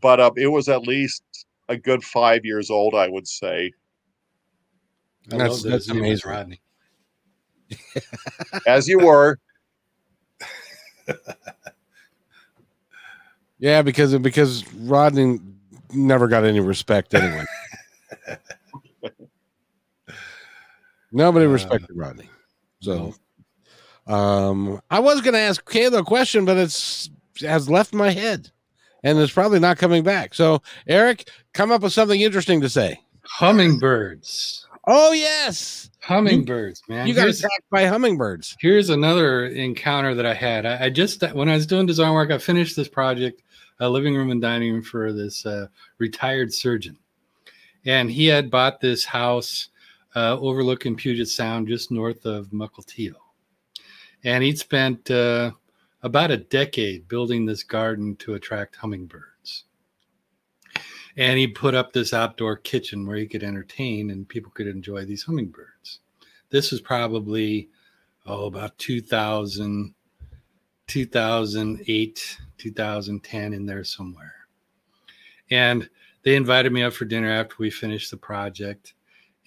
[0.00, 1.22] But uh, it was at least
[1.68, 3.72] a good five years old, I would say.
[5.30, 6.30] I That's- that's his name is amazing.
[6.30, 6.60] Rodney.
[8.66, 9.38] As you were,
[13.58, 15.38] Yeah, because because Rodney
[15.92, 17.44] never got any respect anyway.
[21.12, 22.28] Nobody Uh, respected Rodney.
[22.80, 23.14] So,
[24.06, 27.10] um, I was going to ask Kayla a question, but it's
[27.40, 28.50] has left my head.
[29.04, 30.32] and it's probably not coming back.
[30.34, 33.00] So, Eric, come up with something interesting to say.
[33.24, 34.66] Hummingbirds.
[34.86, 37.06] Oh yes, hummingbirds, man.
[37.06, 38.56] You got here's, attacked by hummingbirds.
[38.58, 40.66] Here's another encounter that I had.
[40.66, 43.42] I, I, just when I was doing design work, I finished this project,
[43.78, 45.68] a living room and dining room for this uh,
[45.98, 46.98] retired surgeon,
[47.84, 49.68] and he had bought this house
[50.16, 53.14] uh, overlooking Puget Sound, just north of Mukilteo,
[54.24, 55.52] and he'd spent uh,
[56.02, 59.31] about a decade building this garden to attract hummingbirds.
[61.16, 65.04] And he put up this outdoor kitchen where he could entertain and people could enjoy
[65.04, 66.00] these hummingbirds.
[66.50, 67.68] This was probably,
[68.26, 69.94] oh, about 2000,
[70.86, 74.34] 2008, 2010 in there somewhere.
[75.50, 75.88] And
[76.22, 78.94] they invited me up for dinner after we finished the project.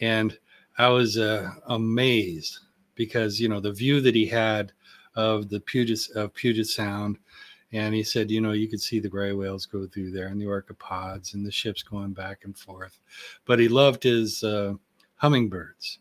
[0.02, 0.38] And
[0.78, 2.60] I was uh, amazed
[2.96, 4.72] because, you know, the view that he had
[5.16, 7.18] of the Puget of Puget Sound,
[7.76, 10.40] and he said, you know, you could see the gray whales go through there, and
[10.40, 13.00] the orcapods, and the ships going back and forth.
[13.44, 14.76] But he loved his uh,
[15.18, 16.00] hummingbirds,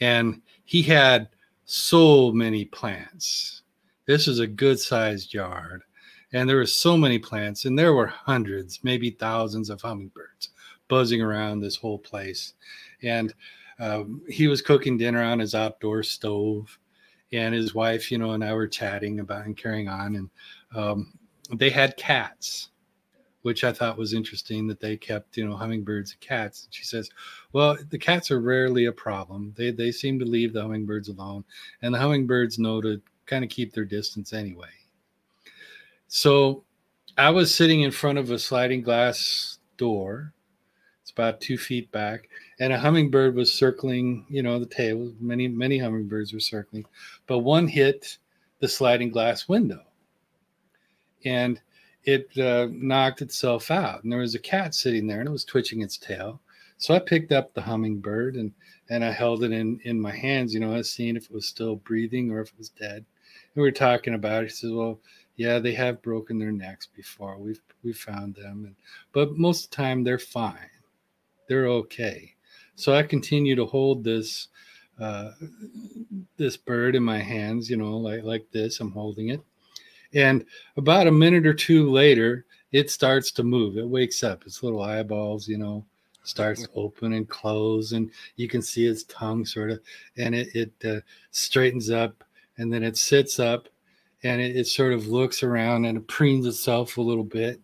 [0.00, 1.28] and he had
[1.66, 3.62] so many plants.
[4.06, 5.84] This is a good sized yard,
[6.32, 10.50] and there were so many plants, and there were hundreds, maybe thousands of hummingbirds
[10.88, 12.54] buzzing around this whole place,
[13.04, 13.32] and
[13.78, 16.76] um, he was cooking dinner on his outdoor stove.
[17.30, 20.30] And his wife, you know, and I were chatting about and carrying on, and
[20.74, 21.12] um,
[21.54, 22.70] they had cats,
[23.42, 26.64] which I thought was interesting that they kept, you know, hummingbirds and cats.
[26.64, 27.10] And she says,
[27.52, 29.54] "Well, the cats are rarely a problem.
[29.56, 31.44] They they seem to leave the hummingbirds alone,
[31.82, 34.68] and the hummingbirds know to kind of keep their distance anyway."
[36.08, 36.64] So,
[37.16, 40.32] I was sitting in front of a sliding glass door.
[41.02, 42.28] It's about two feet back,
[42.60, 45.12] and a hummingbird was circling, you know, the table.
[45.20, 46.84] Many, many hummingbirds were circling,
[47.26, 48.18] but one hit
[48.60, 49.87] the sliding glass window
[51.28, 51.60] and
[52.04, 54.02] it uh, knocked itself out.
[54.02, 56.40] And there was a cat sitting there and it was twitching its tail.
[56.78, 58.52] So I picked up the hummingbird and,
[58.88, 61.32] and I held it in, in my hands, you know, I was seeing if it
[61.32, 62.96] was still breathing or if it was dead.
[62.98, 64.50] And we were talking about it.
[64.50, 65.00] He says, Well,
[65.36, 67.36] yeah, they have broken their necks before.
[67.38, 68.64] We've we found them.
[68.66, 68.74] And,
[69.12, 70.70] but most of the time they're fine.
[71.48, 72.34] They're okay.
[72.74, 74.48] So I continue to hold this
[75.00, 75.30] uh,
[76.36, 78.80] this bird in my hands, you know, like like this.
[78.80, 79.40] I'm holding it,
[80.14, 80.44] and
[80.76, 83.76] about a minute or two later, it starts to move.
[83.76, 84.44] It wakes up.
[84.46, 85.84] Its little eyeballs, you know,
[86.22, 89.80] starts open and close, and you can see its tongue sort of,
[90.16, 92.24] and it it uh, straightens up,
[92.58, 93.68] and then it sits up,
[94.22, 97.60] and it, it, sort of looks around and it preens itself a little bit,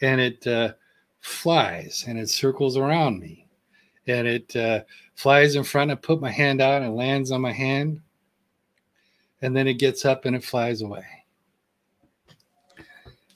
[0.00, 0.72] and it uh,
[1.20, 3.46] flies and it circles around me
[4.06, 4.80] and it uh,
[5.14, 5.90] flies in front.
[5.90, 8.00] I put my hand out and lands on my hand,
[9.42, 11.04] and then it gets up and it flies away.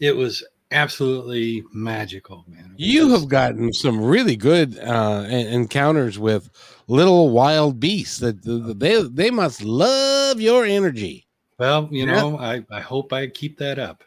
[0.00, 2.74] It was absolutely magical, man.
[2.76, 6.50] You have gotten some really good uh, encounters with
[6.88, 11.26] little wild beasts that they they must love your energy.
[11.58, 12.14] Well, you yeah.
[12.14, 14.02] know, I, I hope I keep that up.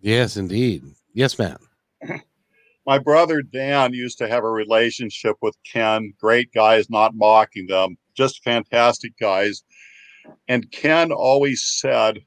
[0.00, 0.82] Yes, indeed.
[1.14, 1.58] Yes, ma'am.
[2.86, 6.12] my brother Dan used to have a relationship with Ken.
[6.20, 9.62] Great guys, not mocking them, just fantastic guys.
[10.48, 12.20] And Ken always said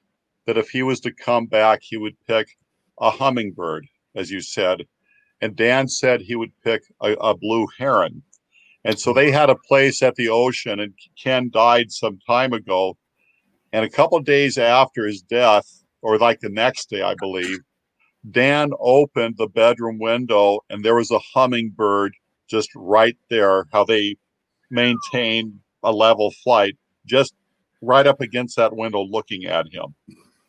[0.52, 2.57] that if he was to come back, he would pick
[2.99, 4.82] a hummingbird, as you said.
[5.40, 8.22] And Dan said he would pick a, a blue heron.
[8.84, 12.98] And so they had a place at the ocean, and Ken died some time ago.
[13.72, 17.60] And a couple days after his death, or like the next day, I believe,
[18.30, 22.14] Dan opened the bedroom window and there was a hummingbird
[22.49, 24.18] just right there, how they
[24.69, 26.76] maintain a level flight,
[27.06, 27.34] just
[27.82, 29.95] right up against that window looking at him.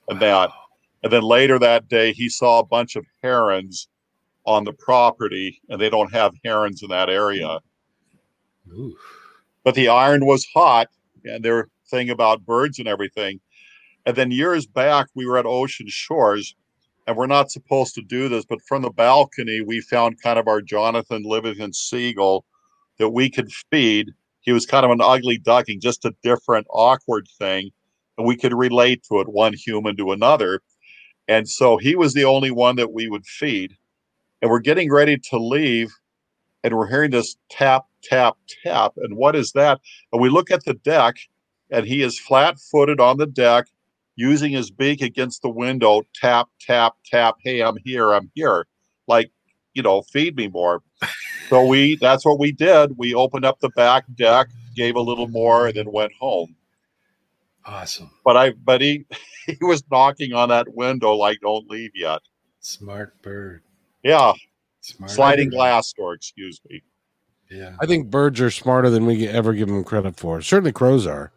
[0.09, 0.51] And that
[1.03, 3.89] and then later that day he saw a bunch of herons
[4.45, 7.61] on the property, and they don't have herons in that area.
[8.71, 8.97] Ooh.
[9.65, 10.89] But the iron was hot,
[11.25, 13.41] and their thing about birds and everything.
[14.05, 16.57] And then years back, we were at Ocean Shores,
[17.07, 20.49] and we're not supposed to do this, but from the balcony, we found kind of
[20.49, 22.45] our Jonathan Livingston seagull
[22.99, 24.11] that we could feed.
[24.41, 27.71] He was kind of an ugly ducking, just a different, awkward thing.
[28.19, 30.61] And we could relate to it, one human to another.
[31.29, 33.77] And so he was the only one that we would feed.
[34.41, 35.93] And we're getting ready to leave,
[36.65, 38.93] and we're hearing this tap, tap, tap.
[38.97, 39.81] And what is that?
[40.13, 41.17] And we look at the deck,
[41.71, 43.67] and he is flat footed on the deck
[44.17, 47.37] using his beak against the window, tap, tap, tap.
[47.43, 48.13] Hey, I'm here.
[48.13, 48.67] I'm here.
[49.07, 49.31] Like,
[49.75, 50.83] you know, feed me more.
[51.49, 52.99] So we, that's what we did.
[52.99, 56.57] We opened up the back deck, gave a little more, and then went home.
[57.65, 58.11] Awesome.
[58.25, 59.07] But I, but he,
[59.47, 62.21] he was knocking on that window like, don't leave yet.
[62.61, 63.63] Smart bird.
[64.03, 64.33] Yeah,
[64.81, 65.57] Smart sliding bird.
[65.57, 66.15] glass door.
[66.15, 66.83] Excuse me.
[67.51, 67.77] Yeah.
[67.81, 70.41] I think birds are smarter than we ever give them credit for.
[70.41, 71.33] Certainly, crows are,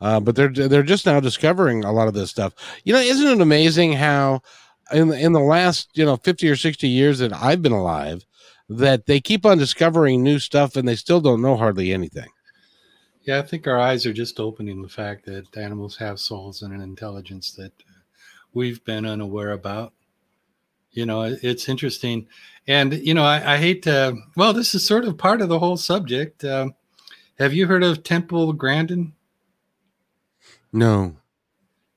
[0.00, 2.54] uh, but they're they're just now discovering a lot of this stuff.
[2.84, 4.42] You know, isn't it amazing how
[4.92, 8.24] in in the last you know fifty or sixty years that I've been alive,
[8.68, 12.28] that they keep on discovering new stuff and they still don't know hardly anything.
[13.22, 16.72] Yeah, I think our eyes are just opening the fact that animals have souls and
[16.72, 18.00] an intelligence that uh,
[18.54, 19.92] we've been unaware about.
[20.92, 22.26] You know, it's interesting.
[22.66, 25.58] And, you know, I, I hate to, well, this is sort of part of the
[25.58, 26.44] whole subject.
[26.44, 26.74] Um,
[27.38, 29.12] have you heard of Temple Grandin?
[30.72, 31.16] No,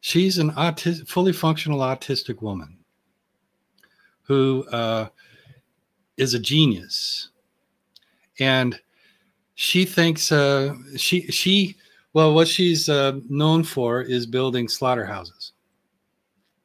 [0.05, 2.79] She's an autis- fully functional autistic woman
[4.23, 5.07] who uh,
[6.17, 7.29] is a genius,
[8.37, 8.77] and
[9.64, 11.77] she thinks uh, she she
[12.11, 15.53] well what she's uh, known for is building slaughterhouses.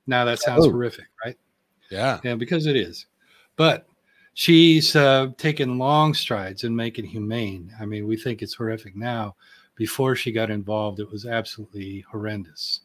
[0.09, 0.70] Now that sounds Oh.
[0.73, 1.37] horrific, right?
[1.93, 3.07] yeah, Yeah, because it is.
[3.55, 3.87] But
[4.35, 7.73] she's uh, taken long strides in making humane.
[7.81, 9.37] I mean, we think it's horrific now.
[9.77, 12.81] Before she got involved, it was absolutely horrendous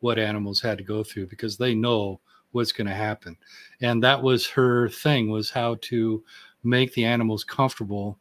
[0.00, 2.20] what animals had to go through because they know
[2.52, 3.34] what's going to happen.
[3.80, 6.22] And that was her thing was how to
[6.64, 8.18] make the animals comfortable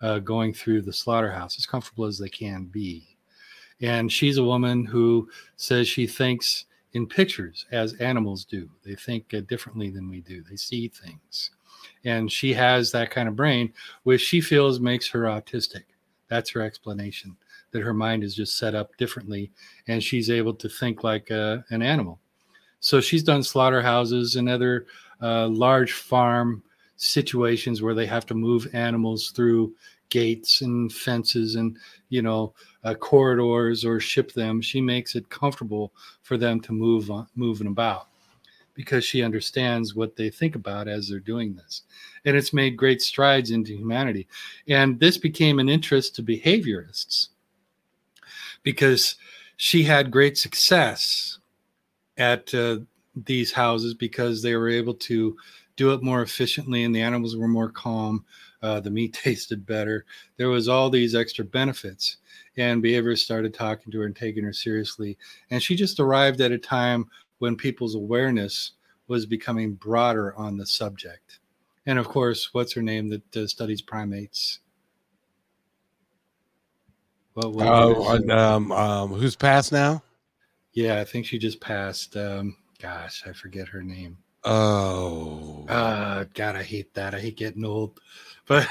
[0.00, 3.16] uh, going through the slaughterhouse, as comfortable as they can be.
[3.80, 8.68] And she's a woman who says she thinks in pictures as animals do.
[8.84, 10.42] They think uh, differently than we do.
[10.42, 11.50] They see things.
[12.04, 13.72] And she has that kind of brain,
[14.02, 15.84] which she feels makes her autistic.
[16.28, 17.36] That's her explanation
[17.72, 19.50] that her mind is just set up differently
[19.88, 22.18] and she's able to think like uh, an animal.
[22.80, 24.86] So she's done slaughterhouses and other
[25.20, 26.62] uh, large farm
[26.98, 29.74] situations where they have to move animals through
[30.10, 31.76] gates and fences and
[32.08, 32.52] you know
[32.84, 34.60] uh, corridors or ship them.
[34.60, 35.92] She makes it comfortable
[36.22, 38.08] for them to move on, moving about
[38.74, 41.82] because she understands what they think about as they're doing this.
[42.24, 44.28] And it's made great strides into humanity.
[44.68, 47.30] And this became an interest to behaviorists
[48.62, 49.16] because
[49.56, 51.40] she had great success
[52.18, 52.78] at uh,
[53.24, 55.36] these houses because they were able to
[55.78, 58.24] do it more efficiently and the animals were more calm.
[58.60, 60.04] Uh, the meat tasted better.
[60.36, 62.16] There was all these extra benefits
[62.56, 65.16] and behaviorists started talking to her and taking her seriously.
[65.50, 67.06] And she just arrived at a time
[67.38, 68.72] when people's awareness
[69.06, 71.38] was becoming broader on the subject.
[71.86, 74.58] And of course, what's her name that uh, studies primates?
[77.34, 80.02] What, what- what oh, um, um, who's passed now?
[80.72, 82.16] yeah, I think she just passed.
[82.16, 84.18] Um, gosh, I forget her name.
[84.44, 87.14] Oh, Uh, God, I hate that.
[87.14, 88.00] I hate getting old.
[88.46, 88.66] But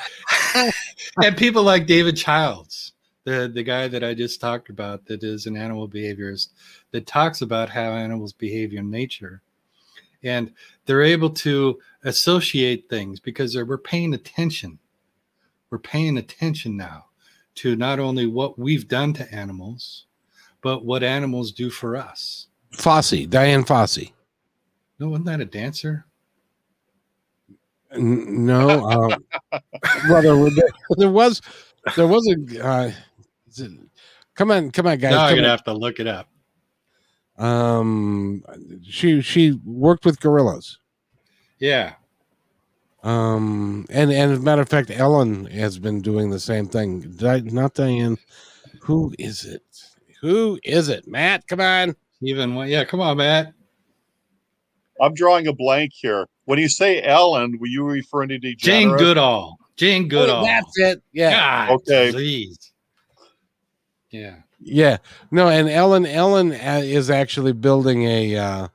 [1.24, 2.94] and people like David Childs,
[3.26, 6.50] the the guy that I just talked about, that is an animal behaviorist,
[6.92, 9.42] that talks about how animals behave in nature,
[10.24, 10.52] and
[10.86, 14.80] they're able to associate things because they're, we're paying attention.
[15.70, 17.06] We're paying attention now
[17.56, 20.06] to not only what we've done to animals,
[20.62, 22.48] but what animals do for us.
[22.74, 24.14] Fossey, Dian Fossey.
[25.00, 26.06] No, wasn't that a dancer?
[27.92, 29.26] N- No, um,
[30.10, 30.50] well, there, were-
[30.98, 31.42] there was,
[31.96, 32.66] there was a.
[32.66, 32.92] Uh,
[33.58, 33.72] it-
[34.36, 35.12] come on, come on, guys.
[35.12, 35.52] now I'm gonna on.
[35.52, 36.28] have to look it up.
[37.38, 38.44] Um,
[38.84, 40.80] she she worked with gorillas.
[41.60, 41.94] Yeah.
[43.04, 47.02] Um, and and as a matter of fact, Ellen has been doing the same thing.
[47.02, 48.18] Di- not Diane.
[48.82, 49.64] Who is it?
[50.22, 51.08] Who is it?
[51.08, 51.96] Matt, come on.
[52.22, 53.54] Even one, yeah, come on, Matt.
[55.02, 56.28] I'm drawing a blank here.
[56.46, 58.58] When you say Ellen, were you referring to DeGeneres?
[58.58, 59.58] Jane Goodall.
[59.76, 60.44] Jane Goodall.
[60.44, 61.04] Oh, that's it.
[61.14, 62.12] Yeah, God, Okay.
[62.12, 62.72] Please.
[64.10, 64.38] Yeah.
[64.60, 64.98] yeah.
[65.32, 68.68] No, and Ellen Ellen uh, is actually building a uh,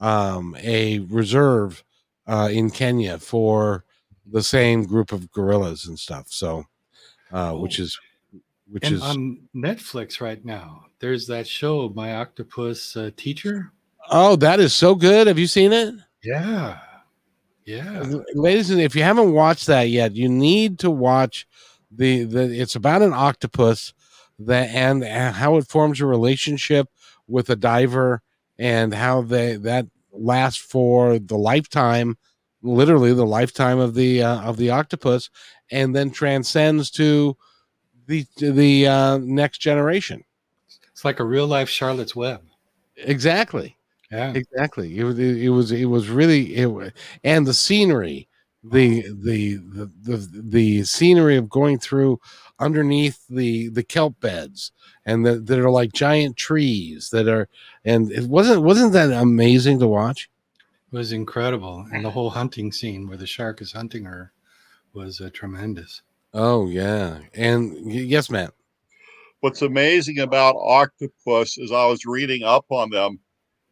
[0.00, 1.82] um a reserve
[2.26, 3.84] uh in Kenya for
[4.26, 6.26] the same group of gorillas and stuff.
[6.28, 6.64] So,
[7.32, 7.84] uh, which Oh.
[7.84, 7.98] is
[8.68, 13.72] which and is on Netflix right now, there's that show, My Octopus uh, Teacher.
[14.10, 15.26] Oh, that is so good.
[15.26, 15.94] Have you seen it?
[16.22, 16.78] Yeah.
[17.64, 18.04] Yeah.
[18.34, 21.48] ladies and if you haven't watched that yet you need to watch
[21.90, 23.92] the the it's about an octopus
[24.38, 26.88] that and, and how it forms a relationship
[27.26, 28.22] with a diver
[28.56, 32.16] and how they that lasts for the lifetime
[32.62, 35.28] literally the lifetime of the uh, of the octopus
[35.72, 37.36] and then transcends to
[38.06, 40.22] the to the uh, next generation
[40.92, 42.42] It's like a real life Charlotte's Web.
[42.96, 43.75] exactly
[44.10, 44.32] Yeah.
[44.34, 46.90] exactly it was it was it was really it wa-
[47.24, 48.28] and the scenery
[48.62, 52.20] the the the the, the scenery of going through
[52.60, 54.70] underneath the the kelp beds
[55.04, 57.48] and that that are like giant trees that are
[57.84, 60.30] and it wasn't wasn't that amazing to watch
[60.96, 64.32] was incredible, and the whole hunting scene where the shark is hunting her
[64.92, 66.02] was uh, tremendous.
[66.32, 68.54] Oh yeah, and yes, Matt.
[69.40, 73.20] What's amazing about octopus is I was reading up on them,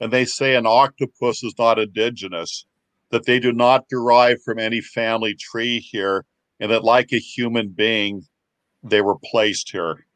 [0.00, 2.66] and they say an octopus is not indigenous,
[3.10, 6.24] that they do not derive from any family tree here,
[6.60, 8.26] and that like a human being,
[8.82, 10.06] they were placed here.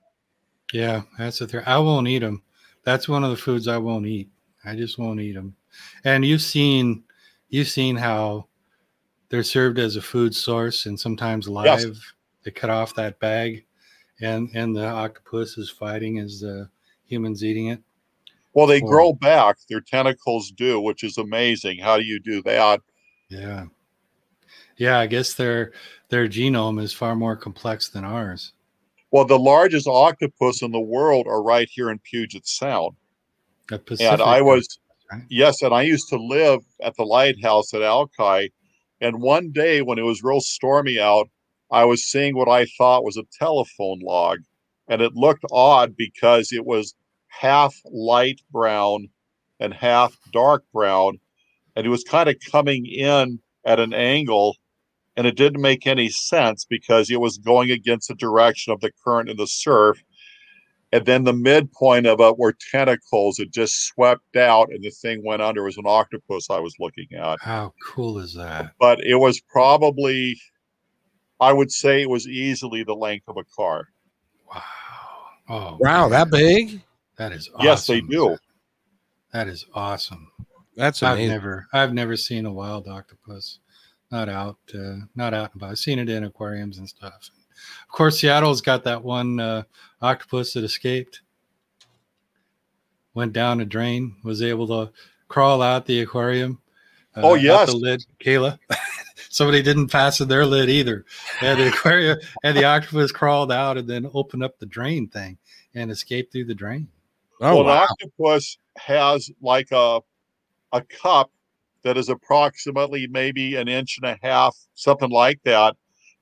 [0.72, 1.62] Yeah, that's the thing.
[1.64, 2.42] I won't eat them.
[2.84, 4.28] That's one of the foods I won't eat.
[4.64, 5.56] I just won't eat them.
[6.04, 7.04] And you've seen,
[7.48, 8.48] you've seen how
[9.28, 11.80] they're served as a food source, and sometimes live.
[11.80, 12.12] Yes.
[12.44, 13.66] They cut off that bag,
[14.20, 16.70] and and the octopus is fighting as the
[17.04, 17.82] humans eating it.
[18.54, 21.78] Well, they Or- grow back, their tentacles do, which is amazing.
[21.78, 22.80] How do you do that?
[23.28, 23.66] Yeah,
[24.76, 24.98] yeah.
[24.98, 25.72] I guess their
[26.08, 28.52] their genome is far more complex than ours.
[29.10, 32.96] Well, the largest octopus in the world are right here in Puget Sound.
[33.70, 34.78] And I was,
[35.12, 35.22] right?
[35.28, 38.52] yes, and I used to live at the lighthouse at Alki.
[39.00, 41.28] And one day when it was real stormy out,
[41.70, 44.38] I was seeing what I thought was a telephone log.
[44.88, 46.94] And it looked odd because it was
[47.28, 49.08] half light brown
[49.60, 51.20] and half dark brown.
[51.76, 54.56] And it was kind of coming in at an angle.
[55.16, 58.92] And it didn't make any sense because it was going against the direction of the
[59.04, 60.02] current in the surf.
[60.92, 63.38] And then the midpoint of it were tentacles.
[63.38, 65.62] It just swept out and the thing went under.
[65.62, 67.40] It was an octopus I was looking at.
[67.42, 68.72] How cool is that?
[68.80, 70.38] But it was probably,
[71.40, 73.88] I would say it was easily the length of a car.
[74.48, 74.62] Wow.
[75.50, 76.82] Oh, Wow, man, that big?
[77.18, 77.66] That is awesome.
[77.66, 78.38] Yes, they do.
[79.32, 80.30] That is awesome.
[80.76, 83.58] That's I've never I've never seen a wild octopus.
[84.10, 85.72] Not out uh, not out and about.
[85.72, 87.30] I've seen it in aquariums and stuff.
[87.88, 89.64] Of course, Seattle's got that one uh,
[90.00, 91.22] octopus that escaped.
[93.14, 94.92] Went down a drain, was able to
[95.26, 96.60] crawl out the aquarium.
[97.16, 97.70] uh, Oh, out yes.
[97.70, 98.58] the lid, Kayla.
[99.30, 101.04] Somebody didn't fasten their lid either.
[101.42, 105.36] And the aquarium and the octopus crawled out and then opened up the drain thing
[105.74, 106.88] and escaped through the drain.
[107.40, 107.72] Oh well, wow.
[107.84, 110.00] an octopus has like a
[110.72, 111.30] a cup
[111.82, 115.76] that is approximately maybe an inch and a half, something like that.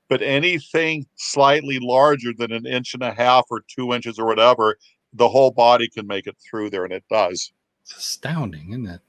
[0.09, 4.77] But anything slightly larger than an inch and a half or two inches or whatever,
[5.13, 7.51] the whole body can make it through there, and it does.
[7.81, 9.01] It's astounding, isn't it?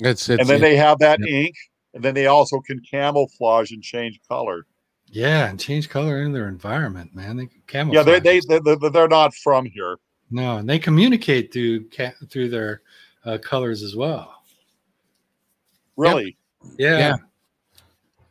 [0.00, 1.28] It's it's and then they have that Yep.
[1.28, 1.54] ink,
[1.94, 4.66] and then they also can camouflage and change color.
[5.06, 7.36] Yeah, and change color in their environment, man.
[7.38, 8.06] They camouflage.
[8.06, 9.96] Yeah, they they they they- they're not from here.
[10.30, 11.88] No, and they communicate through
[12.28, 12.82] through their
[13.24, 14.42] uh, colors as well.
[15.96, 16.36] Really,
[16.78, 16.98] Yeah.
[16.98, 17.16] Yeah.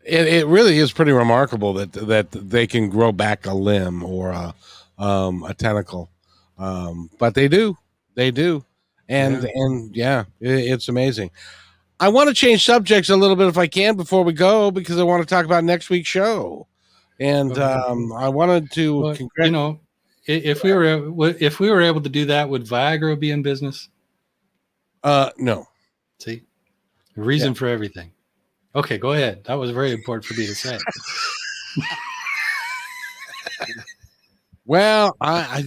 [0.03, 4.29] it, it really is pretty remarkable that that they can grow back a limb or
[4.29, 4.53] a
[4.97, 6.09] um, a tentacle,
[6.57, 7.77] um, but they do,
[8.15, 8.63] they do,
[9.09, 9.49] and Yeah.
[9.55, 11.29] and yeah, it, it's amazing.
[11.99, 14.97] I want to change subjects a little bit if I can before we go because
[14.99, 16.67] I want to talk about next week's show,
[17.19, 19.86] and um, I wanted to But, congrat- you know, i-
[20.27, 23.89] if we were if we were able to do that, would Viagra be in business?
[25.03, 25.67] uh, no,
[26.19, 26.43] See,
[27.15, 28.11] a reason for everything.
[28.75, 29.43] Okay, go ahead.
[29.45, 30.77] That was very important for me to say.
[34.67, 35.63] Well, I,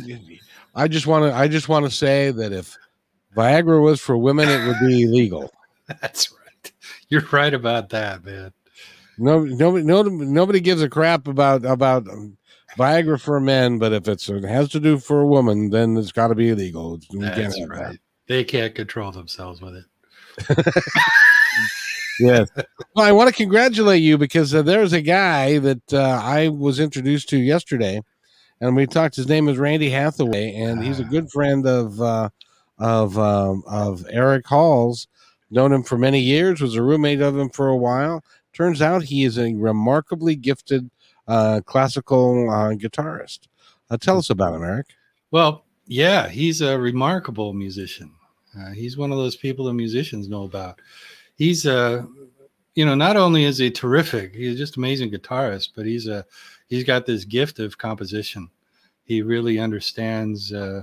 [0.74, 2.76] I, I just want to, I just want to say that if
[3.34, 5.50] Viagra was for women, it would be illegal.
[6.02, 6.72] That's right.
[7.08, 8.52] You're right about that, man.
[9.16, 12.36] No, nobody, no, nobody gives a crap about about um,
[12.78, 16.12] Viagra for men, but if it's it has to do for a woman, then it's
[16.12, 16.98] got to be illegal.
[17.12, 17.98] We That's right.
[18.28, 20.74] They can't control themselves with it.
[22.20, 22.50] Yes.
[22.94, 26.78] well, I want to congratulate you because uh, there's a guy that uh, I was
[26.78, 28.02] introduced to yesterday,
[28.60, 29.16] and we talked.
[29.16, 32.28] His name is Randy Hathaway, and he's a good friend of uh,
[32.78, 35.08] of um, of Eric Hall's.
[35.50, 36.60] Known him for many years.
[36.60, 38.22] Was a roommate of him for a while.
[38.52, 40.90] Turns out he is a remarkably gifted
[41.30, 43.46] uh, classical uh, guitarist.
[43.88, 44.88] Uh, tell us about him, Eric.
[45.30, 48.12] Well, yeah, he's a remarkable musician.
[48.58, 50.80] Uh, he's one of those people that musicians know about.
[51.36, 52.06] He's a,
[52.74, 56.26] you know, not only is he terrific, he's just amazing guitarist, but he's a,
[56.66, 58.50] he's got this gift of composition.
[59.04, 60.82] He really understands, uh,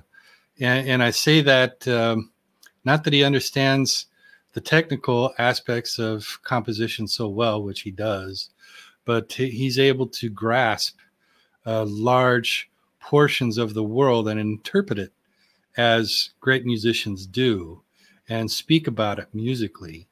[0.61, 2.31] and, and I say that um,
[2.85, 4.05] not that he understands
[4.53, 8.49] the technical aspects of composition so well, which he does,
[9.07, 10.97] but he's able to grasp
[11.65, 12.69] uh, large
[12.99, 15.13] portions of the world and interpret it
[15.77, 17.81] as great musicians do
[18.27, 20.09] and speak about it musically.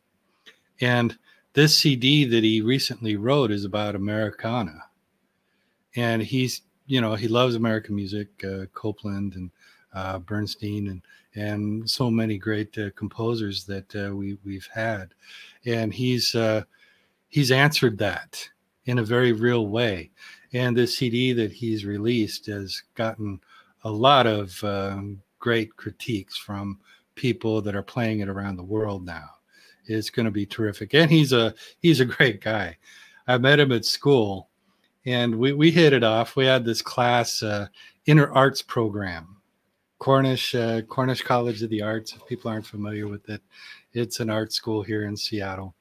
[0.80, 1.18] And
[1.52, 4.86] this CD that he recently wrote is about Americana.
[5.98, 9.52] And he's, you know, he loves American music, uh, Copland and
[9.94, 11.02] uh, Bernstein, and
[11.36, 15.14] and so many great uh, composers that uh, we we've had,
[15.66, 16.64] and he's uh,
[17.30, 18.50] he's answered that
[18.86, 20.12] in a very real way.
[20.54, 23.42] And the CD that he's released has gotten
[23.84, 26.80] a lot of um, great critiques from
[27.16, 29.30] people that are playing it around the world now.
[29.88, 32.78] It's going to be terrific, and he's a he's a great guy.
[33.28, 34.50] I met him at school,
[35.06, 36.36] and we we hit it off.
[36.36, 37.68] We had this class uh,
[38.08, 39.38] inner arts program,
[40.00, 42.14] Cornish uh, Cornish College of the Arts.
[42.16, 43.42] If people aren't familiar with it,
[43.94, 45.76] it's an art school here in Seattle,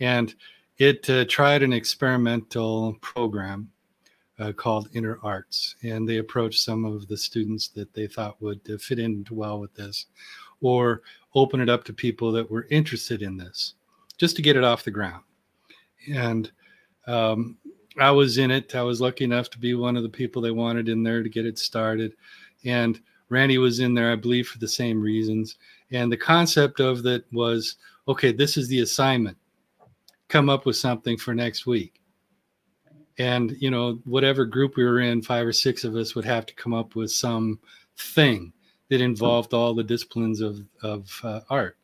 [0.00, 0.34] and
[0.78, 3.70] it uh, tried an experimental program
[4.38, 8.60] uh, called Inner Arts, and they approached some of the students that they thought would
[8.72, 10.06] uh, fit in well with this,
[10.60, 11.02] or
[11.34, 13.74] open it up to people that were interested in this,
[14.18, 15.22] just to get it off the ground.
[16.12, 16.50] And
[17.06, 17.56] um,
[17.98, 18.74] I was in it.
[18.74, 21.28] I was lucky enough to be one of the people they wanted in there to
[21.28, 22.12] get it started,
[22.64, 25.56] and Randy was in there, I believe, for the same reasons.
[25.90, 27.76] And the concept of that was,
[28.06, 29.36] okay, this is the assignment.
[30.28, 32.00] Come up with something for next week.
[33.18, 36.44] And you know whatever group we were in five or six of us would have
[36.46, 37.58] to come up with some
[37.96, 38.52] thing
[38.88, 41.78] that involved all the disciplines of of uh, art.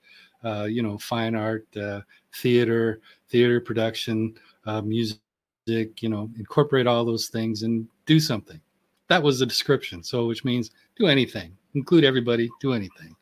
[0.45, 2.01] Uh, you know fine art uh,
[2.35, 3.01] theater
[3.31, 4.35] theater production
[4.67, 5.21] uh, music
[5.67, 8.61] you know incorporate all those things and do something.
[9.09, 10.03] That was the description.
[10.03, 13.17] So which means do anything include everybody do anything.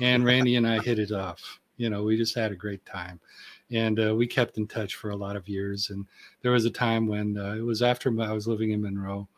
[0.00, 1.58] And randy and i hit it off.
[1.76, 3.20] You know we just had a great time
[3.70, 5.90] and uh, we kept in touch for a lot of years.
[5.90, 6.06] And
[6.42, 9.28] there was a time when uh, it was after I was living in Monroe.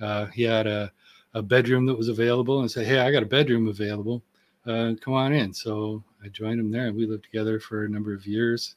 [0.00, 0.92] Uh, he had a,
[1.34, 4.22] a bedroom that was available and said, "Hey, I got a bedroom available.
[4.66, 7.88] Uh, come on in." So I joined him there, and we lived together for a
[7.88, 8.76] number of years.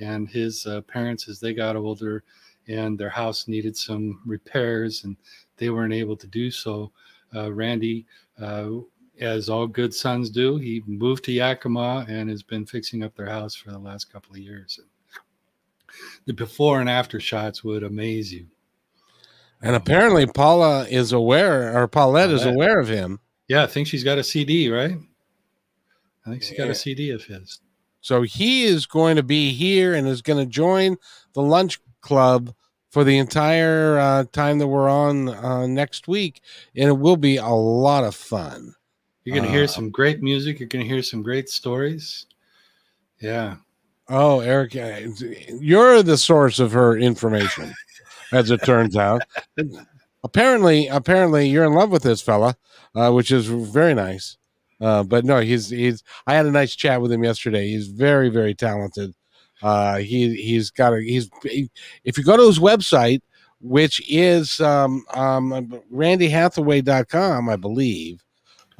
[0.00, 2.24] And his uh, parents, as they got older,
[2.68, 5.16] and their house needed some repairs, and
[5.56, 6.90] they weren't able to do so.
[7.34, 8.06] Uh, Randy
[9.20, 13.28] as all good sons do, he moved to Yakima and has been fixing up their
[13.28, 14.80] house for the last couple of years.
[16.24, 18.46] The before and after shots would amaze you.
[19.60, 22.30] And apparently, Paula is aware, or Paulette, Paulette.
[22.30, 23.20] is aware of him.
[23.46, 24.96] Yeah, I think she's got a CD, right?
[26.26, 27.60] I think she's got a CD of his.
[28.00, 30.96] So he is going to be here and is going to join
[31.34, 32.52] the lunch club
[32.90, 36.42] for the entire uh, time that we're on uh, next week,
[36.76, 38.74] and it will be a lot of fun.
[39.24, 40.58] You're going to hear uh, some great music.
[40.58, 42.26] You're going to hear some great stories.
[43.20, 43.56] Yeah.
[44.08, 45.00] Oh, Eric, uh,
[45.60, 47.72] you're the source of her information,
[48.32, 49.22] as it turns out.
[50.24, 52.56] apparently, apparently, you're in love with this fella,
[52.94, 54.36] uh, which is very nice.
[54.80, 56.02] Uh, but no, he's he's.
[56.26, 57.68] I had a nice chat with him yesterday.
[57.68, 59.14] He's very very talented.
[59.62, 61.30] Uh, he he's got a he's.
[61.44, 61.70] He,
[62.02, 63.20] if you go to his website,
[63.60, 68.24] which is um, um, randyhathaway.com, I believe.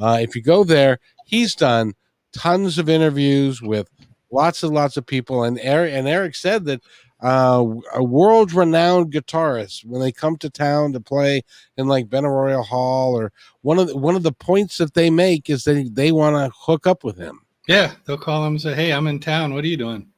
[0.03, 1.95] Uh, if you go there, he's done
[2.33, 3.89] tons of interviews with
[4.33, 5.45] lots and lots of people.
[5.45, 6.81] And Eric, and Eric said that
[7.23, 7.65] uh,
[7.95, 11.43] a world renowned guitarist, when they come to town to play
[11.77, 15.49] in like Benaroya Hall, or one of the, one of the points that they make
[15.49, 17.43] is that they want to hook up with him.
[17.69, 19.55] Yeah, they'll call him and say, "Hey, I'm in town.
[19.55, 20.09] What are you doing?"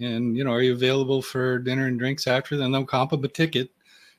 [0.00, 2.56] And you know, are you available for dinner and drinks after?
[2.56, 3.70] Then they'll comp him a ticket,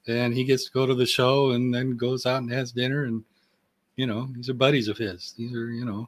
[0.08, 3.04] and he gets to go to the show, and then goes out and has dinner
[3.04, 3.26] and
[4.00, 5.34] you know, these are buddies of his.
[5.38, 6.08] These are, you know,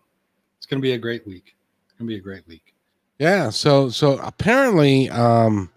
[0.57, 1.57] it's going to be a great week.
[1.83, 2.73] It's going to be a great week.
[3.19, 3.49] Yeah.
[3.49, 5.69] So, so apparently, um,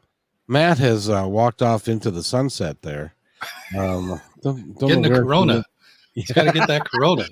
[0.47, 3.15] Matt has uh, walked off into the sunset there.
[3.77, 5.65] Um, don't, don't Getting the corona.
[6.15, 7.24] He's got to get that corona.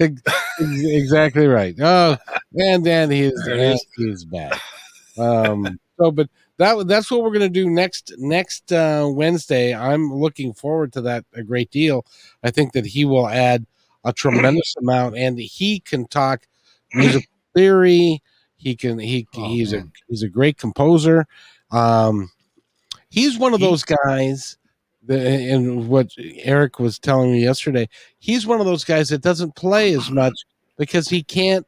[0.00, 1.76] exactly right.
[1.80, 2.16] Oh,
[2.58, 3.32] and then he's
[3.96, 4.60] he's back.
[5.16, 9.72] Um, so, but that that's what we're gonna do next next uh, Wednesday.
[9.72, 12.04] I'm looking forward to that a great deal.
[12.42, 13.64] I think that he will add
[14.04, 16.46] a tremendous amount, and he can talk
[16.94, 18.22] music theory.
[18.56, 19.92] He can he oh, he's man.
[19.94, 21.26] a he's a great composer.
[21.70, 22.30] Um,
[23.10, 24.58] he's one of those guys.
[25.04, 27.88] That, and what Eric was telling me yesterday,
[28.20, 30.34] he's one of those guys that doesn't play as much
[30.78, 31.66] because he can't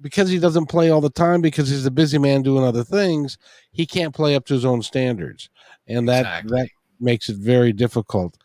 [0.00, 3.38] because he doesn't play all the time because he's a busy man doing other things
[3.72, 5.50] he can't play up to his own standards
[5.86, 6.50] and that exactly.
[6.50, 6.68] that
[7.00, 8.36] makes it very difficult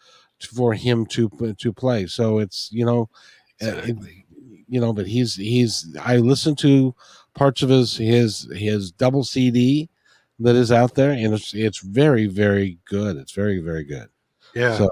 [0.45, 2.07] for him to to play.
[2.07, 3.09] So it's you know,
[3.61, 4.25] eh, exactly.
[4.31, 5.95] it, you know, but he's he's.
[6.01, 6.95] I listened to
[7.33, 9.89] parts of his his his double CD
[10.39, 13.17] that is out there, and it's it's very very good.
[13.17, 14.09] It's very very good.
[14.53, 14.77] Yeah.
[14.77, 14.89] So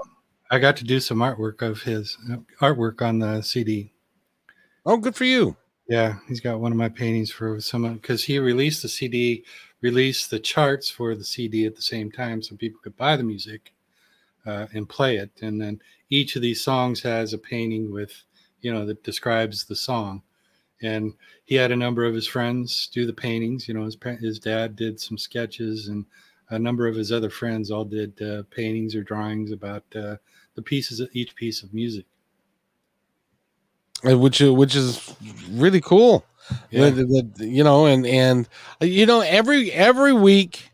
[0.50, 3.92] I got to do some artwork of his uh, artwork on the CD.
[4.86, 5.56] Oh, good for you.
[5.88, 9.44] Yeah, he's got one of my paintings for some because he released the CD,
[9.82, 13.22] released the charts for the CD at the same time, so people could buy the
[13.22, 13.73] music
[14.46, 15.30] uh, and play it.
[15.42, 15.80] And then
[16.10, 18.12] each of these songs has a painting with,
[18.60, 20.22] you know, that describes the song.
[20.82, 21.14] And
[21.44, 23.68] he had a number of his friends do the paintings.
[23.68, 26.04] You know, his his dad did some sketches, and
[26.50, 30.16] a number of his other friends all did uh, paintings or drawings about uh,
[30.56, 32.04] the pieces of each piece of music.
[34.06, 35.14] Uh, which which is
[35.50, 36.26] really cool.
[36.70, 36.90] Yeah.
[37.38, 38.48] You know, and and
[38.82, 40.70] uh, you know every every week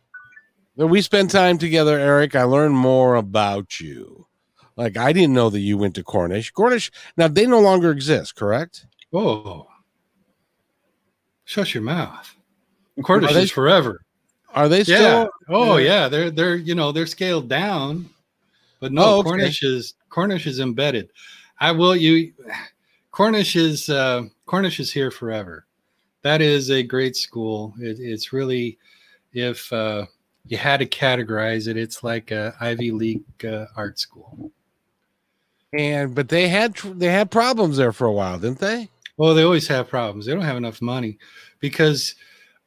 [0.86, 4.26] we spend time together, Eric, I learn more about you.
[4.76, 6.52] Like I didn't know that you went to Cornish.
[6.52, 8.86] Cornish now they no longer exist, correct?
[9.12, 9.66] Oh,
[11.44, 12.34] shut your mouth.
[13.02, 14.02] Cornish they- is forever.
[14.54, 15.00] Are they still?
[15.00, 15.26] yeah.
[15.48, 15.86] Oh yeah.
[16.02, 16.08] yeah.
[16.08, 18.08] They're they're you know they're scaled down,
[18.80, 19.28] but no Oh, okay.
[19.28, 21.10] Cornish is Cornish is embedded.
[21.60, 22.32] I will you.
[23.12, 25.66] Cornish is uh, Cornish is here forever.
[26.22, 27.74] That is a great school.
[27.80, 28.78] It, it's really
[29.32, 30.06] if uh,
[30.50, 34.50] you had to categorize it, it's like a Ivy League uh, art school.
[35.72, 38.88] And but they had they had problems there for a while, didn't they?
[39.16, 40.26] Well, they always have problems.
[40.26, 41.18] They don't have enough money
[41.60, 42.16] because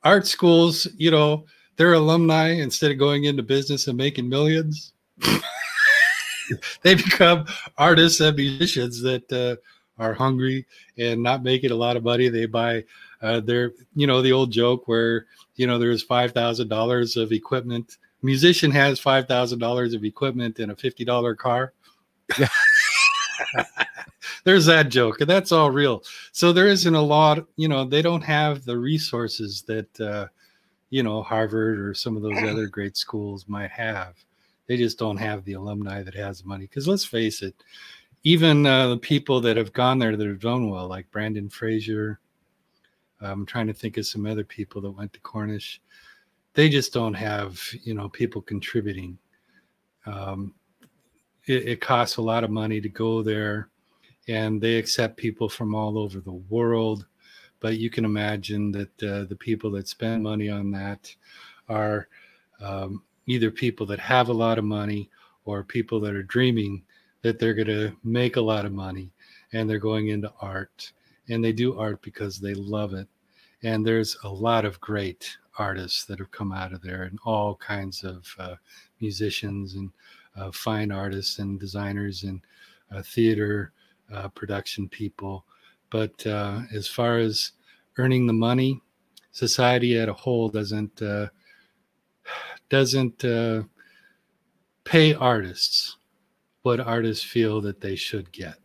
[0.05, 1.45] art schools, you know,
[1.75, 4.93] their alumni, instead of going into business and making millions,
[6.83, 7.45] they become
[7.77, 9.57] artists and musicians that uh,
[10.01, 10.65] are hungry
[10.97, 12.29] and not making a lot of money.
[12.29, 12.85] They buy
[13.23, 15.25] uh, their, you know, the old joke where,
[15.55, 17.97] you know, there's $5,000 of equipment.
[18.21, 21.73] Musician has $5,000 of equipment in a $50 car.
[24.43, 28.01] there's that joke and that's all real so there isn't a lot you know they
[28.01, 30.27] don't have the resources that uh,
[30.89, 34.15] you know harvard or some of those other great schools might have
[34.67, 37.55] they just don't have the alumni that has money because let's face it
[38.23, 42.19] even uh, the people that have gone there that have done well like brendan fraser
[43.23, 45.81] i'm trying to think of some other people that went to cornish
[46.53, 49.17] they just don't have you know people contributing
[50.05, 50.53] um,
[51.45, 53.69] it, it costs a lot of money to go there
[54.27, 57.05] and they accept people from all over the world.
[57.59, 61.13] But you can imagine that uh, the people that spend money on that
[61.69, 62.07] are
[62.61, 65.09] um, either people that have a lot of money
[65.45, 66.83] or people that are dreaming
[67.21, 69.11] that they're going to make a lot of money
[69.53, 70.91] and they're going into art
[71.29, 73.07] and they do art because they love it.
[73.63, 77.55] And there's a lot of great artists that have come out of there and all
[77.55, 78.55] kinds of uh,
[78.99, 79.91] musicians and
[80.35, 82.41] uh, fine artists and designers and
[82.91, 83.71] uh, theater
[84.13, 85.45] uh, production people.
[85.89, 87.51] But uh, as far as
[87.97, 88.81] earning the money,
[89.31, 91.27] society at a whole doesn't uh,
[92.69, 93.23] doesn't
[94.83, 95.97] pay artists
[96.63, 98.62] what artists feel that they should get.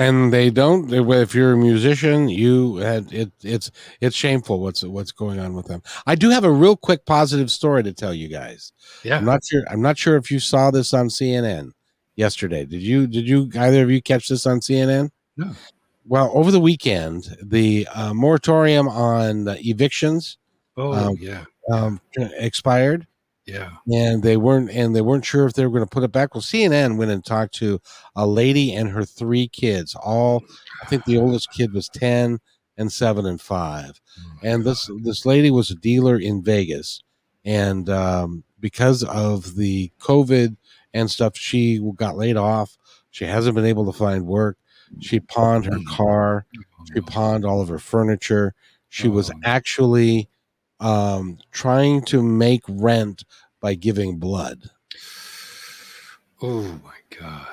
[0.00, 3.70] And they don't if you're a musician you had it it's
[4.00, 5.82] it's shameful what's what's going on with them.
[6.06, 8.72] I do have a real quick positive story to tell you guys.
[9.04, 11.72] Yeah, i'm not sure i'm not sure if you saw this on cnn
[12.16, 12.64] yesterday.
[12.64, 15.52] Did you did you either of you catch this on cnn No.
[16.06, 20.38] well over the weekend the uh, moratorium on evictions
[20.76, 23.06] Oh um, yeah, um, expired
[23.50, 23.70] yeah.
[23.92, 26.34] and they weren't and they weren't sure if they were going to put it back.
[26.34, 27.80] Well cnn went and talked to
[28.16, 30.42] a lady and her three kids all
[30.82, 32.38] i think the oldest kid was 10
[32.78, 34.00] and 7 and 5
[34.42, 37.02] and this this lady was a dealer in vegas
[37.44, 40.56] and um, because of the covid
[40.92, 42.76] and stuff she got laid off.
[43.10, 44.56] She hasn't been able to find work.
[45.00, 46.46] She pawned her car.
[46.92, 48.54] She pawned all of her furniture.
[48.88, 49.34] She was Oh.
[49.44, 50.28] actually
[50.80, 53.24] um, trying to make rent
[53.60, 54.70] by giving blood.
[56.42, 57.46] Oh my god.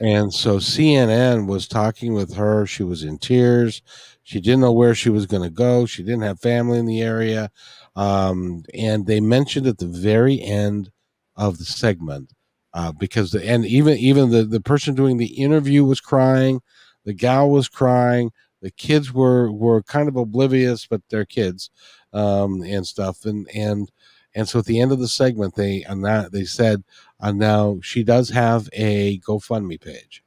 [0.00, 2.66] And so CNN was talking with her.
[2.66, 3.82] She was in tears.
[4.22, 5.86] She didn't know where she was going to go.
[5.86, 7.50] She didn't have family in the area.
[7.96, 10.90] Um, and they mentioned at the very end
[11.36, 12.32] of the segment,
[12.74, 16.60] uh, because the, and even, even the, the person doing the interview was crying.
[17.04, 18.30] The gal was crying.
[18.60, 21.70] The kids were, were kind of oblivious, but they're kids,
[22.12, 23.24] um, and stuff.
[23.24, 23.90] And, and,
[24.34, 26.84] and so at the end of the segment, they, and that they said,
[27.20, 30.22] uh, now she does have a GoFundMe page.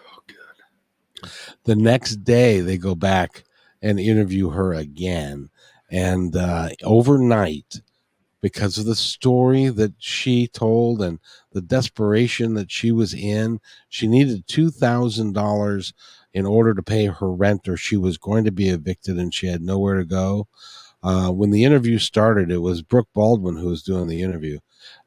[0.00, 1.30] Oh good.
[1.64, 3.44] The next day, they go back
[3.80, 5.50] and interview her again,
[5.90, 7.80] and uh, overnight,
[8.40, 11.20] because of the story that she told and
[11.52, 15.94] the desperation that she was in, she needed two thousand dollars
[16.34, 19.46] in order to pay her rent, or she was going to be evicted, and she
[19.46, 20.48] had nowhere to go.
[21.02, 24.58] Uh, when the interview started, it was Brooke Baldwin who was doing the interview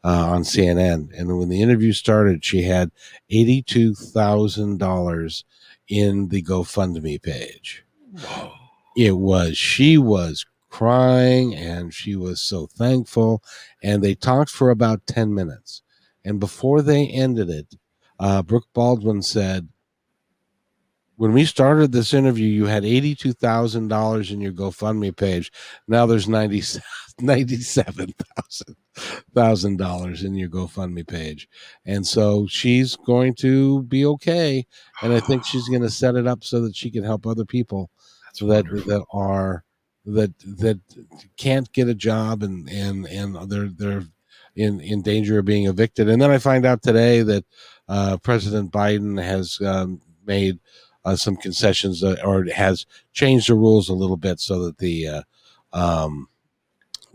[0.04, 1.10] uh, on CNN.
[1.18, 2.92] And when the interview started, she had
[3.32, 5.44] $82,000
[5.88, 7.86] in the GoFundMe page.
[8.12, 8.52] Whoa.
[8.98, 13.44] It was, she was crying and she was so thankful.
[13.82, 15.82] And they talked for about 10 minutes.
[16.24, 17.76] And before they ended it,
[18.20, 19.68] uh, Brooke Baldwin said,
[21.18, 25.52] when we started this interview, you had eighty-two thousand dollars in your GoFundMe page.
[25.88, 26.62] Now there's ninety
[27.20, 28.76] ninety-seven thousand
[29.34, 31.48] thousand dollars in your GoFundMe page,
[31.86, 34.66] and so she's going to be okay.
[35.02, 37.46] And I think she's going to set it up so that she can help other
[37.46, 37.90] people
[38.26, 38.92] That's that wonderful.
[38.92, 39.64] that are
[40.06, 40.80] that that
[41.38, 44.04] can't get a job and and and they're they're
[44.56, 46.10] in in danger of being evicted.
[46.10, 47.46] And then I find out today that
[47.88, 50.60] uh, President Biden has um, made
[51.06, 55.08] uh, some concessions uh, or has changed the rules a little bit so that the
[55.08, 55.22] uh,
[55.72, 56.28] um,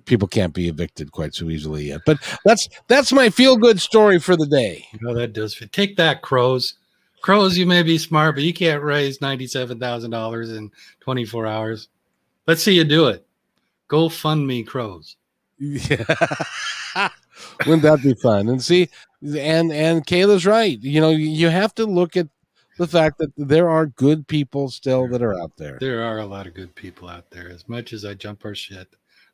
[0.04, 2.00] people can't be evicted quite so easily yet.
[2.06, 4.86] But that's that's my feel good story for the day.
[5.00, 5.72] No, that does fit.
[5.72, 6.74] Take that, crows.
[7.22, 11.88] Crows, you may be smart, but you can't raise ninety-seven thousand dollars in twenty-four hours.
[12.46, 13.26] Let's see you do it.
[13.88, 15.16] Go fund me, crows.
[15.58, 16.04] Yeah.
[17.66, 18.48] Wouldn't that be fun?
[18.48, 18.88] And see,
[19.22, 20.80] and and Kayla's right.
[20.80, 22.28] You know, you have to look at
[22.80, 25.76] the fact that there are good people still that are out there.
[25.78, 27.50] There are a lot of good people out there.
[27.50, 28.88] As much as I jump our shit,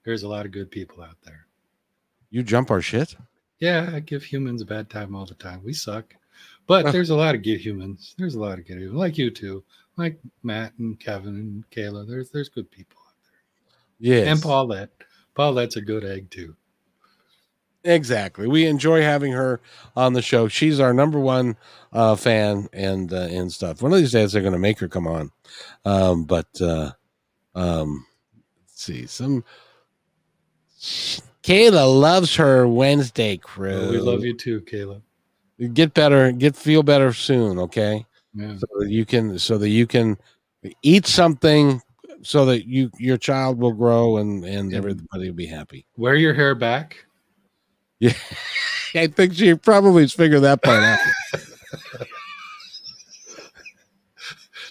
[0.04, 1.46] there's a lot of good people out there.
[2.28, 3.14] You jump our shit.
[3.60, 5.62] Yeah, I give humans a bad time all the time.
[5.64, 6.12] We suck.
[6.66, 8.16] But there's a lot of good humans.
[8.18, 9.62] There's a lot of good humans, like you too,
[9.96, 12.08] like Matt and Kevin and Kayla.
[12.08, 14.14] There's there's good people out there.
[14.14, 14.90] Yes, And Paulette.
[15.36, 16.56] Paulette's a good egg too.
[17.86, 18.46] Exactly.
[18.48, 19.60] We enjoy having her
[19.96, 20.48] on the show.
[20.48, 21.56] She's our number one
[21.92, 23.80] uh, fan and uh, and stuff.
[23.82, 25.30] One of these days, they're going to make her come on.
[25.84, 26.92] Um, but uh,
[27.54, 28.04] um,
[28.66, 29.44] let's see some.
[31.42, 33.70] Kayla loves her Wednesday crew.
[33.70, 35.00] Well, we love you too, Kayla.
[35.72, 38.04] get better get feel better soon okay
[38.34, 38.56] Yeah.
[38.58, 40.18] so that you can so that you can
[40.82, 41.80] eat something
[42.22, 44.78] so that you your child will grow and and Yeah.
[44.78, 47.05] everybody will be happy Wear your hair back.
[48.94, 50.98] i think she probably figured that part out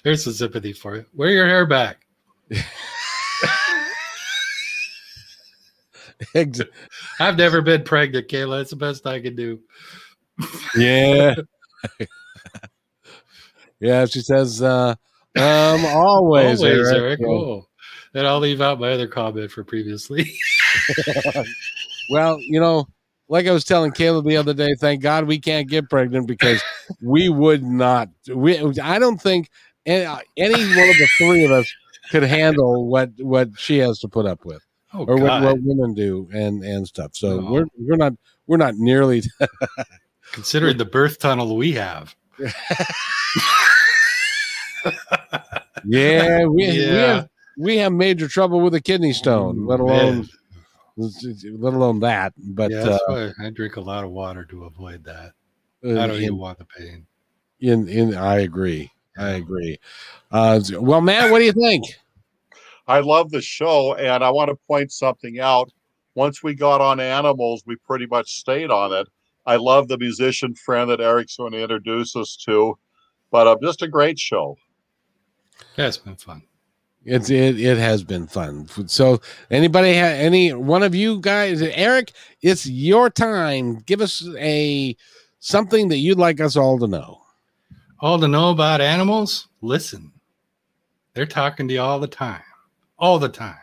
[0.06, 1.06] There's some sympathy for you.
[1.16, 2.06] Wear your hair back.
[7.20, 8.62] I've never been pregnant, Kayla.
[8.62, 9.60] It's the best I can do.
[10.76, 11.34] yeah
[13.80, 14.94] yeah she says uh
[15.38, 17.20] um always, Always, Eric.
[17.22, 17.22] Eric.
[17.26, 17.66] Oh.
[18.14, 20.32] And I'll leave out my other comment for previously.
[22.12, 22.86] well you know
[23.28, 26.62] like i was telling caleb the other day thank god we can't get pregnant because
[27.02, 28.10] we would not.
[28.34, 29.50] We i don't think
[29.86, 30.06] any,
[30.38, 31.72] any one of the three of us
[32.12, 34.62] could handle what what she has to put up with
[34.98, 37.16] Oh, or what, what women do and and stuff.
[37.16, 38.14] So we're we're not
[38.48, 39.24] we're not nearly
[40.32, 42.16] Considering the birth tunnel we have.
[45.86, 50.28] yeah we, we have we have major trouble with a kidney stone mm, let alone
[50.98, 55.04] let alone that but yeah, uh, why I drink a lot of water to avoid
[55.04, 55.34] that.
[55.84, 57.06] I don't in, even want the pain.
[57.60, 59.78] in in i agree i agree
[60.32, 61.86] uh well matt what do you think
[62.88, 65.72] I love the show, and I want to point something out.
[66.14, 69.08] Once we got on animals, we pretty much stayed on it.
[69.46, 72.78] I love the musician friend that Eric's going to introduce us to,
[73.32, 74.58] but uh, just a great show.
[75.78, 76.44] Yeah, it's been fun.
[77.06, 78.68] It's it, it has been fun.
[78.88, 79.22] So
[79.52, 82.12] anybody ha- any one of you guys, Eric,
[82.42, 83.76] it's your time.
[83.86, 84.98] Give us a
[85.40, 87.22] something that you'd like us all to know.
[88.00, 90.12] All to know about animals, listen.
[91.14, 92.42] They're talking to you all the time.
[92.98, 93.56] All the time.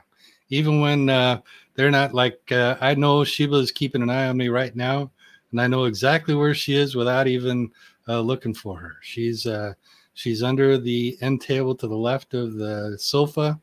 [0.49, 1.41] Even when uh,
[1.75, 5.11] they're not like, uh, I know Sheba is keeping an eye on me right now,
[5.51, 7.71] and I know exactly where she is without even
[8.09, 8.97] uh, looking for her.
[9.03, 9.75] She's uh,
[10.15, 13.61] she's under the end table to the left of the sofa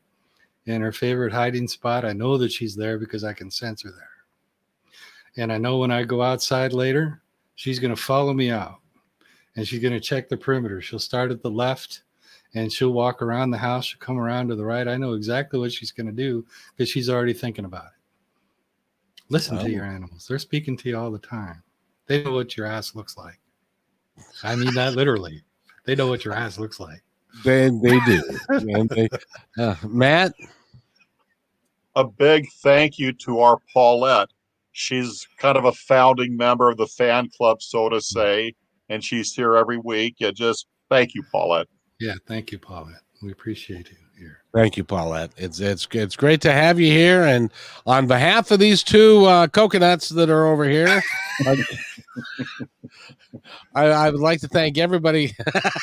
[0.66, 2.04] in her favorite hiding spot.
[2.04, 4.06] I know that she's there because I can sense her there.
[5.36, 7.22] And I know when I go outside later,
[7.54, 8.76] she's going to follow me out
[9.56, 10.80] and she's going to check the perimeter.
[10.80, 12.02] She'll start at the left
[12.54, 13.84] and she'll walk around the house.
[13.86, 14.88] She'll come around to the right.
[14.88, 16.44] I know exactly what she's going to do
[16.76, 17.92] because she's already thinking about it.
[19.28, 19.62] Listen Oh.
[19.62, 20.26] to your animals.
[20.26, 21.62] They're speaking to you all the time.
[22.06, 23.38] They know what your ass looks like.
[24.42, 25.44] I mean that literally.
[25.84, 27.02] They know what your ass looks like.
[27.44, 28.22] They they do.
[28.48, 29.08] and they,
[29.58, 30.34] uh, Matt,
[31.96, 34.28] A big thank you to our Paulette.
[34.72, 38.54] She's kind of a founding member of the fan club, so to say,
[38.88, 40.16] and she's here every week.
[40.18, 41.66] Yeah, just thank you, Paulette.
[42.00, 43.02] Yeah, thank you, Paulette.
[43.22, 44.42] We appreciate you here.
[44.54, 45.30] thank you, Paulette.
[45.36, 47.22] It's it's it's great to have you here.
[47.24, 47.52] And
[47.86, 51.02] on behalf of these two uh, coconuts that are over here,
[53.74, 55.34] I, I, would like to thank everybody,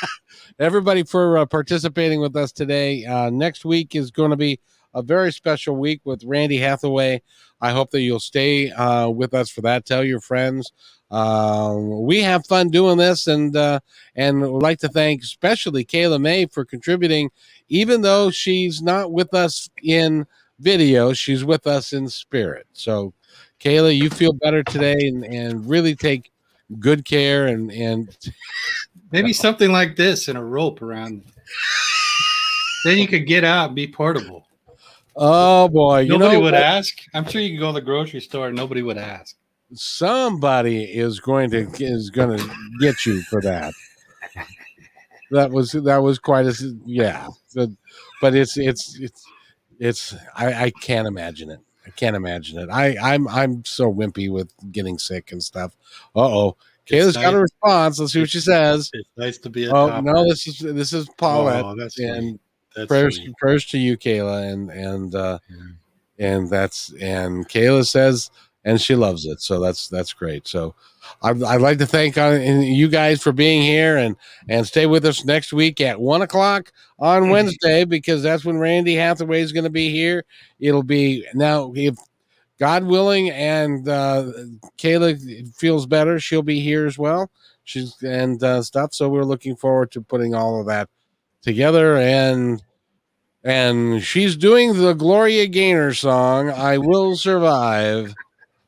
[0.58, 3.04] everybody for uh, participating with us today.
[3.04, 4.60] Uh, next week is going to be
[4.94, 7.22] a very special week with Randy Hathaway.
[7.60, 9.86] I hope that you'll stay uh, with us for that.
[9.86, 10.72] Tell your friends.
[11.10, 13.80] Um, we have fun doing this, and uh,
[14.14, 17.30] and would like to thank especially Kayla May for contributing,
[17.68, 20.26] even though she's not with us in
[20.58, 22.66] video, she's with us in spirit.
[22.72, 23.14] So,
[23.60, 26.30] Kayla, you feel better today, and, and really take
[26.78, 28.16] good care, and and
[29.12, 31.24] maybe something like this and a rope around.
[32.84, 34.46] then you could get out and be portable.
[35.16, 36.00] Oh boy!
[36.00, 36.62] You nobody know would what?
[36.62, 36.96] ask.
[37.14, 39.34] I'm sure you could go to the grocery store and nobody would ask.
[39.74, 43.74] Somebody is going to is going to get you for that.
[45.30, 46.54] That was that was quite a
[46.86, 47.76] yeah, The-
[48.22, 49.24] but it's it's it's
[49.78, 51.60] it's I, I can't imagine it.
[51.88, 52.68] I can't imagine it.
[52.70, 55.74] I I'm I'm so wimpy with getting sick and stuff.
[56.14, 56.56] Uh oh,
[56.86, 57.98] Kayla's got a response.
[57.98, 58.90] Let's see what she says.
[58.92, 61.64] It's nice to be a Oh no, this is this is Paulette.
[61.64, 62.38] Oh, that's and.
[62.76, 66.26] That's prayers prayers to you, Kayla, and and uh, Yeah.
[66.36, 68.30] and that's and Kayla says
[68.68, 70.46] and she loves it, so that's that's great.
[70.46, 70.74] So
[71.22, 74.16] I'd, I'd like to thank uh, you guys for being here and
[74.48, 77.30] and stay with us next week at one o'clock on Mhm.
[77.30, 80.24] Wednesday because that's when Randy Hathaway is going to be here.
[80.60, 81.96] It'll be now if
[82.58, 84.24] God willing and uh,
[84.78, 87.30] Kayla feels better, she'll be here as well.
[87.64, 88.94] She's and uh, stuff.
[88.94, 90.88] So we're looking forward to putting all of that
[91.42, 92.62] together and
[93.44, 98.14] and she's doing the Gloria Gaynor song "I Will Survive,"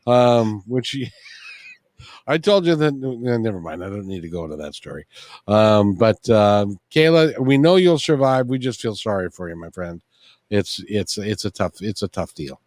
[0.06, 0.97] um, which
[2.27, 2.93] I told you that.
[2.94, 5.06] eh, Never mind, I don't need to go into that story.
[5.48, 8.47] Um, but um, Kayla, we know you'll survive.
[8.48, 10.02] We just feel sorry for you, my friend.
[10.51, 12.60] It's it's it's a tough it's a tough deal.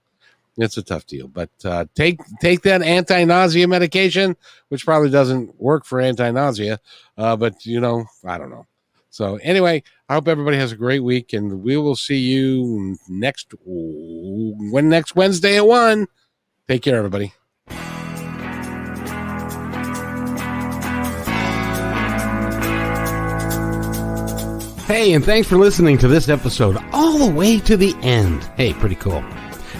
[0.57, 4.37] It's a tough deal, but uh, take take that anti-nausea medication,
[4.69, 6.79] which probably doesn't work for anti-nausea,
[7.17, 8.67] uh, but you know I don't know.
[9.09, 13.53] So anyway, I hope everybody has a great week, and we will see you next
[13.65, 16.07] when next Wednesday at one.
[16.73, 17.31] Take care, everybody.
[24.87, 28.43] Hey, and thanks for listening to this episode all the way to the end.
[28.57, 29.21] Hey, pretty cool.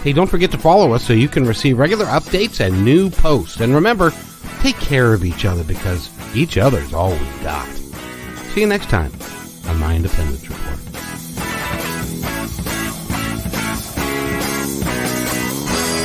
[0.04, 3.58] Hey, don't forget to follow us so you can receive regular updates and new posts.
[3.58, 4.12] And remember,
[4.60, 7.66] take care of each other because each other's all we got.
[8.52, 9.10] See you next time
[9.66, 10.78] on My Independence Report.